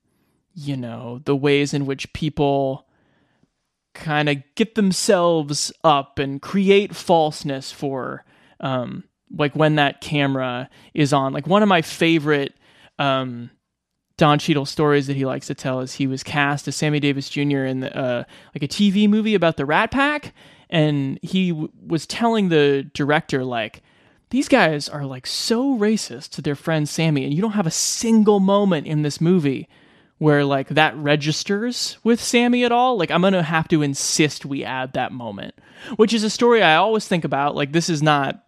you 0.53 0.75
know, 0.75 1.21
the 1.25 1.35
ways 1.35 1.73
in 1.73 1.85
which 1.85 2.11
people 2.13 2.86
kind 3.97 4.29
of 4.29 4.37
get 4.55 4.75
themselves 4.75 5.71
up 5.83 6.19
and 6.19 6.41
create 6.41 6.95
falseness 6.95 7.71
for 7.71 8.23
um 8.59 9.03
like 9.35 9.55
when 9.55 9.75
that 9.75 10.01
camera 10.01 10.69
is 10.93 11.11
on 11.13 11.33
like 11.33 11.47
one 11.47 11.61
of 11.61 11.69
my 11.69 11.81
favorite 11.81 12.53
um 12.99 13.49
Don 14.17 14.39
Cheadle 14.39 14.65
stories 14.65 15.05
that 15.07 15.15
he 15.15 15.25
likes 15.25 15.45
to 15.47 15.53
tell 15.53 15.79
is 15.79 15.93
he 15.93 16.07
was 16.07 16.23
cast 16.23 16.67
as 16.67 16.75
Sammy 16.75 16.99
Davis 16.99 17.29
Jr. 17.29 17.65
in 17.65 17.81
the, 17.81 17.95
uh, 17.95 18.23
like 18.55 18.63
a 18.63 18.67
TV 18.67 19.07
movie 19.07 19.35
about 19.35 19.57
the 19.57 19.65
Rat 19.65 19.91
Pack, 19.91 20.33
and 20.71 21.19
he 21.21 21.51
w- 21.51 21.69
was 21.85 22.07
telling 22.07 22.49
the 22.49 22.89
director 22.95 23.43
like 23.43 23.83
these 24.31 24.47
guys 24.47 24.89
are 24.89 25.05
like 25.05 25.27
so 25.27 25.77
racist 25.77 26.31
to 26.31 26.41
their 26.41 26.55
friend 26.55 26.89
Sammy, 26.89 27.25
and 27.25 27.33
you 27.33 27.41
don't 27.41 27.51
have 27.51 27.67
a 27.67 27.71
single 27.71 28.39
moment 28.39 28.87
in 28.87 29.03
this 29.03 29.21
movie 29.21 29.69
where 30.17 30.43
like 30.43 30.69
that 30.69 30.95
registers 30.97 31.97
with 32.03 32.21
Sammy 32.21 32.63
at 32.63 32.71
all. 32.71 32.97
Like 32.97 33.11
I'm 33.11 33.21
gonna 33.21 33.43
have 33.43 33.67
to 33.69 33.81
insist 33.81 34.45
we 34.45 34.63
add 34.63 34.93
that 34.93 35.11
moment, 35.11 35.55
which 35.95 36.13
is 36.13 36.23
a 36.23 36.29
story 36.29 36.61
I 36.61 36.75
always 36.75 37.07
think 37.07 37.23
about. 37.23 37.55
Like 37.55 37.71
this 37.71 37.89
is 37.89 38.01
not 38.01 38.43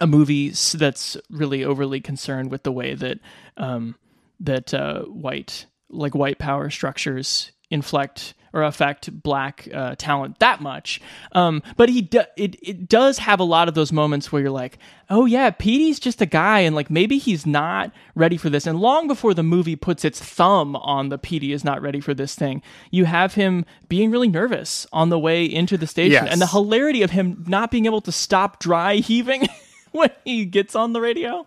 a 0.00 0.06
movie 0.06 0.50
that's 0.74 1.16
really 1.30 1.64
overly 1.64 2.00
concerned 2.00 2.50
with 2.50 2.62
the 2.62 2.72
way 2.72 2.94
that 2.94 3.18
um, 3.56 3.96
that 4.40 4.72
uh, 4.74 5.02
white 5.02 5.66
like 5.88 6.14
white 6.14 6.38
power 6.38 6.70
structures 6.70 7.52
inflect 7.70 8.34
or 8.52 8.62
affect 8.62 9.22
black 9.22 9.68
uh, 9.72 9.94
talent 9.96 10.38
that 10.40 10.60
much. 10.60 11.00
Um, 11.32 11.62
but 11.76 11.88
he 11.88 12.02
do- 12.02 12.22
it 12.36 12.56
it 12.62 12.88
does 12.88 13.18
have 13.18 13.40
a 13.40 13.44
lot 13.44 13.68
of 13.68 13.74
those 13.74 13.92
moments 13.92 14.30
where 14.32 14.42
you're 14.42 14.50
like, 14.50 14.78
oh 15.08 15.26
yeah, 15.26 15.50
Petey's 15.50 15.98
just 16.00 16.20
a 16.22 16.26
guy, 16.26 16.60
and 16.60 16.74
like 16.74 16.90
maybe 16.90 17.18
he's 17.18 17.44
not 17.46 17.92
ready 18.14 18.36
for 18.36 18.50
this. 18.50 18.66
And 18.66 18.80
long 18.80 19.08
before 19.08 19.34
the 19.34 19.42
movie 19.42 19.76
puts 19.76 20.04
its 20.04 20.20
thumb 20.20 20.76
on 20.76 21.08
the 21.08 21.18
Petey 21.18 21.52
is 21.52 21.64
not 21.64 21.82
ready 21.82 22.00
for 22.00 22.14
this 22.14 22.34
thing, 22.34 22.62
you 22.90 23.04
have 23.06 23.34
him 23.34 23.64
being 23.88 24.10
really 24.10 24.28
nervous 24.28 24.86
on 24.92 25.08
the 25.08 25.18
way 25.18 25.44
into 25.44 25.76
the 25.76 25.86
station, 25.86 26.12
Yes. 26.24 26.28
and 26.32 26.40
the 26.40 26.46
hilarity 26.46 27.02
of 27.02 27.10
him 27.10 27.44
not 27.48 27.70
being 27.70 27.86
able 27.86 28.00
to 28.02 28.12
stop 28.12 28.58
dry 28.60 28.96
heaving 28.96 29.48
when 29.92 30.10
he 30.24 30.44
gets 30.44 30.74
on 30.74 30.92
the 30.92 31.00
radio. 31.00 31.46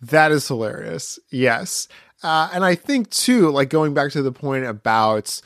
That 0.00 0.32
is 0.32 0.48
hilarious. 0.48 1.18
Yes. 1.30 1.86
Uh, 2.24 2.48
and 2.52 2.64
I 2.64 2.74
think, 2.74 3.10
too, 3.10 3.50
like 3.50 3.68
going 3.68 3.94
back 3.94 4.12
to 4.12 4.22
the 4.22 4.32
point 4.32 4.64
about, 4.64 5.40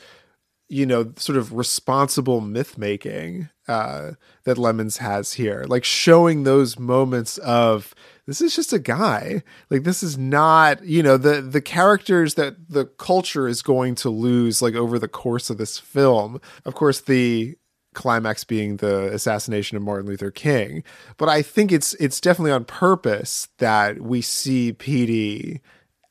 you 0.69 0.85
know, 0.85 1.13
sort 1.15 1.37
of 1.37 1.53
responsible 1.53 2.41
myth 2.41 2.77
making 2.77 3.49
uh, 3.67 4.11
that 4.43 4.57
Lemmons 4.57 4.97
has 4.97 5.33
here, 5.33 5.65
like 5.67 5.83
showing 5.83 6.43
those 6.43 6.77
moments 6.77 7.37
of 7.39 7.93
this 8.25 8.41
is 8.41 8.55
just 8.55 8.73
a 8.73 8.79
guy. 8.79 9.41
Like, 9.69 9.83
this 9.83 10.03
is 10.03 10.17
not, 10.17 10.83
you 10.83 11.01
know, 11.01 11.15
the, 11.15 11.41
the 11.41 11.61
characters 11.61 12.33
that 12.33 12.69
the 12.69 12.85
culture 12.85 13.47
is 13.47 13.61
going 13.61 13.95
to 13.95 14.09
lose, 14.09 14.61
like, 14.61 14.75
over 14.75 14.99
the 14.99 15.07
course 15.07 15.49
of 15.49 15.57
this 15.57 15.77
film. 15.77 16.41
Of 16.65 16.75
course, 16.75 16.99
the 16.99 17.55
climax 17.93 18.43
being 18.43 18.77
the 18.77 19.11
assassination 19.13 19.77
of 19.77 19.83
Martin 19.83 20.07
Luther 20.07 20.29
King. 20.29 20.83
But 21.15 21.29
I 21.29 21.41
think 21.41 21.71
it's 21.71 21.93
it's 21.95 22.21
definitely 22.21 22.51
on 22.51 22.65
purpose 22.65 23.47
that 23.57 24.01
we 24.01 24.21
see 24.21 24.73
Petey 24.73 25.61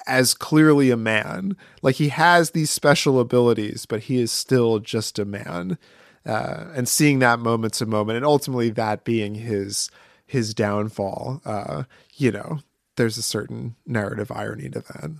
as 0.07 0.34
clearly 0.34 0.90
a 0.90 0.96
man. 0.96 1.57
Like 1.82 1.96
he 1.96 2.09
has 2.09 2.50
these 2.50 2.70
special 2.70 3.20
abilities, 3.20 3.86
but 3.86 4.04
he 4.04 4.20
is 4.20 4.30
still 4.30 4.78
just 4.78 5.18
a 5.18 5.24
man. 5.24 5.78
Uh, 6.24 6.66
and 6.74 6.88
seeing 6.88 7.20
that 7.20 7.38
moment 7.38 7.74
to 7.74 7.86
moment, 7.86 8.16
and 8.16 8.26
ultimately 8.26 8.70
that 8.70 9.04
being 9.04 9.36
his 9.36 9.90
his 10.26 10.54
downfall. 10.54 11.40
Uh, 11.44 11.84
you 12.16 12.32
know, 12.32 12.59
there's 12.96 13.16
a 13.16 13.22
certain 13.22 13.76
narrative 13.86 14.32
irony 14.32 14.68
to 14.68 14.80
that. 14.80 15.12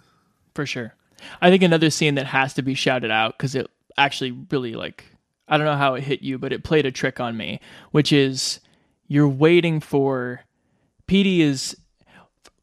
For 0.55 0.66
sure. 0.66 0.95
I 1.41 1.51
think 1.51 1.62
another 1.62 1.91
scene 1.91 2.16
that 2.16 2.26
has 2.26 2.55
to 2.55 2.62
be 2.62 2.74
shouted 2.74 3.11
out 3.11 3.39
because 3.39 3.55
it 3.55 3.70
actually 3.97 4.32
really 4.51 4.74
like 4.74 5.05
I 5.49 5.57
don't 5.57 5.66
know 5.66 5.76
how 5.76 5.95
it 5.95 6.03
hit 6.03 6.22
you, 6.22 6.39
but 6.39 6.53
it 6.53 6.64
played 6.64 6.87
a 6.87 6.91
trick 6.91 7.20
on 7.20 7.37
me, 7.37 7.61
which 7.93 8.12
is 8.12 8.61
you're 9.07 9.28
waiting 9.28 9.80
for 9.80 10.41
Petey 11.07 11.41
is 11.41 11.76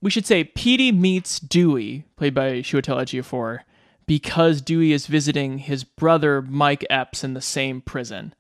we 0.04 0.10
should 0.10 0.26
say 0.26 0.44
Petey 0.44 0.92
meets 0.92 1.40
Dewey, 1.40 2.04
played 2.18 2.34
by 2.34 2.56
Chiwetel 2.56 3.02
Ejiofor, 3.02 3.60
because 4.06 4.62
Dewey 4.62 4.92
is 4.92 5.08
visiting 5.08 5.60
his 5.60 5.86
brother 5.86 6.42
Mike 6.42 6.86
Epps 6.90 7.24
in 7.24 7.34
the 7.34 7.42
same 7.42 7.80
prison. 7.80 8.36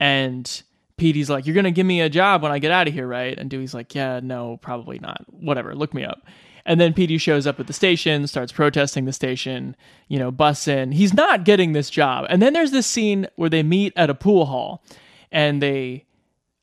And 0.00 0.62
Petey's 0.96 1.28
like, 1.28 1.44
You're 1.44 1.54
gonna 1.54 1.70
give 1.70 1.84
me 1.84 2.00
a 2.00 2.08
job 2.08 2.42
when 2.42 2.52
I 2.52 2.58
get 2.58 2.72
out 2.72 2.88
of 2.88 2.94
here, 2.94 3.06
right? 3.06 3.38
And 3.38 3.50
Dewey's 3.50 3.74
like, 3.74 3.94
Yeah, 3.94 4.20
no, 4.22 4.56
probably 4.56 4.98
not. 4.98 5.26
Whatever, 5.28 5.74
look 5.74 5.92
me 5.92 6.04
up. 6.04 6.22
And 6.64 6.80
then 6.80 6.94
Petey 6.94 7.18
shows 7.18 7.46
up 7.46 7.60
at 7.60 7.66
the 7.66 7.74
station, 7.74 8.26
starts 8.26 8.50
protesting 8.50 9.04
the 9.04 9.12
station, 9.12 9.76
you 10.08 10.18
know, 10.18 10.30
busts 10.30 10.66
in. 10.66 10.92
He's 10.92 11.12
not 11.12 11.44
getting 11.44 11.74
this 11.74 11.90
job. 11.90 12.24
And 12.30 12.40
then 12.40 12.54
there's 12.54 12.70
this 12.70 12.86
scene 12.86 13.28
where 13.36 13.50
they 13.50 13.62
meet 13.62 13.92
at 13.94 14.08
a 14.08 14.14
pool 14.14 14.46
hall 14.46 14.82
and 15.30 15.62
they, 15.62 16.06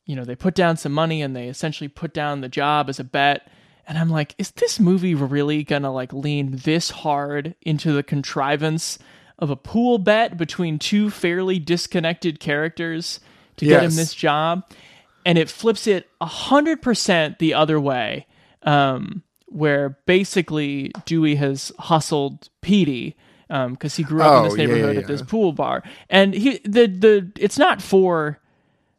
you 0.08 0.16
know, 0.16 0.26
they 0.26 0.36
put 0.36 0.56
down 0.56 0.78
some 0.78 0.92
money 0.92 1.22
and 1.22 1.36
they 1.36 1.48
essentially 1.48 1.88
put 1.88 2.12
down 2.12 2.42
the 2.42 2.50
job 2.50 2.90
as 2.90 3.00
a 3.00 3.04
bet. 3.04 3.48
And 3.92 4.00
I'm 4.00 4.08
like, 4.10 4.36
is 4.38 4.52
this 4.52 4.80
movie 4.80 5.16
really 5.16 5.66
gonna 5.66 5.92
like 5.92 6.14
lean 6.14 6.52
this 6.64 6.90
hard 6.92 7.56
into 7.62 7.92
the 7.92 8.04
contrivance 8.04 8.98
of 9.38 9.50
a 9.50 9.58
pool 9.58 9.98
bet 9.98 10.38
between 10.38 10.80
two 10.80 11.10
fairly 11.10 11.60
disconnected 11.60 12.40
characters 12.40 13.20
to 13.58 13.66
get 13.66 13.84
him 13.84 13.94
this 13.98 14.14
job? 14.14 14.64
And 15.26 15.38
it 15.38 15.50
flips 15.50 15.88
it 15.88 16.08
a 16.22 16.26
hundred 16.26 16.82
percent 16.82 17.40
the 17.40 17.54
other 17.54 17.82
way. 17.82 18.28
Um, 18.64 19.24
where 19.48 19.98
basically 20.06 20.94
Dewey 21.04 21.36
has 21.36 21.74
hustled 21.78 22.48
Petey 22.62 23.18
because 23.50 23.98
he 23.98 24.04
grew 24.04 24.22
up 24.22 24.32
in 24.32 24.40
Oh, 24.40 24.44
this 24.46 24.54
yeah, 24.58 24.62
yeah, 24.62 24.68
neighborhood 24.68 24.96
yeah. 24.96 25.02
at 25.02 25.08
this 25.08 25.22
pool 25.22 25.52
bar, 25.52 25.84
and 26.10 26.34
he 26.34 26.60
the 26.64 26.88
the 26.88 27.32
it's 27.38 27.58
not 27.58 27.82
for 27.82 28.40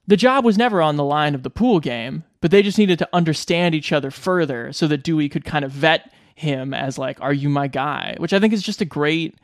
the 0.07 0.19
job 0.19 0.45
was 0.45 0.59
never 0.59 0.83
on 0.83 0.97
the 0.97 1.05
line 1.05 1.35
of 1.35 1.45
the 1.45 1.49
pool 1.49 1.81
game, 1.81 2.25
but 2.43 2.51
they 2.51 2.61
just 2.61 2.77
needed 2.77 2.99
to 2.99 3.09
understand 3.15 3.75
each 3.75 3.93
other 3.93 4.11
further 4.11 4.73
so 4.73 4.87
that 4.89 5.03
Dewey 5.03 5.31
could 5.31 5.47
kind 5.47 5.65
of 5.65 5.71
vet 5.71 6.13
him 6.35 6.75
as 6.75 6.99
like, 6.99 7.19
"Are 7.23 7.33
you 7.33 7.49
my 7.49 7.69
guy?" 7.69 8.17
Which 8.19 8.35
I 8.35 8.41
think 8.41 8.53
is 8.53 8.63
just 8.63 8.83
a 8.83 8.85
great. 8.85 9.37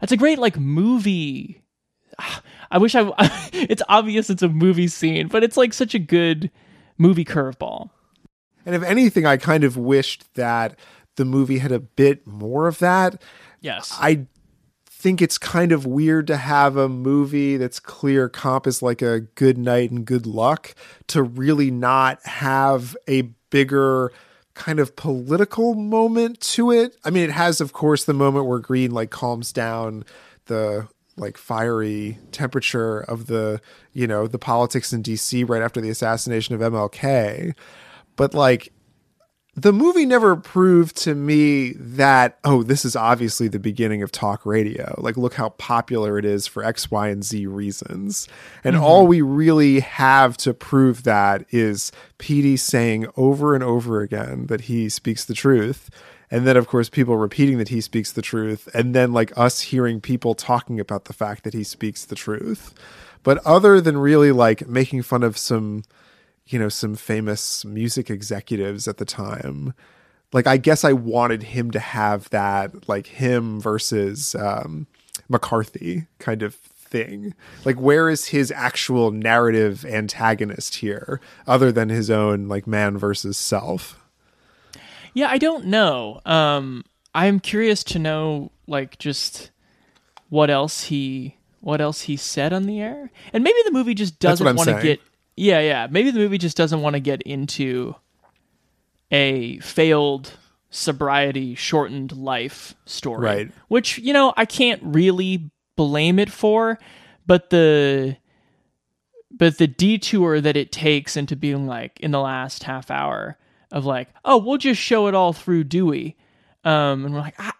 That's 0.00 0.12
a 0.12 0.16
great 0.16 0.38
like 0.38 0.58
movie. 0.58 1.62
Ah, 2.20 2.42
I 2.70 2.78
wish 2.78 2.94
I. 2.94 3.10
It's 3.52 3.82
obvious 3.88 4.28
it's 4.28 4.42
a 4.42 4.48
movie 4.48 4.88
scene, 4.88 5.28
but 5.28 5.42
it's 5.42 5.56
like 5.56 5.72
such 5.72 5.94
a 5.94 5.98
good 5.98 6.50
movie 6.98 7.24
curveball. 7.24 7.90
And 8.66 8.74
if 8.74 8.82
anything, 8.82 9.24
I 9.26 9.36
kind 9.38 9.64
of 9.64 9.76
wished 9.76 10.34
that 10.34 10.78
the 11.16 11.24
movie 11.24 11.58
had 11.58 11.72
a 11.72 11.80
bit 11.80 12.26
more 12.26 12.68
of 12.68 12.78
that. 12.80 13.22
Yes. 13.60 13.96
I 13.98 14.26
think 15.02 15.20
it's 15.20 15.36
kind 15.36 15.72
of 15.72 15.84
weird 15.84 16.28
to 16.28 16.36
have 16.36 16.76
a 16.76 16.88
movie 16.88 17.56
that's 17.56 17.80
clear 17.80 18.28
comp 18.28 18.68
is 18.68 18.82
like 18.82 19.02
a 19.02 19.18
good 19.18 19.58
night 19.58 19.90
and 19.90 20.04
good 20.04 20.26
luck 20.26 20.76
to 21.08 21.24
really 21.24 21.72
not 21.72 22.24
have 22.24 22.96
a 23.08 23.22
bigger 23.50 24.12
kind 24.54 24.78
of 24.78 24.94
political 24.94 25.74
moment 25.74 26.40
to 26.40 26.70
it. 26.70 26.96
I 27.04 27.10
mean, 27.10 27.24
it 27.24 27.32
has, 27.32 27.60
of 27.60 27.72
course, 27.72 28.04
the 28.04 28.14
moment 28.14 28.46
where 28.46 28.60
Greene 28.60 28.92
like 28.92 29.10
calms 29.10 29.52
down 29.52 30.04
the 30.46 30.86
like 31.16 31.36
fiery 31.36 32.18
temperature 32.30 33.00
of 33.00 33.26
the 33.26 33.60
you 33.92 34.06
know 34.06 34.28
the 34.28 34.38
politics 34.38 34.92
in 34.92 35.02
DC 35.02 35.46
right 35.48 35.62
after 35.62 35.80
the 35.80 35.90
assassination 35.90 36.54
of 36.54 36.60
MLK 36.62 37.54
but 38.16 38.32
like 38.32 38.72
the 39.54 39.72
movie 39.72 40.06
never 40.06 40.34
proved 40.34 40.96
to 40.96 41.14
me 41.14 41.72
that 41.72 42.38
oh 42.42 42.62
this 42.62 42.86
is 42.86 42.96
obviously 42.96 43.48
the 43.48 43.58
beginning 43.58 44.02
of 44.02 44.10
talk 44.10 44.46
radio. 44.46 44.94
Like 44.98 45.18
look 45.18 45.34
how 45.34 45.50
popular 45.50 46.18
it 46.18 46.24
is 46.24 46.46
for 46.46 46.64
x 46.64 46.90
y 46.90 47.08
and 47.08 47.22
z 47.22 47.46
reasons. 47.46 48.28
And 48.64 48.76
mm-hmm. 48.76 48.84
all 48.84 49.06
we 49.06 49.20
really 49.20 49.80
have 49.80 50.38
to 50.38 50.54
prove 50.54 51.02
that 51.02 51.44
is 51.50 51.92
Petey 52.16 52.56
saying 52.56 53.06
over 53.16 53.54
and 53.54 53.62
over 53.62 54.00
again 54.00 54.46
that 54.46 54.62
he 54.62 54.88
speaks 54.88 55.24
the 55.26 55.34
truth. 55.34 55.90
And 56.30 56.46
then 56.46 56.56
of 56.56 56.66
course 56.66 56.88
people 56.88 57.18
repeating 57.18 57.58
that 57.58 57.68
he 57.68 57.82
speaks 57.82 58.10
the 58.10 58.22
truth. 58.22 58.70
And 58.72 58.94
then 58.94 59.12
like 59.12 59.36
us 59.36 59.60
hearing 59.60 60.00
people 60.00 60.34
talking 60.34 60.80
about 60.80 61.04
the 61.04 61.12
fact 61.12 61.44
that 61.44 61.52
he 61.52 61.62
speaks 61.62 62.06
the 62.06 62.14
truth. 62.14 62.72
But 63.22 63.38
other 63.46 63.82
than 63.82 63.98
really 63.98 64.32
like 64.32 64.66
making 64.66 65.02
fun 65.02 65.22
of 65.22 65.36
some 65.36 65.84
you 66.46 66.58
know 66.58 66.68
some 66.68 66.94
famous 66.94 67.64
music 67.64 68.10
executives 68.10 68.86
at 68.88 68.98
the 68.98 69.04
time 69.04 69.74
like 70.32 70.46
i 70.46 70.56
guess 70.56 70.84
i 70.84 70.92
wanted 70.92 71.42
him 71.42 71.70
to 71.70 71.78
have 71.78 72.28
that 72.30 72.88
like 72.88 73.06
him 73.06 73.60
versus 73.60 74.34
um 74.34 74.86
mccarthy 75.28 76.06
kind 76.18 76.42
of 76.42 76.54
thing 76.54 77.32
like 77.64 77.76
where 77.76 78.10
is 78.10 78.28
his 78.28 78.50
actual 78.50 79.10
narrative 79.10 79.84
antagonist 79.86 80.76
here 80.76 81.20
other 81.46 81.72
than 81.72 81.88
his 81.88 82.10
own 82.10 82.48
like 82.48 82.66
man 82.66 82.98
versus 82.98 83.38
self 83.38 84.02
Yeah, 85.14 85.28
I 85.28 85.38
don't 85.38 85.66
know. 85.66 86.20
Um, 86.24 86.84
I'm 87.14 87.40
curious 87.40 87.84
to 87.84 87.98
know, 87.98 88.50
like, 88.66 88.98
just 88.98 89.50
what 90.30 90.50
else 90.50 90.84
he 90.84 91.36
what 91.60 91.80
else 91.80 92.02
he 92.02 92.16
said 92.16 92.52
on 92.52 92.64
the 92.64 92.80
air, 92.80 93.10
and 93.32 93.44
maybe 93.44 93.58
the 93.64 93.70
movie 93.70 93.94
just 93.94 94.18
doesn't 94.18 94.56
want 94.56 94.68
to 94.68 94.80
get. 94.82 95.00
Yeah, 95.36 95.60
yeah. 95.60 95.86
Maybe 95.90 96.10
the 96.10 96.18
movie 96.18 96.38
just 96.38 96.56
doesn't 96.56 96.82
want 96.82 96.94
to 96.94 97.00
get 97.00 97.22
into 97.22 97.94
a 99.10 99.58
failed 99.60 100.32
sobriety 100.70 101.54
shortened 101.54 102.12
life 102.12 102.74
story, 102.86 103.24
Right. 103.24 103.52
Which 103.68 103.98
you 103.98 104.12
know 104.12 104.32
I 104.36 104.44
can't 104.46 104.80
really 104.82 105.50
blame 105.76 106.18
it 106.18 106.30
for, 106.30 106.78
but 107.26 107.50
the 107.50 108.16
but 109.30 109.58
the 109.58 109.66
detour 109.66 110.40
that 110.40 110.56
it 110.56 110.72
takes 110.72 111.16
into 111.16 111.36
being 111.36 111.66
like 111.66 111.98
in 112.00 112.10
the 112.10 112.20
last 112.20 112.64
half 112.64 112.90
hour 112.90 113.38
of 113.70 113.86
like, 113.86 114.08
oh, 114.24 114.36
we'll 114.38 114.58
just 114.58 114.80
show 114.80 115.06
it 115.06 115.14
all 115.14 115.32
through 115.32 115.64
Dewey, 115.64 116.16
um, 116.64 117.04
and 117.04 117.14
we're 117.14 117.20
like, 117.20 117.34
ah, 117.38 117.54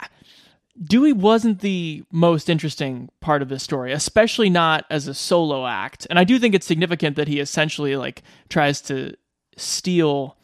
Dewey 0.81 1.13
wasn't 1.13 1.61
the 1.61 2.03
most 2.11 2.49
interesting 2.49 3.11
part 3.21 3.43
of 3.43 3.49
this 3.49 3.63
story, 3.63 3.93
especially 3.93 4.49
not 4.49 4.85
as 4.91 5.07
a 5.07 5.15
solo 5.15 5.67
act. 5.67 6.07
And 6.09 6.19
I 6.19 6.25
do 6.25 6.39
think 6.39 6.55
it's 6.55 6.67
significant 6.67 7.17
that 7.17 7.29
he 7.29 7.41
essentially 7.41 7.95
like 7.97 8.23
tries 8.49 8.81
to 8.83 9.15
steal 9.57 10.37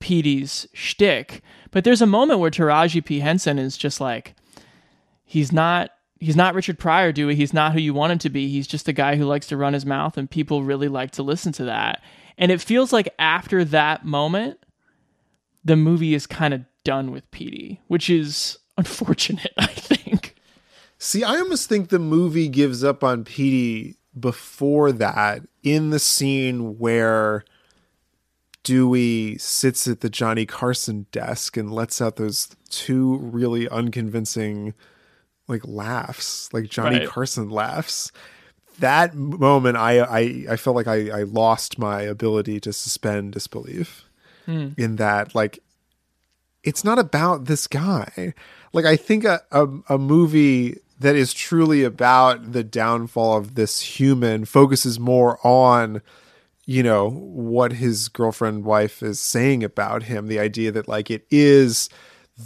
Petey's 0.00 0.66
shtick. 0.72 1.42
But 1.70 1.84
there's 1.84 2.02
a 2.02 2.06
moment 2.06 2.40
where 2.40 2.50
Taraji 2.50 3.04
P. 3.04 3.20
Henson 3.20 3.58
is 3.58 3.76
just 3.76 4.00
like, 4.00 4.34
he's 5.24 5.52
not 5.52 5.90
he's 6.18 6.36
not 6.36 6.54
Richard 6.54 6.78
Pryor, 6.78 7.12
Dewey. 7.12 7.36
He's 7.36 7.54
not 7.54 7.72
who 7.72 7.78
you 7.78 7.94
want 7.94 8.12
him 8.12 8.18
to 8.18 8.30
be. 8.30 8.48
He's 8.48 8.66
just 8.66 8.88
a 8.88 8.92
guy 8.92 9.16
who 9.16 9.24
likes 9.24 9.46
to 9.48 9.56
run 9.56 9.74
his 9.74 9.86
mouth, 9.86 10.16
and 10.16 10.28
people 10.28 10.64
really 10.64 10.88
like 10.88 11.12
to 11.12 11.22
listen 11.22 11.52
to 11.52 11.64
that. 11.64 12.02
And 12.36 12.50
it 12.50 12.60
feels 12.60 12.92
like 12.92 13.08
after 13.18 13.64
that 13.64 14.04
moment, 14.04 14.58
the 15.64 15.76
movie 15.76 16.14
is 16.14 16.26
kind 16.26 16.54
of 16.54 16.64
done 16.84 17.10
with 17.10 17.30
Petey, 17.30 17.80
which 17.88 18.08
is 18.10 18.58
unfortunate, 18.78 19.52
I 19.58 19.66
think. 19.66 20.34
See, 20.98 21.22
I 21.22 21.36
almost 21.36 21.68
think 21.68 21.90
the 21.90 21.98
movie 21.98 22.48
gives 22.48 22.82
up 22.82 23.04
on 23.04 23.24
Petey 23.24 23.96
before 24.18 24.90
that 24.92 25.42
in 25.62 25.90
the 25.90 25.98
scene 25.98 26.78
where 26.78 27.44
Dewey 28.64 29.38
sits 29.38 29.86
at 29.86 30.00
the 30.00 30.10
Johnny 30.10 30.44
Carson 30.44 31.06
desk 31.12 31.56
and 31.56 31.72
lets 31.72 32.00
out 32.02 32.16
those 32.16 32.48
two 32.68 33.16
really 33.18 33.68
unconvincing 33.68 34.74
like 35.46 35.62
laughs, 35.66 36.52
like 36.52 36.68
Johnny 36.68 36.98
Right. 37.00 37.08
Carson 37.08 37.48
laughs. 37.48 38.10
That 38.80 39.14
moment, 39.14 39.76
I 39.76 40.00
I, 40.00 40.44
I 40.50 40.56
felt 40.56 40.76
like 40.76 40.86
I, 40.88 41.20
I 41.20 41.22
lost 41.22 41.78
my 41.78 42.02
ability 42.02 42.60
to 42.60 42.72
suspend 42.72 43.32
disbelief 43.32 44.04
Hmm. 44.46 44.68
in 44.78 44.96
that 44.96 45.34
like 45.34 45.58
it's 46.64 46.84
not 46.84 46.98
about 46.98 47.46
this 47.46 47.66
guy. 47.66 48.34
Like 48.72 48.84
I 48.84 48.96
think 48.96 49.24
a, 49.24 49.42
a 49.50 49.66
a 49.88 49.98
movie 49.98 50.78
that 51.00 51.16
is 51.16 51.32
truly 51.32 51.84
about 51.84 52.52
the 52.52 52.64
downfall 52.64 53.36
of 53.36 53.54
this 53.54 53.80
human 53.80 54.44
focuses 54.44 54.98
more 54.98 55.38
on 55.46 56.02
you 56.66 56.82
know 56.82 57.08
what 57.08 57.72
his 57.72 58.08
girlfriend 58.08 58.64
wife 58.64 59.02
is 59.02 59.18
saying 59.18 59.64
about 59.64 60.02
him 60.04 60.26
the 60.26 60.38
idea 60.38 60.70
that 60.70 60.88
like 60.88 61.10
it 61.10 61.26
is 61.30 61.88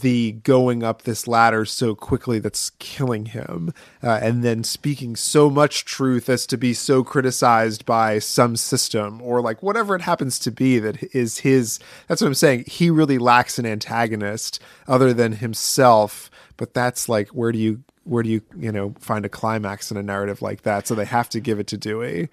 the 0.00 0.32
going 0.32 0.82
up 0.82 1.02
this 1.02 1.28
ladder 1.28 1.64
so 1.64 1.94
quickly 1.94 2.38
that's 2.38 2.70
killing 2.78 3.26
him 3.26 3.72
uh, 4.02 4.18
and 4.22 4.42
then 4.42 4.64
speaking 4.64 5.14
so 5.14 5.50
much 5.50 5.84
truth 5.84 6.28
as 6.28 6.46
to 6.46 6.56
be 6.56 6.72
so 6.72 7.04
criticized 7.04 7.84
by 7.84 8.18
some 8.18 8.56
system 8.56 9.20
or 9.22 9.42
like 9.42 9.62
whatever 9.62 9.94
it 9.94 10.02
happens 10.02 10.38
to 10.38 10.50
be 10.50 10.78
that 10.78 11.02
is 11.14 11.38
his 11.38 11.78
that's 12.08 12.22
what 12.22 12.28
i'm 12.28 12.34
saying 12.34 12.64
he 12.66 12.88
really 12.88 13.18
lacks 13.18 13.58
an 13.58 13.66
antagonist 13.66 14.60
other 14.88 15.12
than 15.12 15.32
himself 15.32 16.30
but 16.56 16.72
that's 16.72 17.08
like 17.08 17.28
where 17.28 17.52
do 17.52 17.58
you 17.58 17.82
where 18.04 18.22
do 18.22 18.30
you 18.30 18.40
you 18.56 18.72
know 18.72 18.94
find 18.98 19.26
a 19.26 19.28
climax 19.28 19.90
in 19.90 19.96
a 19.98 20.02
narrative 20.02 20.40
like 20.40 20.62
that 20.62 20.86
so 20.86 20.94
they 20.94 21.04
have 21.04 21.28
to 21.28 21.38
give 21.38 21.58
it 21.58 21.66
to 21.66 21.76
dewey 21.76 22.28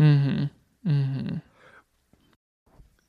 Mm-hmm. 0.00 0.44
Mm-hmm. 0.90 1.36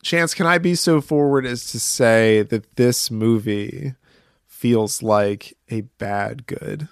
Chance, 0.04 0.34
can 0.34 0.45
I 0.47 0.58
be 0.58 0.76
so 0.76 1.02
forward 1.02 1.45
as 1.45 1.72
to 1.72 1.80
say 1.80 2.41
that 2.43 2.76
this 2.76 3.12
movie 3.12 3.93
feels 4.47 5.02
like 5.04 5.58
a 5.70 5.82
bad 5.82 6.45
good? 6.47 6.88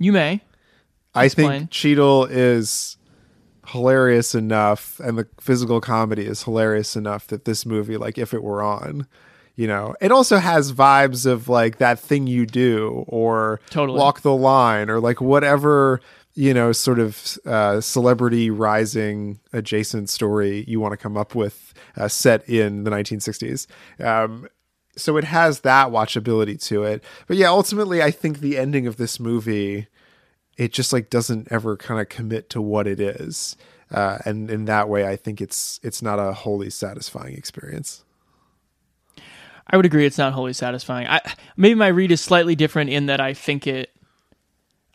You 0.00 0.12
may. 0.12 0.40
I 1.14 1.26
Explain. 1.26 1.50
think 1.50 1.70
Cheadle 1.70 2.24
is 2.26 2.96
hilarious 3.68 4.34
enough 4.34 5.00
and 5.00 5.18
the 5.18 5.26
physical 5.40 5.80
comedy 5.80 6.24
is 6.26 6.42
hilarious 6.42 6.94
enough 6.96 7.26
that 7.28 7.44
this 7.44 7.66
movie, 7.66 7.96
like 7.96 8.18
if 8.18 8.32
it 8.32 8.42
were 8.42 8.62
on, 8.62 9.06
you 9.56 9.66
know, 9.66 9.94
it 10.00 10.12
also 10.12 10.36
has 10.36 10.72
vibes 10.72 11.24
of 11.26 11.48
like 11.48 11.78
that 11.78 11.98
thing 11.98 12.26
you 12.26 12.44
do 12.46 13.04
or 13.08 13.60
Totally. 13.70 13.98
walk 13.98 14.20
the 14.20 14.34
line 14.34 14.90
or 14.90 15.00
like 15.00 15.20
whatever, 15.20 16.00
you 16.36 16.54
know, 16.54 16.70
sort 16.70 17.00
of 17.00 17.38
uh, 17.44 17.80
celebrity 17.80 18.50
rising 18.50 19.40
adjacent 19.52 20.08
story 20.08 20.64
you 20.68 20.78
want 20.78 20.92
to 20.92 20.96
come 20.96 21.16
up 21.16 21.34
with 21.34 21.74
uh, 21.96 22.06
set 22.06 22.48
in 22.48 22.84
the 22.84 22.90
1960s. 22.90 23.66
Um, 24.04 24.46
so 24.96 25.16
it 25.16 25.24
has 25.24 25.60
that 25.60 25.88
watchability 25.88 26.62
to 26.68 26.84
it. 26.84 27.02
But 27.26 27.36
yeah, 27.36 27.48
ultimately, 27.48 28.02
I 28.02 28.10
think 28.10 28.38
the 28.38 28.56
ending 28.56 28.86
of 28.86 28.96
this 28.96 29.18
movie 29.18 29.88
it 30.56 30.72
just 30.72 30.92
like 30.92 31.10
doesn't 31.10 31.48
ever 31.50 31.76
kind 31.76 32.00
of 32.00 32.08
commit 32.08 32.50
to 32.50 32.60
what 32.60 32.86
it 32.86 33.00
is 33.00 33.56
uh, 33.90 34.18
and 34.24 34.50
in 34.50 34.64
that 34.64 34.88
way 34.88 35.06
i 35.06 35.16
think 35.16 35.40
it's 35.40 35.78
it's 35.82 36.02
not 36.02 36.18
a 36.18 36.32
wholly 36.32 36.70
satisfying 36.70 37.34
experience 37.34 38.02
I 39.68 39.76
would 39.76 39.84
agree 39.84 40.06
it's 40.06 40.16
not 40.16 40.32
wholly 40.32 40.52
satisfying. 40.52 41.08
I 41.08 41.20
maybe 41.56 41.74
my 41.74 41.88
read 41.88 42.12
is 42.12 42.20
slightly 42.20 42.54
different 42.54 42.88
in 42.88 43.06
that 43.06 43.20
I 43.20 43.34
think 43.34 43.66
it 43.66 43.90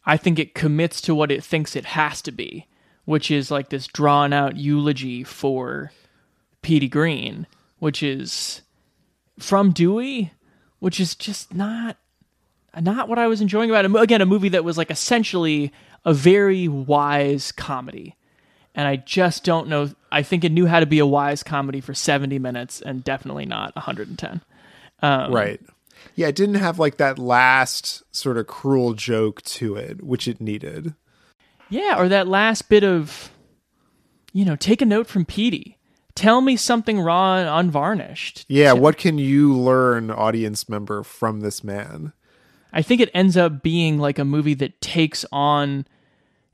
I 0.05 0.17
think 0.17 0.39
it 0.39 0.55
commits 0.55 1.01
to 1.01 1.15
what 1.15 1.31
it 1.31 1.43
thinks 1.43 1.75
it 1.75 1.85
has 1.85 2.21
to 2.23 2.31
be, 2.31 2.67
which 3.05 3.29
is 3.29 3.51
like 3.51 3.69
this 3.69 3.87
drawn 3.87 4.33
out 4.33 4.57
eulogy 4.57 5.23
for 5.23 5.91
Petey 6.61 6.87
Greene, 6.87 7.47
which 7.79 8.01
is 8.01 8.61
from 9.39 9.71
Dewey, 9.71 10.33
which 10.79 10.99
is 10.99 11.15
just 11.15 11.53
not 11.53 11.97
not 12.79 13.09
what 13.09 13.19
I 13.19 13.27
was 13.27 13.41
enjoying 13.41 13.69
about 13.69 13.85
it. 13.85 13.95
Again, 13.95 14.21
a 14.21 14.25
movie 14.25 14.49
that 14.49 14.63
was 14.63 14.77
like 14.77 14.89
essentially 14.89 15.73
a 16.05 16.13
very 16.13 16.67
wise 16.67 17.51
comedy. 17.51 18.15
And 18.73 18.87
I 18.87 18.95
just 18.95 19.43
don't 19.43 19.67
know. 19.67 19.91
I 20.11 20.23
think 20.23 20.45
it 20.45 20.53
knew 20.53 20.65
how 20.65 20.79
to 20.79 20.85
be 20.85 20.99
a 20.99 21.05
wise 21.05 21.43
comedy 21.43 21.81
for 21.81 21.93
70 21.93 22.39
minutes 22.39 22.81
and 22.81 23.03
definitely 23.03 23.45
not 23.45 23.75
110. 23.75 24.41
Um, 25.01 25.33
right 25.33 25.59
yeah 26.15 26.27
it 26.27 26.35
didn't 26.35 26.55
have 26.55 26.79
like 26.79 26.97
that 26.97 27.17
last 27.19 28.03
sort 28.13 28.37
of 28.37 28.47
cruel 28.47 28.93
joke 28.93 29.41
to 29.43 29.75
it 29.75 30.03
which 30.03 30.27
it 30.27 30.39
needed 30.41 30.93
Yeah, 31.69 31.95
or 31.97 32.09
that 32.09 32.27
last 32.27 32.67
bit 32.67 32.83
of, 32.83 33.31
you 34.33 34.43
know, 34.43 34.57
take 34.57 34.81
a 34.81 34.85
note 34.85 35.07
from 35.07 35.23
Petey. 35.23 35.77
Tell 36.15 36.41
me 36.41 36.57
something 36.57 36.99
raw 36.99 37.37
and 37.37 37.47
unvarnished. 37.47 38.45
yeah 38.49 38.73
what 38.73 38.97
can 38.97 39.17
you 39.17 39.53
learn 39.57 40.11
audience 40.11 40.67
member 40.67 41.03
from 41.03 41.39
this 41.39 41.63
man 41.63 42.11
I 42.73 42.81
think 42.81 43.01
it 43.01 43.09
ends 43.13 43.35
up 43.37 43.61
being 43.63 43.97
like 43.99 44.19
a 44.19 44.25
movie 44.25 44.53
that 44.55 44.79
takes 44.81 45.25
on 45.31 45.85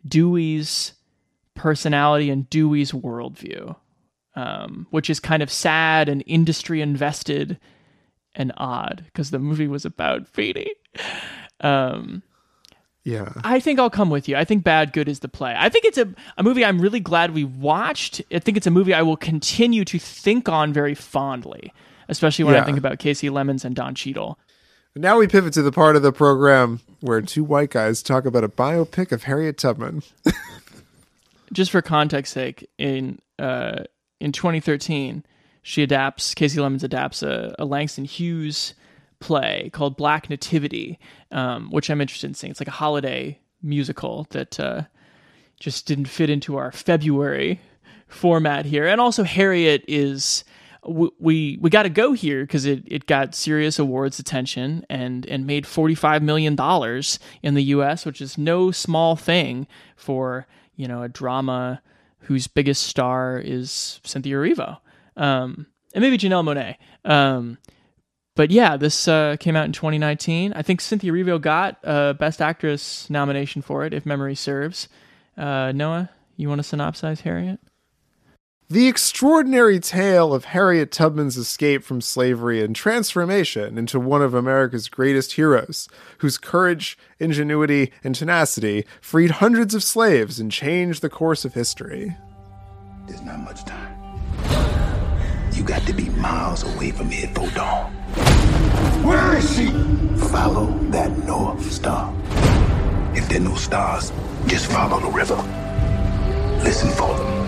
Dewey's 0.08 0.93
personality 1.55 2.30
and 2.30 2.49
Dewey's 2.49 2.91
worldview, 2.91 3.76
um, 4.36 4.88
which 4.89 5.10
is 5.10 5.20
kind 5.20 5.43
of 5.43 5.51
sad 5.51 6.10
and 6.10 6.24
industry 6.26 6.82
invested 6.82 7.60
and 8.38 8.54
odd 8.56 9.04
because 9.06 9.32
the 9.32 9.40
movie 9.40 9.68
was 9.68 9.84
about 9.84 10.32
Petey. 10.32 10.72
Um, 11.60 12.24
yeah 13.04 13.34
I 13.44 13.60
think 13.60 13.80
I'll 13.80 13.90
come 13.90 14.10
with 14.10 14.30
you. 14.30 14.36
I 14.36 14.46
think 14.46 14.64
Bad 14.64 14.94
Good 14.94 15.10
is 15.10 15.20
the 15.20 15.28
play. 15.28 15.56
I 15.58 15.70
think 15.70 15.86
it's 15.86 15.98
a, 15.98 16.08
a 16.38 16.44
movie 16.44 16.64
I'm 16.64 16.80
really 16.80 17.00
glad 17.00 17.34
we 17.34 17.44
watched. 17.44 18.22
I 18.32 18.40
think 18.40 18.58
it's 18.58 18.68
a 18.68 18.72
movie 18.72 18.94
I 18.94 19.02
will 19.02 19.18
continue 19.18 19.84
to 19.86 20.00
think 20.00 20.48
on 20.48 20.72
very 20.72 20.94
fondly, 20.94 21.74
especially 22.08 22.46
when 22.46 22.56
I 22.56 22.64
think 22.64 22.78
about 22.78 23.00
Kasi 23.00 23.30
Lemmons 23.30 23.66
and 23.66 23.76
Don 23.76 23.96
Cheadle. 23.96 24.38
now 24.96 25.18
we 25.18 25.28
pivot 25.28 25.54
to 25.54 25.62
the 25.62 25.72
part 25.72 25.96
of 25.96 26.04
the 26.04 26.12
program 26.12 26.80
where 27.02 27.22
two 27.22 27.44
white 27.44 27.72
guys 27.72 28.02
talk 28.02 28.26
about 28.26 28.44
a 28.44 28.50
biopic 28.50 29.12
of 29.12 29.24
harriet 29.24 29.58
tubman 29.58 30.02
Just 31.54 31.72
for 31.72 31.82
context 31.82 32.34
sake, 32.34 32.70
in 32.78 33.20
uh, 33.40 33.84
in 34.20 34.32
2013, 34.32 35.24
she 35.68 35.84
adapts 35.84 36.34
Kasi 36.34 36.61
Lemmons 36.61 36.86
adapts 36.86 37.22
a, 37.22 37.53
a 37.59 37.65
Langston 37.65 38.05
Hughes 38.05 38.74
play 39.20 39.70
called 39.74 39.97
Black 39.97 40.30
Nativity, 40.30 40.97
um, 41.30 41.70
which 41.72 41.89
I'm 41.89 41.99
interested 41.99 42.28
in 42.28 42.36
seeing. 42.36 42.51
It's 42.51 42.61
like 42.61 42.70
a 42.70 42.72
holiday 42.72 43.38
musical 43.61 44.28
that 44.30 44.57
uh, 44.61 44.84
just 45.59 45.86
didn't 45.86 46.05
fit 46.05 46.30
into 46.30 46.55
our 46.55 46.72
February 46.72 47.59
format 48.07 48.63
here. 48.65 48.88
And 48.88 49.01
also, 49.01 49.26
Harriet 49.26 49.84
is 49.89 50.45
w- 50.84 51.11
we 51.20 51.57
we 51.59 51.70
got 51.70 51.84
to 51.84 51.89
go 51.89 52.13
here 52.13 52.43
because 52.43 52.65
it, 52.65 52.84
it 52.86 53.05
got 53.05 53.36
serious 53.36 53.78
awards 53.78 54.20
attention 54.20 54.86
and 54.89 55.26
and 55.26 55.45
made 55.45 55.68
45 55.68 56.24
million 56.24 56.55
dollars 56.55 57.20
in 57.43 57.55
the 57.55 57.63
U.S., 57.76 58.05
which 58.05 58.22
is 58.22 58.38
no 58.38 58.72
small 58.72 59.18
thing 59.18 59.68
for 59.97 60.47
you 60.78 60.88
know 60.88 61.03
a 61.03 61.09
drama 61.09 61.82
whose 62.20 62.47
biggest 62.47 62.84
star 62.84 63.38
is 63.38 63.99
Cynthia 64.05 64.36
Erivo, 64.38 64.78
um, 65.18 65.68
and 65.93 66.01
maybe 66.01 66.18
Janelle 66.18 66.43
Monáe. 66.45 66.76
Um, 67.09 67.57
but 68.36 68.51
yeah, 68.51 68.78
this 68.78 69.07
uh, 69.07 69.36
came 69.39 69.55
out 69.55 69.65
in 69.65 69.74
2019. 69.74 70.53
I 70.53 70.61
think 70.61 70.80
Cynthia 70.80 71.11
Erivo 71.11 71.41
got 71.41 71.80
a 71.84 72.13
Best 72.13 72.41
Actress 72.41 73.09
nomination 73.09 73.61
for 73.61 73.84
it, 73.84 73.93
if 73.93 74.05
memory 74.05 74.36
serves. 74.36 74.88
Uh, 75.36 75.72
Noah, 75.74 76.11
you 76.38 76.47
want 76.47 76.63
to 76.63 76.76
synopsize 76.76 77.22
Harriet? 77.22 77.59
The 78.70 78.88
extraordinary 78.88 79.80
tale 79.80 80.34
of 80.34 80.45
Harriet 80.45 80.91
Tubman's 80.91 81.38
escape 81.38 81.86
from 81.86 82.01
slavery 82.01 82.61
and 82.61 82.76
transformation 82.76 83.78
into 83.78 83.97
one 83.97 84.22
of 84.22 84.34
America's 84.34 84.89
greatest 84.89 85.34
heroes, 85.34 85.88
whose 86.18 86.38
courage, 86.38 86.97
ingenuity, 87.18 87.93
and 88.03 88.13
tenacity 88.13 88.86
freed 88.99 89.32
hundreds 89.32 89.74
of 89.74 89.84
slaves 89.84 90.38
and 90.38 90.51
changed 90.51 91.01
the 91.01 91.09
course 91.09 91.45
of 91.45 91.53
history. 91.53 92.18
There's 93.07 93.22
not 93.22 93.39
much 93.39 93.63
time. 93.63 93.97
You 95.58 95.64
got 95.64 95.88
to 95.88 95.93
be 95.93 96.08
miles 96.10 96.62
away 96.64 96.91
from 96.91 97.10
here 97.10 97.28
before 97.30 97.49
dawn. 97.49 97.91
Where 99.03 99.38
is 99.38 99.55
she? 99.55 99.72
Follow 100.30 100.68
that 100.91 101.10
North 101.26 101.72
Star. 101.72 102.14
If 103.16 103.28
there 103.28 103.41
are 103.41 103.43
no 103.43 103.55
stars, 103.55 104.12
just 104.45 104.68
follow 104.68 104.99
the 104.99 105.10
river. 105.10 105.36
Listen 106.64 106.91
for 106.91 107.18
them. 107.18 107.47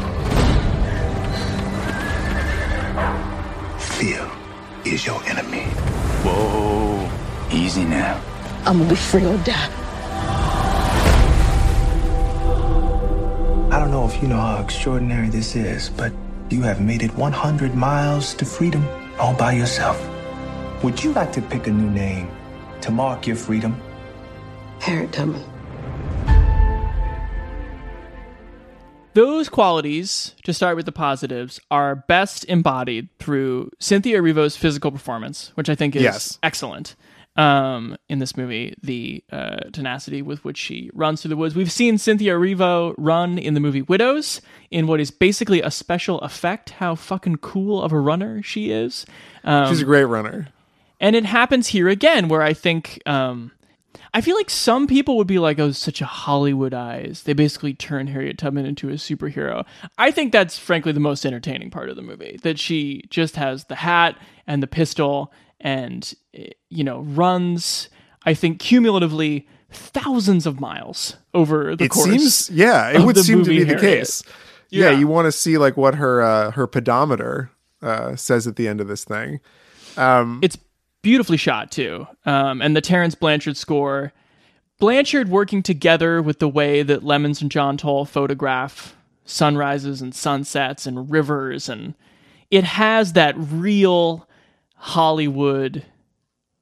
Fear 3.77 4.27
is 4.85 5.05
your 5.05 5.23
enemy. 5.25 5.65
Whoa. 6.25 7.07
Easy 7.51 7.85
now. 7.85 8.19
I'm 8.65 8.79
gonna 8.79 8.89
be 8.89 8.95
free 8.95 9.23
or 9.23 9.37
die. 9.37 9.69
I 13.71 13.77
don't 13.77 13.91
know 13.91 14.07
if 14.07 14.19
you 14.19 14.27
know 14.27 14.41
how 14.41 14.63
extraordinary 14.63 15.29
this 15.29 15.55
is, 15.55 15.89
but 15.89 16.11
you 16.51 16.61
have 16.61 16.81
made 16.81 17.03
it 17.03 17.13
100 17.15 17.75
miles 17.75 18.33
to 18.35 18.45
freedom 18.45 18.87
all 19.19 19.33
by 19.35 19.53
yourself. 19.53 19.97
Would 20.83 21.03
you 21.03 21.13
like 21.13 21.31
to 21.33 21.41
pick 21.41 21.67
a 21.67 21.71
new 21.71 21.89
name 21.89 22.29
to 22.81 22.91
mark 22.91 23.27
your 23.27 23.35
freedom? 23.35 23.79
Harriet 24.79 25.11
Tubman. 25.11 25.43
Those 29.13 29.49
qualities, 29.49 30.35
to 30.43 30.53
start 30.53 30.75
with 30.77 30.85
the 30.85 30.91
positives, 30.91 31.59
are 31.69 31.95
best 32.07 32.45
embodied 32.45 33.09
through 33.17 33.71
Cynthia 33.79 34.21
Erivo's 34.21 34.55
physical 34.55 34.91
performance, 34.91 35.51
which 35.55 35.67
I 35.67 35.75
think 35.75 35.95
is 35.95 36.03
Yes. 36.03 36.39
excellent 36.43 36.95
um, 37.39 37.95
in 38.09 38.19
this 38.19 38.35
movie. 38.35 38.75
The 38.83 39.23
uh, 39.31 39.57
tenacity 39.71 40.21
with 40.21 40.43
which 40.43 40.57
she 40.57 40.89
runs 40.93 41.21
through 41.21 41.29
the 41.29 41.37
woods. 41.37 41.55
We've 41.55 41.71
seen 41.71 41.97
Cynthia 41.97 42.33
Erivo 42.33 42.93
run 42.97 43.37
in 43.37 43.53
the 43.53 43.59
movie 43.59 43.81
Widows 43.81 44.41
in 44.71 44.87
what 44.87 44.99
is 44.99 45.09
basically 45.11 45.61
a 45.61 45.71
special 45.71 46.19
effect. 46.21 46.71
How 46.71 46.95
fucking 46.95 47.37
cool 47.37 47.81
of 47.81 47.91
a 47.91 47.99
runner 47.99 48.41
she 48.43 48.71
is. 48.71 49.05
Um, 49.43 49.67
She's 49.69 49.81
a 49.81 49.85
great 49.85 50.03
runner. 50.05 50.47
and 50.99 51.15
it 51.15 51.25
happens 51.25 51.67
here 51.67 51.87
again, 51.87 52.27
where 52.27 52.41
I 52.41 52.53
think 52.53 53.01
um, 53.05 53.51
I 54.13 54.21
feel 54.21 54.35
like 54.35 54.49
some 54.49 54.85
people 54.87 55.15
would 55.17 55.27
be 55.27 55.39
like, 55.39 55.59
"Oh, 55.59 55.71
such 55.71 56.01
a 56.01 56.05
Hollywood 56.05 56.73
eyes." 56.73 57.23
They 57.23 57.33
basically 57.33 57.73
turn 57.73 58.07
Harriet 58.07 58.37
Tubman 58.37 58.65
into 58.65 58.89
a 58.89 58.93
superhero. 58.93 59.65
I 59.97 60.11
think 60.11 60.31
that's 60.31 60.57
frankly 60.57 60.91
the 60.91 60.99
most 60.99 61.25
entertaining 61.25 61.69
part 61.71 61.89
of 61.89 61.95
the 61.95 62.01
movie. 62.01 62.37
That 62.43 62.59
she 62.59 63.03
just 63.09 63.35
has 63.37 63.65
the 63.65 63.75
hat 63.75 64.17
and 64.45 64.61
the 64.63 64.67
pistol, 64.67 65.31
and 65.61 66.13
eh, 66.33 66.49
you 66.69 66.83
know 66.83 67.01
runs. 67.01 67.89
I 68.23 68.33
think 68.33 68.59
cumulatively 68.59 69.47
thousands 69.71 70.45
of 70.45 70.59
miles 70.59 71.15
over 71.33 71.75
the 71.75 71.87
course. 71.87 72.07
it 72.07 72.09
course. 72.09 72.21
seems 72.45 72.49
yeah 72.57 72.89
it 72.89 73.05
would 73.05 73.17
seem 73.17 73.43
to 73.43 73.49
be 73.49 73.63
the 73.63 73.75
case 73.75 74.23
yeah, 74.71 74.89
Yeah. 74.89 74.97
you 74.99 75.07
want 75.07 75.25
to 75.27 75.31
see 75.31 75.57
like 75.59 75.77
what 75.77 75.95
her 75.95 76.21
uh 76.23 76.51
her 76.51 76.65
pedometer 76.65 77.51
uh 77.83 78.15
says 78.15 78.47
at 78.47 78.55
the 78.55 78.67
end 78.67 78.81
of 78.81 78.87
this 78.87 79.03
thing 79.03 79.39
um 79.95 80.39
it's 80.41 80.57
beautifully 81.03 81.37
shot 81.37 81.71
too 81.71 82.07
um, 82.25 82.61
and 82.63 82.75
the 82.75 82.81
terence 82.81 83.13
blanchard 83.13 83.55
score 83.57 84.11
blanchard 84.79 85.29
working 85.29 85.61
together 85.61 86.19
with 86.21 86.39
the 86.39 86.49
way 86.49 86.81
that 86.81 87.03
lemmons 87.03 87.39
and 87.39 87.51
john 87.51 87.77
toll 87.77 88.05
photograph 88.05 88.95
sunrises 89.23 90.01
and 90.01 90.15
sunsets 90.15 90.87
and 90.87 91.11
rivers 91.11 91.69
and 91.69 91.93
it 92.49 92.63
has 92.63 93.13
that 93.13 93.35
real 93.37 94.27
hollywood 94.79 95.85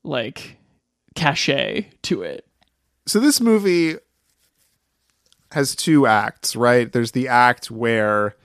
like 0.03 0.57
cachet 1.15 1.89
to 2.01 2.21
it 2.21 2.45
so 3.05 3.19
this 3.19 3.39
movie 3.39 3.95
has 5.51 5.75
two 5.75 6.05
acts 6.05 6.55
right 6.55 6.91
there's 6.91 7.11
the 7.13 7.27
act 7.27 7.71
where 7.71 8.35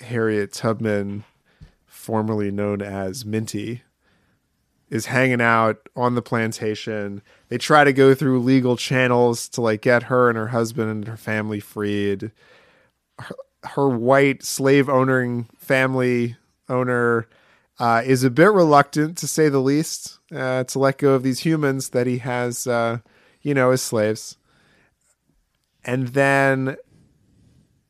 harriet 0.00 0.52
tubman 0.52 1.24
formerly 1.86 2.50
known 2.50 2.82
as 2.82 3.24
minty 3.24 3.82
is 4.90 5.06
hanging 5.06 5.40
out 5.40 5.88
on 5.94 6.14
the 6.14 6.22
plantation. 6.22 7.22
They 7.48 7.58
try 7.58 7.84
to 7.84 7.92
go 7.92 8.14
through 8.14 8.40
legal 8.40 8.76
channels 8.76 9.48
to 9.50 9.60
like 9.60 9.82
get 9.82 10.04
her 10.04 10.28
and 10.28 10.38
her 10.38 10.48
husband 10.48 10.90
and 10.90 11.06
her 11.06 11.16
family 11.16 11.60
freed. 11.60 12.30
Her, 13.18 13.34
her 13.64 13.88
white 13.88 14.42
slave 14.42 14.88
owning 14.88 15.48
family 15.58 16.36
owner 16.68 17.28
uh, 17.78 18.02
is 18.04 18.24
a 18.24 18.30
bit 18.30 18.50
reluctant, 18.50 19.16
to 19.18 19.28
say 19.28 19.48
the 19.48 19.60
least, 19.60 20.18
uh, 20.34 20.64
to 20.64 20.78
let 20.78 20.98
go 20.98 21.14
of 21.14 21.22
these 21.22 21.40
humans 21.40 21.90
that 21.90 22.06
he 22.06 22.18
has, 22.18 22.66
uh, 22.66 22.98
you 23.42 23.54
know, 23.54 23.70
as 23.70 23.82
slaves. 23.82 24.36
And 25.84 26.08
then, 26.08 26.76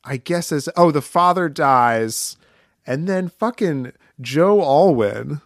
I 0.05 0.19
guess 0.19 0.53
as 0.53 0.69
oh, 0.77 0.91
the 0.91 1.03
father 1.03 1.49
dies, 1.49 2.37
and 2.87 3.09
then 3.09 3.29
fucking 3.29 3.93
Joe 4.21 4.61
Alwyn 4.61 5.41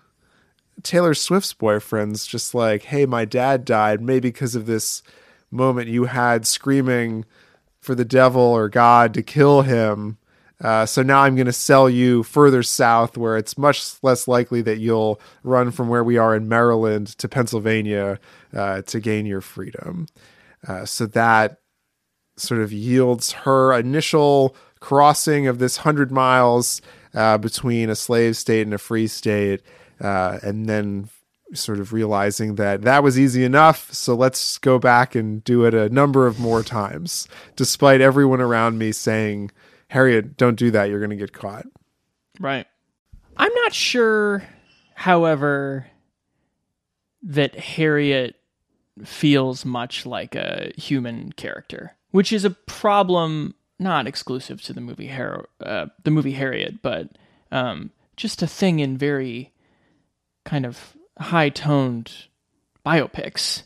Taylor 0.83 1.15
Swift's 1.15 1.53
boyfriend's 1.53 2.27
just 2.27 2.55
like, 2.55 2.85
hey, 2.85 3.07
my 3.07 3.25
dad 3.25 3.65
died, 3.65 4.01
maybe 4.01 4.29
because 4.29 4.55
of 4.55 4.67
this 4.67 5.03
moment 5.51 5.89
you 5.89 6.05
had 6.05 6.47
screaming 6.47 7.25
for 7.81 7.95
the 7.95 8.05
devil 8.05 8.43
or 8.43 8.69
God 8.69 9.15
to 9.15 9.23
kill 9.23 9.63
him. 9.63 10.19
Uh, 10.63 10.87
so 10.87 11.03
now 11.03 11.23
I'm 11.23 11.35
going 11.35 11.47
to 11.47 11.53
sell 11.53 11.91
you 11.91 12.23
further 12.23 12.63
south 12.63 13.19
where 13.19 13.37
it's 13.37 13.59
much 13.59 13.95
less 14.03 14.29
likely 14.29 14.63
that 14.63 14.79
you'll 14.79 15.21
run 15.43 15.73
from 15.73 15.89
where 15.89 16.05
we 16.05 16.17
are 16.17 16.37
in 16.37 16.49
Maryland 16.49 17.09
to 17.19 17.29
Pennsylvania 17.29 18.21
uh, 18.55 18.83
to 18.83 19.01
gain 19.01 19.27
your 19.27 19.41
freedom. 19.41 20.07
Uh, 20.67 20.85
so 20.85 21.07
that 21.07 21.59
sort 22.37 22.61
of 22.61 22.73
yields 22.73 23.33
her 23.33 23.73
initial 23.75 24.57
crossing 24.81 25.47
of 25.47 25.59
this 25.59 25.79
hundred 25.79 26.13
miles 26.13 26.81
uh, 27.15 27.39
between 27.39 27.91
a 27.91 27.97
slave 27.97 28.37
state 28.37 28.63
and 28.63 28.75
a 28.75 28.79
free 28.79 29.07
state 29.07 29.63
uh, 30.01 30.39
and 30.43 30.67
then 30.67 31.09
sort 31.55 31.81
of 31.81 31.93
realizing 31.93 32.55
that 32.55 32.83
that 32.83 33.03
was 33.03 33.19
easy 33.19 33.45
enough. 33.45 33.93
So 33.93 34.15
let's 34.15 34.59
go 34.59 34.79
back 34.79 35.15
and 35.15 35.45
do 35.45 35.65
it 35.65 35.75
a 35.75 35.89
number 35.91 36.27
of 36.27 36.41
more 36.41 36.63
times, 36.63 37.29
despite 37.57 38.01
everyone 38.01 38.41
around 38.41 38.79
me 38.79 38.93
saying, 38.93 39.51
Harriet, 39.93 40.39
don't 40.39 40.57
do 40.57 40.71
that. 40.71 40.89
You're 40.89 41.01
going 41.01 41.11
to 41.11 41.17
get 41.17 41.35
caught. 41.35 41.67
Right. 42.41 42.67
I'm 43.37 43.53
not 43.57 43.75
sure, 43.75 44.43
however, 44.95 45.87
that 47.25 47.55
Harriet 47.55 48.37
feels 49.05 49.67
much 49.67 50.07
like 50.07 50.35
a 50.35 50.73
human 50.79 51.33
character, 51.33 51.95
which 52.11 52.33
is 52.33 52.47
a 52.47 52.51
problem 52.51 53.55
not 53.79 54.07
exclusive 54.07 54.63
to 54.63 54.73
the 54.73 54.81
movie 54.81 55.09
Har- 55.09 55.51
uh, 55.61 55.89
the 56.05 56.11
movie 56.11 56.33
Harriet, 56.33 56.81
but 56.81 57.11
um, 57.51 57.91
just 58.17 58.41
a 58.41 58.47
thing 58.47 58.79
in 58.79 58.97
very 58.97 59.53
kind 60.47 60.65
of 60.65 60.97
high 61.19 61.51
toned 61.51 62.29
biopics. 62.87 63.65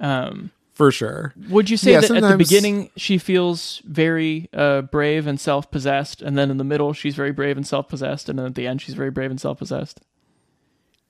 Um, 0.00 0.52
For 0.76 0.92
sure. 0.92 1.32
would 1.48 1.70
you 1.70 1.78
say 1.78 1.92
Yeah, 1.92 2.02
that 2.02 2.10
at 2.10 2.22
the 2.22 2.36
beginning 2.36 2.90
she 2.96 3.16
feels 3.16 3.80
very 3.86 4.50
uh, 4.52 4.82
brave 4.82 5.26
and 5.26 5.40
self 5.40 5.70
possessed, 5.70 6.20
and 6.20 6.36
then 6.36 6.50
in 6.50 6.58
the 6.58 6.64
middle 6.64 6.92
she's 6.92 7.14
very 7.16 7.32
brave 7.32 7.56
and 7.56 7.66
self 7.66 7.88
possessed, 7.88 8.28
and 8.28 8.38
then 8.38 8.44
at 8.44 8.54
the 8.56 8.66
end 8.66 8.82
she's 8.82 8.94
very 8.94 9.10
brave 9.10 9.30
and 9.30 9.40
self 9.40 9.56
possessed? 9.56 10.02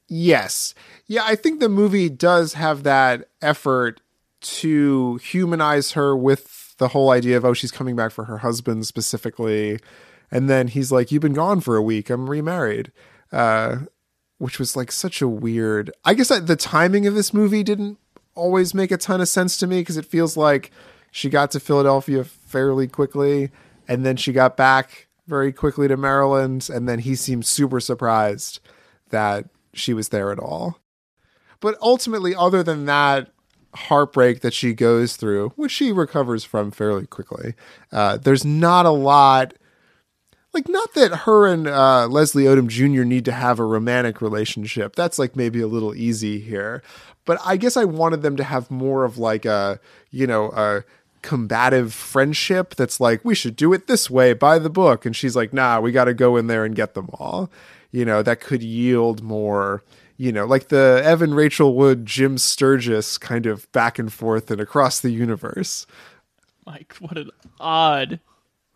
Yes. 0.08 0.72
Yeah, 1.08 1.22
I 1.24 1.34
think 1.34 1.58
the 1.58 1.68
movie 1.68 2.08
does 2.08 2.52
have 2.52 2.84
that 2.84 3.28
effort 3.42 4.00
to 4.40 5.16
humanize 5.16 5.92
her 5.92 6.16
with 6.16 6.76
the 6.78 6.88
whole 6.88 7.10
idea 7.10 7.36
of, 7.36 7.44
oh, 7.44 7.52
she's 7.52 7.72
coming 7.72 7.96
back 7.96 8.12
for 8.12 8.26
her 8.26 8.38
husband 8.38 8.86
specifically. 8.86 9.80
And 10.30 10.48
then 10.48 10.68
he's 10.68 10.92
like, 10.92 11.10
You've 11.10 11.22
been 11.22 11.32
gone 11.32 11.60
for 11.60 11.74
a 11.74 11.82
week. 11.82 12.08
I'm 12.08 12.30
remarried. 12.30 12.92
Uh, 13.32 13.78
which 14.38 14.60
was 14.60 14.76
like 14.76 14.92
such 14.92 15.20
a 15.20 15.28
weird. 15.28 15.90
I 16.04 16.14
guess 16.14 16.28
the 16.28 16.56
timing 16.56 17.06
of 17.06 17.14
this 17.14 17.34
movie 17.34 17.64
didn't 17.64 17.98
always 18.36 18.74
make 18.74 18.90
a 18.90 18.96
ton 18.96 19.20
of 19.20 19.28
sense 19.28 19.56
to 19.58 19.66
me 19.66 19.80
because 19.80 19.96
it 19.96 20.06
feels 20.06 20.36
like 20.36 20.70
she 21.10 21.28
got 21.28 21.50
to 21.52 21.60
Philadelphia 21.60 22.22
fairly 22.24 22.86
quickly 22.86 23.50
and 23.88 24.04
then 24.04 24.16
she 24.16 24.32
got 24.32 24.56
back 24.56 25.08
very 25.26 25.52
quickly 25.52 25.88
to 25.88 25.96
Maryland. 25.96 26.68
And 26.72 26.88
then 26.88 27.00
he 27.00 27.14
seemed 27.14 27.46
super 27.46 27.80
surprised 27.80 28.60
that 29.10 29.46
she 29.72 29.94
was 29.94 30.08
there 30.08 30.30
at 30.32 30.38
all. 30.38 30.78
But 31.60 31.76
ultimately, 31.80 32.34
other 32.34 32.62
than 32.62 32.84
that 32.86 33.30
heartbreak 33.74 34.40
that 34.40 34.54
she 34.54 34.74
goes 34.74 35.16
through, 35.16 35.50
which 35.50 35.72
she 35.72 35.92
recovers 35.92 36.44
from 36.44 36.70
fairly 36.70 37.06
quickly, 37.06 37.54
uh, 37.92 38.18
there's 38.18 38.44
not 38.44 38.86
a 38.86 38.90
lot. 38.90 39.54
Like, 40.52 40.68
not 40.68 40.94
that 40.94 41.14
her 41.20 41.46
and 41.46 41.66
uh, 41.66 42.06
Leslie 42.06 42.44
Odom 42.44 42.68
Jr. 42.68 43.04
need 43.04 43.26
to 43.26 43.32
have 43.32 43.58
a 43.58 43.64
romantic 43.64 44.22
relationship. 44.22 44.96
That's 44.96 45.18
like 45.18 45.36
maybe 45.36 45.60
a 45.60 45.66
little 45.66 45.94
easy 45.94 46.40
here. 46.40 46.82
But 47.26 47.38
I 47.44 47.58
guess 47.58 47.76
I 47.76 47.84
wanted 47.84 48.22
them 48.22 48.36
to 48.36 48.44
have 48.44 48.70
more 48.70 49.04
of 49.04 49.18
like 49.18 49.44
a, 49.44 49.78
you 50.10 50.26
know, 50.26 50.50
a 50.52 50.84
combative 51.20 51.92
friendship 51.92 52.74
that's 52.76 53.00
like, 53.00 53.24
we 53.24 53.34
should 53.34 53.56
do 53.56 53.72
it 53.72 53.88
this 53.88 54.08
way 54.08 54.32
by 54.32 54.58
the 54.58 54.70
book. 54.70 55.04
And 55.04 55.14
she's 55.14 55.36
like, 55.36 55.52
nah, 55.52 55.80
we 55.80 55.92
got 55.92 56.04
to 56.04 56.14
go 56.14 56.36
in 56.36 56.46
there 56.46 56.64
and 56.64 56.74
get 56.74 56.94
them 56.94 57.10
all. 57.14 57.50
You 57.90 58.04
know, 58.04 58.22
that 58.22 58.40
could 58.40 58.62
yield 58.62 59.22
more, 59.22 59.82
you 60.16 60.30
know, 60.32 60.46
like 60.46 60.68
the 60.68 61.02
Evan 61.04 61.34
Rachel 61.34 61.74
Wood, 61.74 62.06
Jim 62.06 62.38
Sturgess 62.38 63.18
kind 63.18 63.46
of 63.46 63.70
back 63.72 63.98
and 63.98 64.12
forth 64.12 64.50
and 64.50 64.60
across 64.60 65.00
the 65.00 65.10
universe. 65.10 65.86
Like, 66.64 66.94
what 67.00 67.18
an 67.18 67.30
odd 67.58 68.20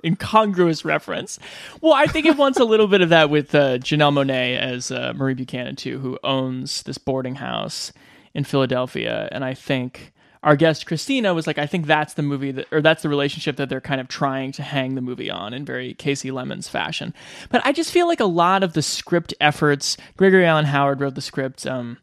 incongruous 0.05 0.85
reference. 0.85 1.39
Well, 1.81 1.93
I 1.93 2.07
think 2.07 2.27
it 2.27 2.37
wants 2.37 2.59
a 2.59 2.65
little 2.65 2.87
bit 2.89 3.01
of 3.01 3.11
that 3.11 3.31
with 3.31 3.55
uh, 3.55 3.79
Janelle 3.79 4.13
Monáe 4.13 4.59
as 4.59 4.91
uh, 4.91 5.13
Marie 5.15 5.35
Buchanan 5.35 5.77
too, 5.77 5.99
who 5.99 6.19
owns 6.25 6.83
this 6.85 6.99
boarding 6.99 7.35
house 7.37 7.93
in 8.35 8.45
Philadelphia, 8.45 9.29
and 9.33 9.45
I 9.45 9.55
think 9.55 10.13
our 10.43 10.57
guest 10.57 10.87
Christina 10.87 11.35
was 11.35 11.47
like, 11.47 11.59
I 11.59 11.67
think 11.67 11.87
that's 11.87 12.15
the 12.15 12.23
movie 12.23 12.51
that, 12.53 12.67
or 12.73 12.81
that's 12.81 13.03
the 13.03 13.11
relationship 13.11 13.57
that 13.57 13.69
they're 13.69 13.81
kind 13.81 14.01
of 14.01 14.09
trying 14.09 14.53
to 14.53 14.63
hang 14.63 14.95
the 14.95 15.03
movie 15.03 15.31
on 15.31 15.53
in 15.53 15.67
very 15.67 15.93
Kasi 15.95 16.31
Lemmons 16.31 16.69
fashion. 16.69 17.13
But 17.51 17.61
I 17.67 17.73
just 17.73 17.93
feel 17.93 18.09
like 18.09 18.21
a 18.21 18.25
lot 18.25 18.63
of 18.63 18.73
the 18.73 18.81
script 18.81 19.35
efforts, 19.41 19.99
Gregory 20.17 20.47
Allen 20.47 20.65
Howard 20.65 21.01
wrote 21.01 21.15
the 21.15 21.21
script. 21.21 21.67
Um, 21.67 21.99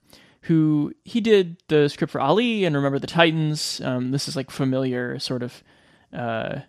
who 0.48 0.94
he 1.04 1.20
did 1.20 1.58
the 1.68 1.90
script 1.90 2.12
for 2.12 2.22
Ali 2.22 2.64
and 2.64 2.74
Remember 2.74 3.00
the 3.00 3.08
Titans. 3.08 3.82
Um, 3.84 4.12
this 4.12 4.30
is 4.30 4.38
like 4.38 4.50
familiar 4.50 5.20
sort 5.20 5.44
of 5.44 5.62
uh, 6.14 6.60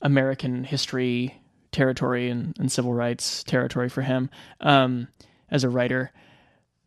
American 0.00 0.64
history 0.64 1.42
territory 1.70 2.30
and, 2.30 2.56
and, 2.58 2.72
civil 2.72 2.94
rights 2.94 3.44
territory 3.44 3.90
for 3.90 4.00
him 4.00 4.30
um, 4.60 5.08
as 5.50 5.64
a 5.64 5.68
writer. 5.68 6.12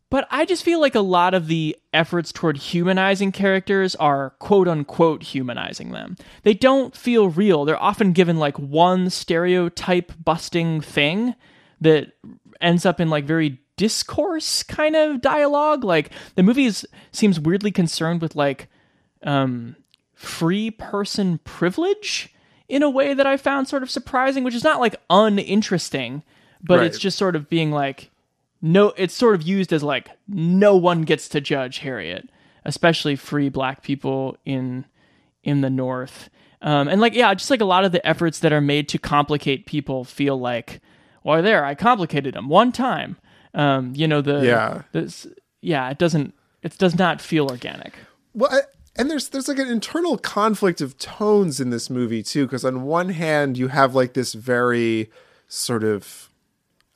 But 0.10 0.28
I 0.32 0.46
just 0.46 0.64
feel 0.64 0.82
like 0.82 0.96
a 0.96 1.02
lot 1.02 1.34
of 1.36 1.48
the 1.48 1.78
efforts 1.94 2.32
toward 2.32 2.58
humanizing 2.58 3.32
characters 3.32 3.96
are 3.96 4.32
quote 4.40 4.68
unquote 4.68 5.22
humanizing 5.22 5.92
them. 5.92 6.18
They 6.44 6.56
don't 6.56 6.96
feel 6.96 7.30
real. 7.30 7.64
They're 7.64 7.82
often 7.82 8.14
given 8.14 8.38
like 8.38 8.58
one 8.58 9.10
stereotype 9.12 10.12
busting 10.24 10.82
thing 10.82 11.36
that 11.82 12.14
ends 12.60 12.86
up 12.86 13.00
in 13.00 13.10
like 13.10 13.26
very 13.26 13.60
discourse 13.78 14.64
kind 14.64 14.96
of 14.96 15.22
dialogue. 15.22 15.84
Like 15.84 16.12
the 16.36 16.44
movie 16.44 16.66
is, 16.66 16.88
seems 17.12 17.40
weirdly 17.40 17.72
concerned 17.72 18.22
with 18.22 18.36
like 18.36 18.68
um, 19.24 19.76
free 20.16 20.72
person 20.72 21.40
privilege 21.44 22.34
in 22.68 22.84
a 22.84 22.90
way 22.90 23.14
that 23.14 23.28
I 23.28 23.38
found 23.38 23.68
sort 23.68 23.84
of 23.84 23.92
surprising, 23.92 24.44
which 24.44 24.56
is 24.56 24.64
not 24.64 24.80
like 24.80 24.96
uninteresting, 25.10 26.24
but 26.62 26.80
right. 26.80 26.88
it's 26.88 27.00
just 27.00 27.18
sort 27.18 27.36
of 27.36 27.48
being 27.48 27.72
like 27.72 28.12
no 28.62 28.94
it's 28.98 29.14
sort 29.14 29.36
of 29.36 29.42
used 29.42 29.72
as 29.74 29.84
like 29.84 30.10
no 30.28 30.76
one 30.76 31.04
gets 31.04 31.30
to 31.30 31.42
judge 31.42 31.80
Harriet, 31.80 32.30
especially 32.66 33.16
free 33.16 33.50
black 33.50 33.84
people 33.84 34.38
in 34.46 34.86
in 35.44 35.62
the 35.62 35.70
north. 35.70 36.30
Um, 36.62 36.88
and 36.88 37.00
like 37.00 37.14
yeah, 37.14 37.34
just 37.34 37.50
like 37.50 37.62
a 37.62 37.66
lot 37.66 37.86
of 37.86 37.92
the 37.92 38.06
efforts 38.06 38.40
that 38.40 38.52
are 38.52 38.62
made 38.62 38.90
to 38.90 38.98
complicate 38.98 39.66
people 39.66 40.04
feel 40.04 40.38
like, 40.40 40.82
well, 41.24 41.42
there 41.42 41.64
I 41.64 41.76
complicated 41.76 42.34
them 42.34 42.50
one 42.50 42.72
time. 42.72 43.18
Um, 43.54 43.94
you 43.96 44.08
know 44.08 44.22
the 44.22 44.46
yeah 44.46 44.84
this 44.92 45.26
yeah 45.62 45.90
it 45.90 45.98
doesn't 45.98 46.34
it 46.62 46.78
does 46.78 46.98
not 46.98 47.22
feel 47.22 47.50
organic. 47.50 47.94
Well, 48.34 48.50
I, 48.52 48.62
and 48.96 49.10
there's 49.10 49.30
there's 49.30 49.48
like 49.48 49.60
an 49.60 49.70
internal 49.70 50.18
conflict 50.18 50.82
of 50.82 50.98
tones 50.98 51.60
in 51.60 51.70
this 51.70 51.90
movie 51.90 52.22
too, 52.22 52.46
because 52.46 52.66
on 52.66 52.84
one 52.84 53.10
hand 53.10 53.58
you 53.58 53.70
have 53.70 53.96
like 53.96 54.14
this 54.14 54.34
very 54.34 55.10
sort 55.48 55.84
of 55.84 56.29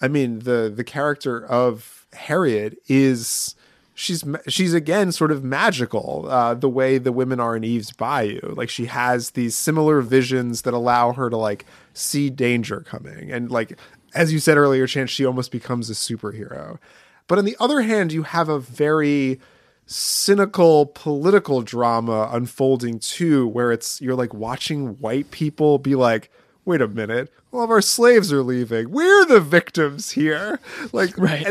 I 0.04 0.10
mean, 0.10 0.39
the 0.39 0.72
the 0.76 0.84
character 0.84 1.45
of 1.45 2.06
Harriet 2.12 2.78
is 2.89 3.56
she's 3.95 4.22
she's 4.49 4.74
again 4.74 5.14
sort 5.14 5.32
of 5.32 5.45
magical 5.45 6.26
uh, 6.28 6.56
the 6.56 6.68
way 6.68 6.97
the 6.97 7.14
women 7.14 7.39
are 7.39 7.56
in 7.56 7.64
Eve's 7.64 7.93
Bayou. 7.93 8.54
Like 8.54 8.70
she 8.70 8.88
has 8.88 9.32
these 9.32 9.56
similar 9.56 10.01
visions 10.01 10.64
that 10.64 10.74
allow 10.74 11.14
her 11.14 11.30
to 11.30 11.38
like 11.38 11.66
see 11.93 12.30
danger 12.30 12.82
coming, 12.82 13.32
and 13.32 13.49
like 13.49 13.80
as 14.14 14.34
you 14.34 14.39
said 14.39 14.58
earlier, 14.58 14.86
Chance, 14.88 15.10
she 15.10 15.26
almost 15.26 15.54
becomes 15.54 15.89
a 15.89 15.93
superhero. 15.93 16.80
But 17.28 17.39
on 17.39 17.45
the 17.45 17.56
other 17.62 17.82
hand, 17.82 18.12
you 18.12 18.24
have 18.24 18.49
a 18.49 18.60
very 18.60 19.39
cynical 19.86 20.86
political 20.88 21.62
drama 21.62 22.30
unfolding 22.30 22.99
too, 22.99 23.47
where 23.47 23.72
it's 23.72 24.01
you're 24.01 24.16
like 24.16 24.34
watching 24.34 24.99
white 24.99 25.32
people 25.32 25.78
be 25.78 25.95
like, 25.95 26.30
wait 26.66 26.82
a 26.82 26.88
minute, 26.88 27.32
all 27.51 27.64
of 27.64 27.72
our 27.72 27.82
slaves 27.82 28.32
are 28.32 28.43
leaving. 28.43 28.91
We're 28.91 29.26
the 29.26 29.39
victims 29.39 30.11
here. 30.11 30.59
Like, 30.91 31.18
right. 31.18 31.45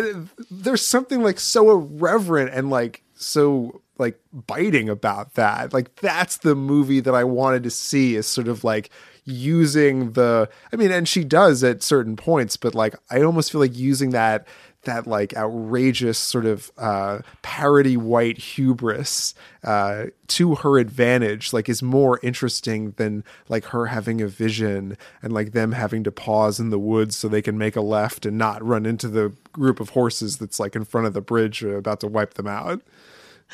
there's 0.50 0.84
something 0.84 1.22
like 1.22 1.38
so 1.38 1.70
irreverent 1.70 2.52
and 2.52 2.70
like 2.70 3.02
so 3.14 3.82
like 3.98 4.18
biting 4.32 4.88
about 4.88 5.34
that. 5.34 5.72
Like, 5.72 5.94
that's 5.96 6.38
the 6.38 6.54
movie 6.54 7.00
that 7.00 7.14
I 7.14 7.24
wanted 7.24 7.62
to 7.64 7.70
see 7.70 8.16
is 8.16 8.26
sort 8.26 8.48
of 8.48 8.64
like 8.64 8.90
using 9.24 10.12
the, 10.12 10.48
I 10.72 10.76
mean, 10.76 10.90
and 10.90 11.06
she 11.06 11.24
does 11.24 11.62
at 11.62 11.82
certain 11.82 12.16
points, 12.16 12.56
but 12.56 12.74
like, 12.74 12.96
I 13.10 13.22
almost 13.22 13.52
feel 13.52 13.60
like 13.60 13.76
using 13.76 14.10
that 14.10 14.46
that 14.84 15.06
like 15.06 15.34
outrageous 15.36 16.18
sort 16.18 16.44
of 16.44 16.70
uh, 16.76 17.20
parody 17.42 17.96
white 17.96 18.38
hubris 18.38 19.34
uh, 19.64 20.06
to 20.26 20.56
her 20.56 20.78
advantage 20.78 21.52
like 21.52 21.68
is 21.68 21.82
more 21.82 22.18
interesting 22.22 22.92
than 22.92 23.24
like 23.48 23.66
her 23.66 23.86
having 23.86 24.20
a 24.20 24.28
vision 24.28 24.96
and 25.22 25.32
like 25.32 25.52
them 25.52 25.72
having 25.72 26.02
to 26.04 26.10
pause 26.12 26.58
in 26.58 26.70
the 26.70 26.78
woods 26.78 27.16
so 27.16 27.28
they 27.28 27.42
can 27.42 27.56
make 27.56 27.76
a 27.76 27.80
left 27.80 28.26
and 28.26 28.36
not 28.36 28.64
run 28.64 28.84
into 28.84 29.08
the 29.08 29.32
group 29.52 29.80
of 29.80 29.90
horses 29.90 30.38
that's 30.38 30.58
like 30.58 30.74
in 30.74 30.84
front 30.84 31.06
of 31.06 31.12
the 31.12 31.20
bridge 31.20 31.62
about 31.62 32.00
to 32.00 32.06
wipe 32.06 32.34
them 32.34 32.46
out 32.46 32.82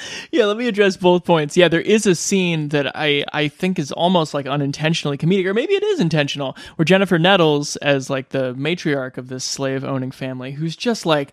yeah, 0.32 0.44
let 0.44 0.56
me 0.56 0.68
address 0.68 0.96
both 0.96 1.24
points. 1.24 1.56
Yeah, 1.56 1.68
there 1.68 1.80
is 1.80 2.06
a 2.06 2.14
scene 2.14 2.68
that 2.68 2.96
I 2.96 3.24
I 3.32 3.48
think 3.48 3.78
is 3.78 3.92
almost 3.92 4.34
like 4.34 4.46
unintentionally 4.46 5.18
comedic, 5.18 5.46
or 5.46 5.54
maybe 5.54 5.74
it 5.74 5.82
is 5.82 6.00
intentional, 6.00 6.56
where 6.76 6.84
Jennifer 6.84 7.18
Nettles 7.18 7.76
as 7.76 8.10
like 8.10 8.30
the 8.30 8.54
matriarch 8.54 9.18
of 9.18 9.28
this 9.28 9.44
slave 9.44 9.84
owning 9.84 10.10
family, 10.10 10.52
who's 10.52 10.76
just 10.76 11.06
like, 11.06 11.32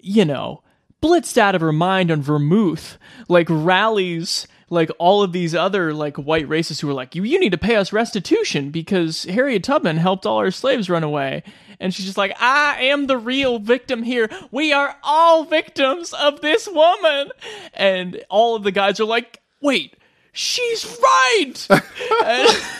you 0.00 0.24
know, 0.24 0.62
blitzed 1.02 1.38
out 1.38 1.54
of 1.54 1.60
her 1.60 1.72
mind 1.72 2.10
on 2.10 2.22
vermouth, 2.22 2.98
like 3.28 3.46
rallies 3.50 4.46
like 4.72 4.90
all 4.98 5.22
of 5.22 5.32
these 5.32 5.54
other 5.54 5.92
like 5.92 6.16
white 6.16 6.48
racists 6.48 6.80
who 6.80 6.86
were 6.86 6.94
like, 6.94 7.14
you 7.14 7.22
you 7.24 7.38
need 7.38 7.52
to 7.52 7.58
pay 7.58 7.76
us 7.76 7.92
restitution 7.92 8.70
because 8.70 9.24
Harriet 9.24 9.62
Tubman 9.62 9.98
helped 9.98 10.24
all 10.24 10.38
our 10.38 10.50
slaves 10.50 10.88
run 10.88 11.04
away. 11.04 11.42
And 11.78 11.92
she's 11.92 12.06
just 12.06 12.16
like, 12.16 12.34
I 12.40 12.84
am 12.84 13.06
the 13.06 13.18
real 13.18 13.58
victim 13.58 14.02
here. 14.02 14.30
We 14.50 14.72
are 14.72 14.96
all 15.02 15.44
victims 15.44 16.14
of 16.14 16.40
this 16.40 16.66
woman. 16.66 17.30
And 17.74 18.24
all 18.30 18.56
of 18.56 18.62
the 18.62 18.70
guys 18.70 18.98
are 18.98 19.04
like, 19.04 19.42
wait, 19.60 19.94
she's 20.32 20.86
right. 20.86 21.54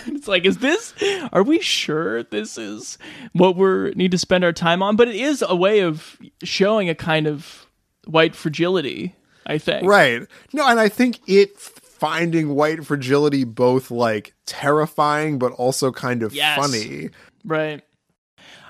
it's 0.07 0.28
like, 0.28 0.47
is 0.47 0.59
this, 0.59 0.95
are 1.30 1.43
we 1.43 1.61
sure 1.61 2.22
this 2.22 2.57
is 2.57 2.97
what 3.32 3.57
we 3.57 3.90
need 3.97 4.12
to 4.12 4.18
spend 4.18 4.45
our 4.45 4.53
time 4.53 4.82
on? 4.82 4.97
But 4.97 5.09
it 5.09 5.16
is 5.16 5.45
a 5.47 5.57
way 5.57 5.80
of 5.80 6.16
showing 6.43 6.88
a 6.88 6.95
kind 6.95 7.26
of 7.26 7.66
white 8.07 8.34
fragility. 8.34 9.14
I 9.45 9.59
think. 9.59 9.86
Right. 9.86 10.26
No, 10.53 10.66
and 10.68 10.78
I 10.78 10.88
think 10.88 11.18
it 11.26 11.59
finding 12.03 12.57
white 12.57 12.84
fragility 12.84 13.44
both 13.44 13.88
like 13.88 14.34
terrifying 14.44 15.38
but 15.38 15.53
also 15.53 15.92
kind 15.92 16.24
of 16.24 16.34
yes. 16.34 16.59
funny. 16.59 17.11
Right. 17.44 17.80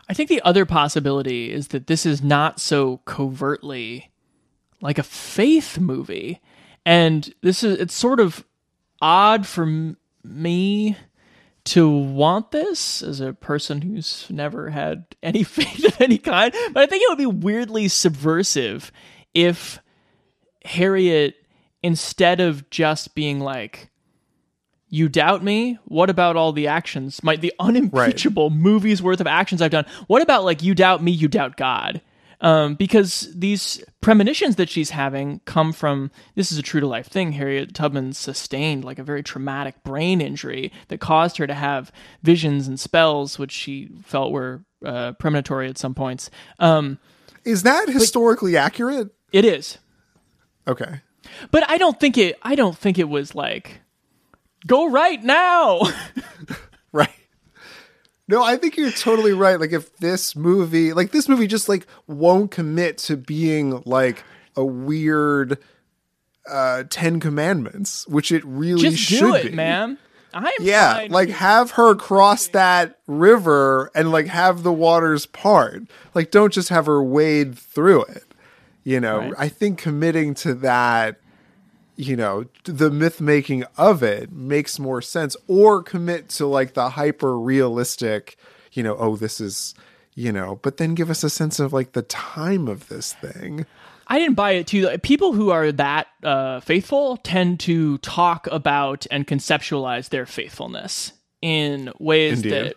I 0.06 0.12
think 0.12 0.28
the 0.28 0.42
other 0.42 0.66
possibility 0.66 1.50
is 1.50 1.68
that 1.68 1.86
this 1.86 2.04
is 2.04 2.22
not 2.22 2.60
so 2.60 2.98
covertly 3.06 4.10
like 4.82 4.98
a 4.98 5.02
faith 5.02 5.78
movie. 5.78 6.42
And 6.84 7.32
this 7.40 7.64
is 7.64 7.80
it's 7.80 7.94
sort 7.94 8.20
of 8.20 8.44
odd 9.00 9.46
for 9.46 9.62
m- 9.62 9.96
me 10.22 10.98
to 11.64 11.88
want 11.88 12.50
this 12.50 13.02
as 13.02 13.20
a 13.20 13.32
person 13.32 13.80
who's 13.80 14.26
never 14.28 14.68
had 14.68 15.06
any 15.22 15.42
faith 15.42 15.86
of 15.86 15.98
any 16.02 16.18
kind, 16.18 16.52
but 16.74 16.82
I 16.82 16.86
think 16.86 17.02
it 17.02 17.08
would 17.08 17.16
be 17.16 17.46
weirdly 17.46 17.88
subversive 17.88 18.92
if 19.32 19.78
Harriet 20.66 21.41
instead 21.82 22.40
of 22.40 22.68
just 22.70 23.14
being 23.14 23.40
like, 23.40 23.90
you 24.88 25.08
doubt 25.08 25.42
me? 25.42 25.78
What 25.86 26.10
about 26.10 26.36
all 26.36 26.52
the 26.52 26.66
actions? 26.68 27.22
My 27.22 27.36
the 27.36 27.52
unimpeachable 27.58 28.50
right. 28.50 28.58
movies 28.58 29.02
worth 29.02 29.20
of 29.20 29.26
actions 29.26 29.62
I've 29.62 29.70
done. 29.70 29.86
What 30.06 30.20
about 30.20 30.44
like 30.44 30.62
you 30.62 30.74
doubt 30.74 31.02
me, 31.02 31.12
you 31.12 31.28
doubt 31.28 31.56
God? 31.56 32.02
Um, 32.42 32.74
because 32.74 33.32
these 33.34 33.82
premonitions 34.00 34.56
that 34.56 34.68
she's 34.68 34.90
having 34.90 35.40
come 35.44 35.72
from 35.72 36.10
this 36.34 36.50
is 36.50 36.58
a 36.58 36.62
true 36.62 36.80
to 36.80 36.86
life 36.88 37.06
thing. 37.06 37.32
Harriet 37.32 37.72
Tubman 37.72 38.12
sustained 38.12 38.84
like 38.84 38.98
a 38.98 39.04
very 39.04 39.22
traumatic 39.22 39.82
brain 39.84 40.20
injury 40.20 40.72
that 40.88 40.98
caused 40.98 41.36
her 41.36 41.46
to 41.46 41.54
have 41.54 41.92
visions 42.22 42.66
and 42.66 42.78
spells, 42.78 43.38
which 43.38 43.52
she 43.52 43.90
felt 44.04 44.32
were 44.32 44.64
uh, 44.84 45.12
premonitory 45.12 45.68
at 45.68 45.78
some 45.78 45.94
points. 45.94 46.30
Um, 46.58 46.98
is 47.44 47.62
that 47.62 47.88
historically 47.88 48.56
accurate? 48.56 49.10
It 49.32 49.44
is. 49.44 49.78
Okay. 50.66 51.00
But 51.50 51.68
I 51.68 51.78
don't 51.78 51.98
think 51.98 52.18
it. 52.18 52.38
I 52.42 52.54
don't 52.54 52.76
think 52.76 52.98
it 52.98 53.08
was 53.08 53.34
like, 53.34 53.80
go 54.66 54.88
right 54.88 55.22
now. 55.22 55.82
right. 56.92 57.10
No, 58.28 58.42
I 58.42 58.56
think 58.56 58.76
you're 58.76 58.90
totally 58.90 59.32
right. 59.32 59.58
Like 59.58 59.72
if 59.72 59.96
this 59.98 60.36
movie, 60.36 60.92
like 60.92 61.10
this 61.10 61.28
movie, 61.28 61.46
just 61.46 61.68
like 61.68 61.86
won't 62.06 62.50
commit 62.50 62.98
to 62.98 63.16
being 63.16 63.82
like 63.84 64.24
a 64.56 64.64
weird 64.64 65.58
uh 66.50 66.84
Ten 66.88 67.20
Commandments, 67.20 68.06
which 68.08 68.32
it 68.32 68.44
really 68.44 68.90
just 68.90 68.98
should 68.98 69.20
do 69.20 69.34
it, 69.34 69.44
be. 69.44 69.50
man. 69.50 69.98
I'm 70.34 70.50
yeah, 70.60 71.08
like 71.10 71.28
have 71.28 71.72
her 71.72 71.94
cross 71.94 72.46
that 72.48 72.98
river 73.06 73.90
and 73.94 74.10
like 74.10 74.28
have 74.28 74.62
the 74.62 74.72
waters 74.72 75.26
part. 75.26 75.82
Like 76.14 76.30
don't 76.30 76.52
just 76.52 76.70
have 76.70 76.86
her 76.86 77.02
wade 77.02 77.58
through 77.58 78.04
it. 78.04 78.24
You 78.84 79.00
know, 79.00 79.18
right. 79.18 79.34
I 79.38 79.48
think 79.48 79.78
committing 79.78 80.34
to 80.34 80.54
that 80.54 81.20
you 81.96 82.16
know 82.16 82.46
the 82.64 82.90
myth 82.90 83.20
making 83.20 83.64
of 83.76 84.02
it 84.02 84.32
makes 84.32 84.78
more 84.78 85.02
sense 85.02 85.36
or 85.46 85.82
commit 85.82 86.28
to 86.28 86.46
like 86.46 86.74
the 86.74 86.90
hyper 86.90 87.38
realistic 87.38 88.36
you 88.72 88.82
know 88.82 88.96
oh 88.96 89.14
this 89.14 89.40
is 89.40 89.74
you 90.14 90.32
know 90.32 90.58
but 90.62 90.78
then 90.78 90.94
give 90.94 91.10
us 91.10 91.22
a 91.22 91.30
sense 91.30 91.60
of 91.60 91.72
like 91.72 91.92
the 91.92 92.02
time 92.02 92.66
of 92.66 92.88
this 92.88 93.12
thing 93.14 93.66
I 94.08 94.18
didn't 94.18 94.34
buy 94.34 94.52
it 94.52 94.66
too. 94.66 94.98
People 94.98 95.32
who 95.32 95.50
are 95.50 95.72
that 95.72 96.08
uh, 96.22 96.60
faithful 96.60 97.16
tend 97.18 97.60
to 97.60 97.96
talk 97.98 98.46
about 98.48 99.06
and 99.10 99.26
conceptualize 99.26 100.10
their 100.10 100.26
faithfulness 100.26 101.12
in 101.40 101.90
ways 101.98 102.42
Indeed. 102.42 102.52
that, 102.52 102.76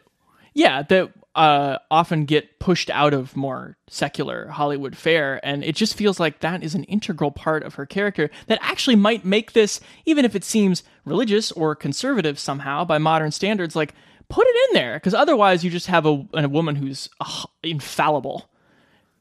yeah, 0.54 0.84
that 0.84 1.12
uh, 1.36 1.78
often 1.92 2.26
get 2.26 2.60
pushed 2.60 2.90
out 2.90 3.14
of 3.14 3.36
more 3.36 3.78
secular 3.88 4.48
Hollywood 4.48 4.96
fare. 4.96 5.40
And 5.46 5.64
it 5.64 5.76
just 5.76 5.96
feels 5.96 6.20
like 6.20 6.40
that 6.40 6.64
is 6.64 6.76
an 6.76 6.86
integral 6.86 7.30
part 7.32 7.64
of 7.64 7.76
her 7.76 7.86
character 7.86 8.30
that 8.48 8.58
actually 8.62 8.96
might 8.96 9.26
make 9.26 9.52
this, 9.52 9.82
even 10.06 10.24
if 10.26 10.36
it 10.36 10.44
seems 10.46 10.82
religious 11.04 11.52
or 11.52 11.76
conservative 11.76 12.40
somehow 12.40 12.86
by 12.86 12.98
modern 12.98 13.32
standards, 13.32 13.76
like 13.76 13.94
put 14.30 14.48
it 14.48 14.56
in 14.70 14.76
there. 14.82 14.96
Because 14.96 15.14
otherwise, 15.14 15.64
you 15.64 15.70
just 15.70 15.88
have 15.88 16.06
a, 16.06 16.26
a 16.34 16.48
woman 16.48 16.76
who's 16.76 17.10
uh, 17.20 17.44
infallible, 17.64 18.50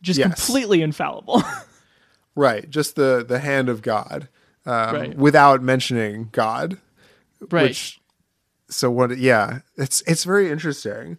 just 0.00 0.18
Yes. 0.18 0.28
completely 0.46 0.80
infallible. 0.82 1.42
right 2.36 2.68
just 2.68 2.96
the 2.96 3.24
the 3.26 3.38
hand 3.38 3.68
of 3.68 3.80
god 3.80 4.28
um, 4.66 4.94
Right. 4.94 5.16
without 5.16 5.62
mentioning 5.62 6.30
god 6.32 6.78
Right. 7.50 7.62
which 7.68 8.00
so 8.68 8.90
what 8.90 9.18
yeah 9.18 9.60
it's 9.76 10.02
it's 10.06 10.24
very 10.24 10.50
interesting 10.50 11.16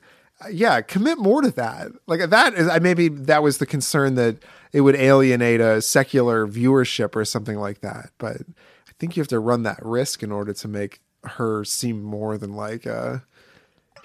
yeah 0.52 0.82
commit 0.82 1.18
more 1.18 1.42
to 1.42 1.52
that. 1.52 1.92
Like 2.08 2.30
that 2.30 2.54
is 2.54 2.68
I 2.68 2.80
maybe 2.80 3.08
that 3.10 3.44
was 3.44 3.58
the 3.58 3.66
concern 3.66 4.16
that 4.16 4.38
it 4.74 4.82
would 4.82 4.96
alienate 4.96 5.62
a 5.62 5.82
secular 5.82 6.46
viewership 6.48 7.16
or 7.16 7.24
something 7.24 7.58
like 7.58 7.80
that 7.80 8.10
but 8.18 8.42
i 8.90 8.92
think 9.00 9.16
you 9.16 9.22
have 9.22 9.28
to 9.30 9.40
run 9.40 9.64
that 9.64 9.80
risk 9.82 10.22
in 10.22 10.34
order 10.34 10.52
to 10.52 10.68
make 10.68 11.00
her 11.24 11.64
seem 11.64 12.04
more 12.04 12.38
than 12.38 12.54
like 12.58 12.86
uh 12.86 13.20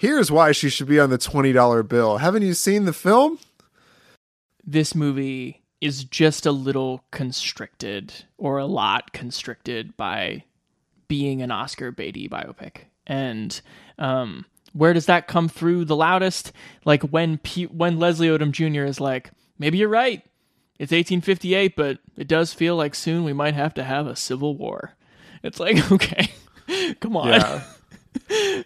here's 0.01 0.31
why 0.31 0.51
she 0.51 0.67
should 0.67 0.87
be 0.87 0.99
on 0.99 1.11
the 1.11 1.17
$20 1.19 1.87
bill. 1.87 2.17
Haven't 2.17 2.41
you 2.41 2.55
seen 2.55 2.85
the 2.85 2.93
film? 2.93 3.37
This 4.65 4.95
movie 4.95 5.61
is 5.79 6.05
just 6.05 6.47
a 6.47 6.51
little 6.51 7.03
constricted 7.11 8.11
or 8.39 8.57
a 8.57 8.65
lot 8.65 9.13
constricted 9.13 9.95
by 9.97 10.43
being 11.07 11.43
an 11.43 11.51
Oscar 11.51 11.91
Beatty 11.91 12.27
biopic. 12.27 12.85
And 13.05 13.61
um, 13.99 14.45
where 14.73 14.93
does 14.93 15.05
that 15.07 15.27
come 15.27 15.47
through 15.49 15.85
the 15.85 15.95
loudest? 15.95 16.51
Like 16.85 17.03
when 17.03 17.37
P- 17.39 17.65
when 17.65 17.99
Leslie 17.99 18.27
Odom 18.27 18.51
Jr. 18.51 18.83
is 18.85 18.99
like, 18.99 19.31
maybe 19.59 19.77
you're 19.77 19.89
right. 19.89 20.23
It's 20.79 20.91
1858, 20.91 21.75
but 21.75 21.99
it 22.17 22.27
does 22.27 22.53
feel 22.53 22.75
like 22.75 22.95
soon 22.95 23.23
we 23.23 23.33
might 23.33 23.53
have 23.53 23.73
to 23.75 23.83
have 23.83 24.07
a 24.07 24.15
civil 24.15 24.55
war. 24.57 24.93
It's 25.43 25.59
like, 25.59 25.91
okay, 25.91 26.31
come 26.99 27.15
on. 27.17 27.27
Yeah. 27.29 27.63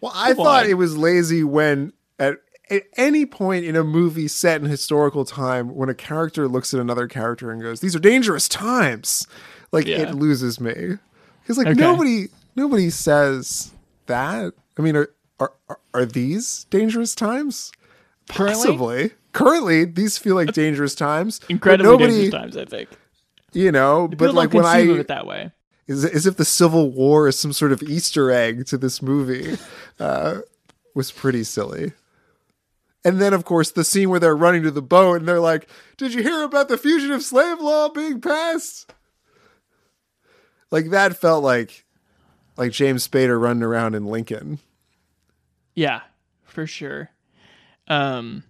Well, 0.01 0.11
I 0.15 0.29
Come 0.33 0.37
thought 0.43 0.63
on. 0.65 0.69
it 0.71 0.73
was 0.73 0.97
lazy 0.97 1.43
when 1.43 1.93
at, 2.17 2.37
at 2.71 2.83
any 2.97 3.25
point 3.27 3.63
in 3.65 3.75
a 3.75 3.83
movie 3.83 4.27
set 4.27 4.59
in 4.59 4.67
historical 4.67 5.23
time, 5.23 5.75
when 5.75 5.87
a 5.87 5.93
character 5.93 6.47
looks 6.47 6.73
at 6.73 6.79
another 6.79 7.07
character 7.07 7.51
and 7.51 7.61
goes, 7.61 7.79
"These 7.79 7.95
are 7.95 7.99
dangerous 7.99 8.49
times," 8.49 9.27
like 9.71 9.85
Yeah. 9.85 9.97
it 10.01 10.15
loses 10.15 10.59
me 10.59 10.97
because 11.43 11.57
like 11.59 11.67
Okay. 11.67 11.79
nobody 11.79 12.27
nobody 12.55 12.89
says 12.89 13.71
that. 14.07 14.53
I 14.77 14.81
mean, 14.81 14.95
are 14.95 15.09
are 15.39 15.53
are- 15.69 15.79
are 15.93 16.05
these 16.05 16.65
dangerous 16.69 17.15
times? 17.15 17.71
Possibly. 18.27 19.11
Currently, 19.33 19.85
these 19.85 20.17
feel 20.17 20.35
like 20.35 20.53
dangerous 20.53 20.95
times. 20.95 21.39
Incredibly 21.49 21.91
nobody, 21.91 22.13
dangerous 22.13 22.41
times, 22.41 22.57
I 22.57 22.65
think. 22.65 22.89
You 23.53 23.71
know, 23.71 24.07
but 24.07 24.33
like 24.33 24.53
when 24.53 24.65
I 24.65 24.79
it 24.79 25.07
that 25.07 25.25
way. 25.25 25.51
is 25.87 26.03
as 26.05 26.25
if 26.25 26.37
the 26.37 26.45
Civil 26.45 26.91
War 26.91 27.27
is 27.27 27.37
some 27.39 27.53
sort 27.53 27.71
of 27.71 27.81
Easter 27.83 28.31
egg 28.31 28.65
to 28.67 28.77
this 28.77 29.01
movie, 29.01 29.57
uh, 29.99 30.39
was 30.93 31.11
pretty 31.11 31.43
silly. 31.43 31.93
And 33.03 33.21
then, 33.21 33.33
of 33.33 33.45
course, 33.45 33.69
the 33.71 33.83
scene 33.83 34.09
where 34.09 34.19
they're 34.19 34.35
running 34.35 34.63
to 34.63 34.71
the 34.71 34.81
boat 34.81 35.17
and 35.19 35.27
they're 35.27 35.39
like, 35.39 35.69
"Did 35.97 36.13
you 36.13 36.23
hear 36.23 36.43
about 36.43 36.69
the 36.69 36.77
fugitive 36.77 37.21
slave 37.23 37.59
law 37.59 37.89
being 37.89 38.19
passed?" 38.19 38.91
Like 40.71 40.89
that 40.89 41.15
felt 41.17 41.43
like 41.43 41.85
like 42.57 42.71
James 42.71 43.07
Spader 43.07 43.39
running 43.39 43.63
around 43.63 43.95
in 43.95 44.05
Lincoln. 44.05 44.59
Yeah, 45.75 46.01
for 46.43 46.65
sure. 46.65 47.09
Um 47.87 48.43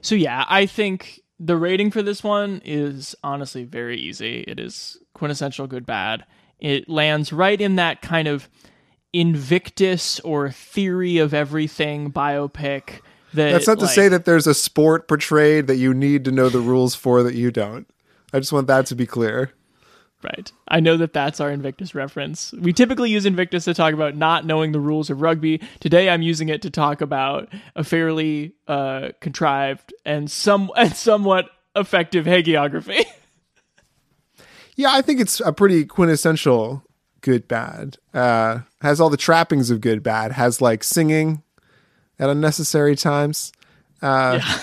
so 0.00 0.14
yeah, 0.14 0.44
I 0.48 0.66
think 0.66 1.20
the 1.38 1.56
rating 1.56 1.90
for 1.90 2.02
this 2.02 2.24
one 2.24 2.62
is 2.64 3.14
honestly 3.22 3.64
very 3.64 3.98
easy. 3.98 4.40
It 4.48 4.58
is 4.58 4.96
quintessential 5.12 5.66
good 5.66 5.84
bad. 5.84 6.24
It 6.58 6.88
lands 6.88 7.32
right 7.32 7.60
in 7.60 7.76
that 7.76 8.00
kind 8.00 8.26
of 8.28 8.48
Invictus 9.12 10.20
or 10.20 10.50
theory 10.50 11.18
of 11.18 11.32
everything 11.32 12.12
biopic 12.12 13.00
that 13.32 13.52
That's 13.52 13.66
not 13.66 13.78
to 13.78 13.86
like- 13.86 13.94
say 13.94 14.08
that 14.08 14.24
there's 14.26 14.46
a 14.46 14.52
sport 14.54 15.08
portrayed 15.08 15.66
that 15.68 15.76
you 15.76 15.94
need 15.94 16.24
to 16.26 16.30
know 16.30 16.48
the 16.48 16.60
rules 16.60 16.94
for 16.94 17.22
that 17.22 17.34
you 17.34 17.50
don't. 17.50 17.86
I 18.34 18.40
just 18.40 18.52
want 18.52 18.66
that 18.66 18.84
to 18.86 18.94
be 18.94 19.06
clear. 19.06 19.52
Right. 20.22 20.50
I 20.66 20.80
know 20.80 20.96
that 20.96 21.12
that's 21.12 21.40
our 21.40 21.50
Invictus 21.50 21.94
reference. 21.94 22.52
We 22.52 22.72
typically 22.72 23.10
use 23.10 23.26
Invictus 23.26 23.64
to 23.66 23.74
talk 23.74 23.92
about 23.92 24.16
not 24.16 24.44
knowing 24.46 24.72
the 24.72 24.80
rules 24.80 25.10
of 25.10 25.20
rugby. 25.20 25.60
Today 25.78 26.08
I'm 26.08 26.22
using 26.22 26.48
it 26.48 26.62
to 26.62 26.70
talk 26.70 27.00
about 27.00 27.48
a 27.76 27.84
fairly 27.84 28.54
uh, 28.66 29.10
contrived 29.20 29.94
and 30.04 30.30
some 30.30 30.70
and 30.76 30.94
somewhat 30.96 31.50
effective 31.74 32.24
hagiography. 32.26 33.04
Yeah, 34.78 34.90
I 34.92 35.00
think 35.00 35.20
it's 35.20 35.40
a 35.40 35.54
pretty 35.54 35.86
quintessential 35.86 36.82
good 37.22 37.48
bad. 37.48 37.96
Uh 38.12 38.58
has 38.82 39.00
all 39.00 39.08
the 39.08 39.16
trappings 39.16 39.70
of 39.70 39.80
good 39.80 40.02
bad. 40.02 40.32
Has 40.32 40.60
like 40.60 40.84
singing 40.84 41.42
at 42.18 42.28
unnecessary 42.28 42.94
times. 42.94 43.52
Uh 44.02 44.38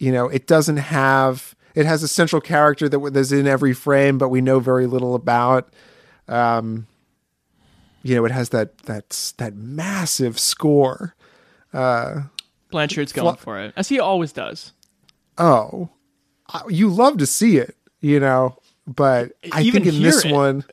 You 0.00 0.10
know, 0.10 0.28
it 0.28 0.48
doesn't 0.48 0.78
have 0.78 1.54
it 1.74 1.86
has 1.86 2.02
a 2.02 2.08
central 2.08 2.40
character 2.40 2.88
that 2.88 3.16
is 3.16 3.32
in 3.32 3.46
every 3.46 3.72
frame 3.72 4.18
but 4.18 4.28
we 4.28 4.40
know 4.40 4.60
very 4.60 4.86
little 4.86 5.14
about. 5.14 5.72
Um 6.28 6.86
you 8.02 8.14
know, 8.14 8.24
it 8.26 8.32
has 8.32 8.50
that 8.50 8.76
that's 8.78 9.32
that 9.32 9.54
massive 9.54 10.38
score. 10.38 11.14
Uh 11.72 12.22
Blanchard's 12.70 13.12
going 13.12 13.34
Fla- 13.36 13.42
for 13.42 13.60
it, 13.60 13.72
as 13.76 13.88
he 13.88 13.98
always 14.00 14.32
does. 14.32 14.72
oh, 15.38 15.88
I- 16.48 16.62
you 16.68 16.88
love 16.88 17.18
to 17.18 17.26
see 17.26 17.56
it, 17.58 17.76
you 18.00 18.18
know, 18.20 18.58
but 18.86 19.32
I 19.52 19.62
Even 19.62 19.84
think 19.84 19.94
in 19.96 20.02
this 20.02 20.24
it. 20.24 20.32
one, 20.32 20.64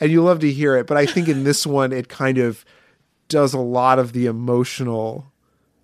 and 0.00 0.10
you 0.10 0.22
love 0.22 0.38
to 0.40 0.50
hear 0.50 0.76
it, 0.76 0.86
but 0.86 0.96
I 0.96 1.04
think 1.06 1.28
in 1.28 1.44
this 1.44 1.66
one, 1.66 1.92
it 1.92 2.08
kind 2.08 2.38
of 2.38 2.64
does 3.28 3.52
a 3.52 3.58
lot 3.58 3.98
of 3.98 4.12
the 4.12 4.26
emotional 4.26 5.26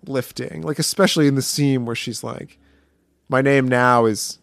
lifting, 0.07 0.61
like 0.61 0.79
especially 0.79 1.27
in 1.27 1.35
the 1.35 1.41
scene 1.41 1.85
where 1.85 1.95
she's 1.95 2.23
like, 2.23 2.57
"My 3.29 3.41
name 3.41 3.67
now 3.67 4.05
is 4.05 4.39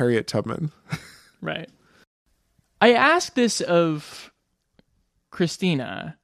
Harriet 0.00 0.26
Tubman." 0.26 0.72
Right. 1.42 1.68
I 2.80 2.94
asked 2.94 3.34
this 3.34 3.60
of 3.60 4.32
Christina, 5.30 6.16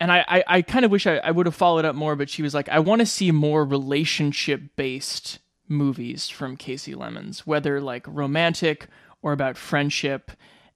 and 0.00 0.12
I, 0.12 0.24
I, 0.28 0.44
I 0.46 0.62
kind 0.62 0.84
of 0.84 0.90
wish 0.90 1.06
I, 1.06 1.16
I 1.16 1.30
would 1.30 1.46
have 1.46 1.54
followed 1.54 1.84
up 1.84 1.94
more, 1.96 2.16
but 2.16 2.30
she 2.30 2.42
was 2.42 2.54
like, 2.54 2.68
I 2.68 2.78
want 2.78 3.00
to 3.00 3.06
see 3.06 3.30
more 3.30 3.64
relationship 3.64 4.62
based 4.76 5.40
movies 5.66 6.28
from 6.28 6.56
Kasi 6.56 6.94
Lemmons, 6.94 7.40
whether 7.40 7.80
like 7.80 8.06
romantic 8.06 8.86
or 9.22 9.32
about 9.32 9.56
friendship. 9.56 10.30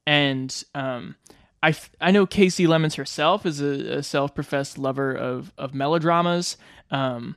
And 0.07 0.65
um, 0.75 1.17
I, 1.63 1.75
I 2.01 2.11
know 2.11 2.27
Kasi 2.27 2.67
Lemmons 2.67 2.97
herself 2.97 3.47
is 3.47 3.61
a, 3.61 3.99
a 3.99 4.03
self 4.03 4.35
professed 4.35 4.79
lover 4.79 5.15
of, 5.15 5.53
of 5.57 5.75
melodramas. 5.75 6.57
Um, 6.91 7.37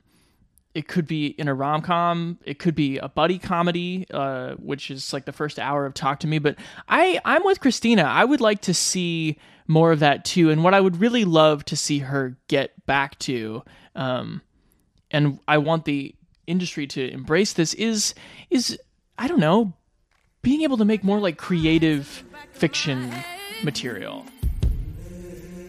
it 0.76 0.88
could 0.88 1.06
be 1.06 1.28
in 1.28 1.48
a 1.48 1.54
rom 1.54 1.80
com. 1.80 2.38
It 2.44 2.58
could 2.58 2.74
be 2.74 2.98
a 2.98 3.08
buddy 3.08 3.38
comedy, 3.38 4.06
uh, 4.12 4.56
which 4.56 4.90
is 4.90 5.10
like 5.10 5.24
the 5.24 5.32
first 5.32 5.58
hour 5.58 5.86
of 5.86 5.94
Talk 5.94 6.20
to 6.20 6.26
Me. 6.26 6.38
But 6.38 6.56
I, 6.86 7.18
I'm 7.24 7.42
with 7.44 7.60
Christina. 7.60 8.02
I 8.02 8.26
would 8.26 8.42
like 8.42 8.60
to 8.62 8.74
see 8.74 9.38
more 9.66 9.90
of 9.90 10.00
that 10.00 10.26
too. 10.26 10.50
And 10.50 10.62
what 10.62 10.74
I 10.74 10.80
would 10.82 11.00
really 11.00 11.24
love 11.24 11.64
to 11.64 11.76
see 11.76 12.00
her 12.00 12.36
get 12.48 12.84
back 12.84 13.18
to, 13.20 13.62
um, 13.94 14.42
and 15.10 15.40
I 15.48 15.56
want 15.56 15.86
the 15.86 16.14
industry 16.46 16.86
to 16.88 17.10
embrace 17.10 17.54
this 17.54 17.72
is 17.72 18.14
is 18.50 18.78
I 19.18 19.26
don't 19.28 19.40
know, 19.40 19.72
being 20.42 20.60
able 20.60 20.76
to 20.76 20.84
make 20.84 21.02
more 21.02 21.20
like 21.20 21.38
creative 21.38 22.22
fiction 22.52 23.14
material. 23.64 24.26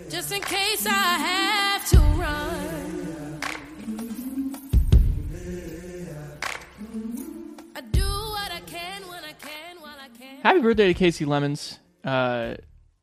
Just 0.10 0.34
in 0.34 0.42
case 0.42 0.86
I 0.86 0.92
have 0.92 1.90
to 1.92 1.98
run. 1.98 2.97
Happy 10.48 10.62
birthday 10.62 10.88
to 10.88 10.94
Kasi 10.94 11.26
Lemmons. 11.26 11.78
Uh, 12.06 12.56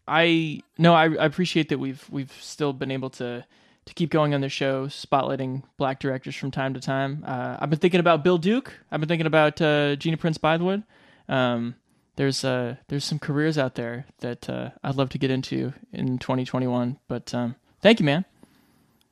I 0.09 0.63
no, 0.79 0.95
I, 0.95 1.05
I 1.15 1.27
appreciate 1.27 1.69
that 1.69 1.79
we've 1.79 2.03
we've 2.09 2.33
still 2.41 2.73
been 2.73 2.91
able 2.91 3.11
to 3.11 3.45
to 3.85 3.93
keep 3.93 4.09
going 4.09 4.33
on 4.33 4.41
the 4.41 4.49
show, 4.49 4.87
spotlighting 4.87 5.63
black 5.77 6.01
directors 6.01 6.35
from 6.37 6.51
time 6.51 6.73
to 6.73 6.81
time. 6.81 7.23
Uh, 7.27 7.59
I've 7.61 7.69
been 7.69 7.81
thinking 7.81 8.01
about 8.01 8.25
Bill 8.25 8.39
Duke. 8.39 8.73
I've 8.91 8.99
been 8.99 9.11
thinking 9.11 9.27
about 9.27 9.61
uh, 9.61 9.95
Gina 9.97 10.17
Prince 10.17 10.39
Bythewood. 10.39 10.85
Um, 11.29 11.75
there's 12.17 12.47
uh 12.47 12.77
there's 12.89 13.05
some 13.05 13.19
careers 13.19 13.59
out 13.59 13.75
there 13.75 14.07
that 14.21 14.49
uh, 14.49 14.71
I'd 14.83 14.95
love 14.95 15.11
to 15.11 15.19
get 15.19 15.31
into 15.31 15.75
in 15.93 16.17
2021. 16.17 16.99
But 17.09 17.35
um, 17.35 17.57
thank 17.83 18.01
you, 18.01 18.07
man. 18.07 18.25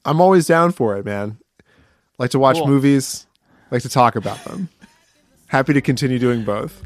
I'm 0.06 0.22
always 0.22 0.46
down 0.46 0.72
for 0.72 0.96
it, 0.96 1.04
man. 1.04 1.36
Like 2.16 2.30
to 2.30 2.38
watch 2.38 2.56
Cool. 2.56 2.66
movies, 2.68 3.26
like 3.70 3.82
to 3.82 3.90
talk 3.90 4.16
about 4.16 4.42
them. 4.44 4.70
Happy 5.48 5.74
to 5.74 5.82
continue 5.82 6.18
doing 6.18 6.44
both. 6.44 6.82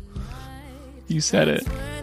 You 1.08 1.20
said 1.20 1.48
it. 1.48 1.95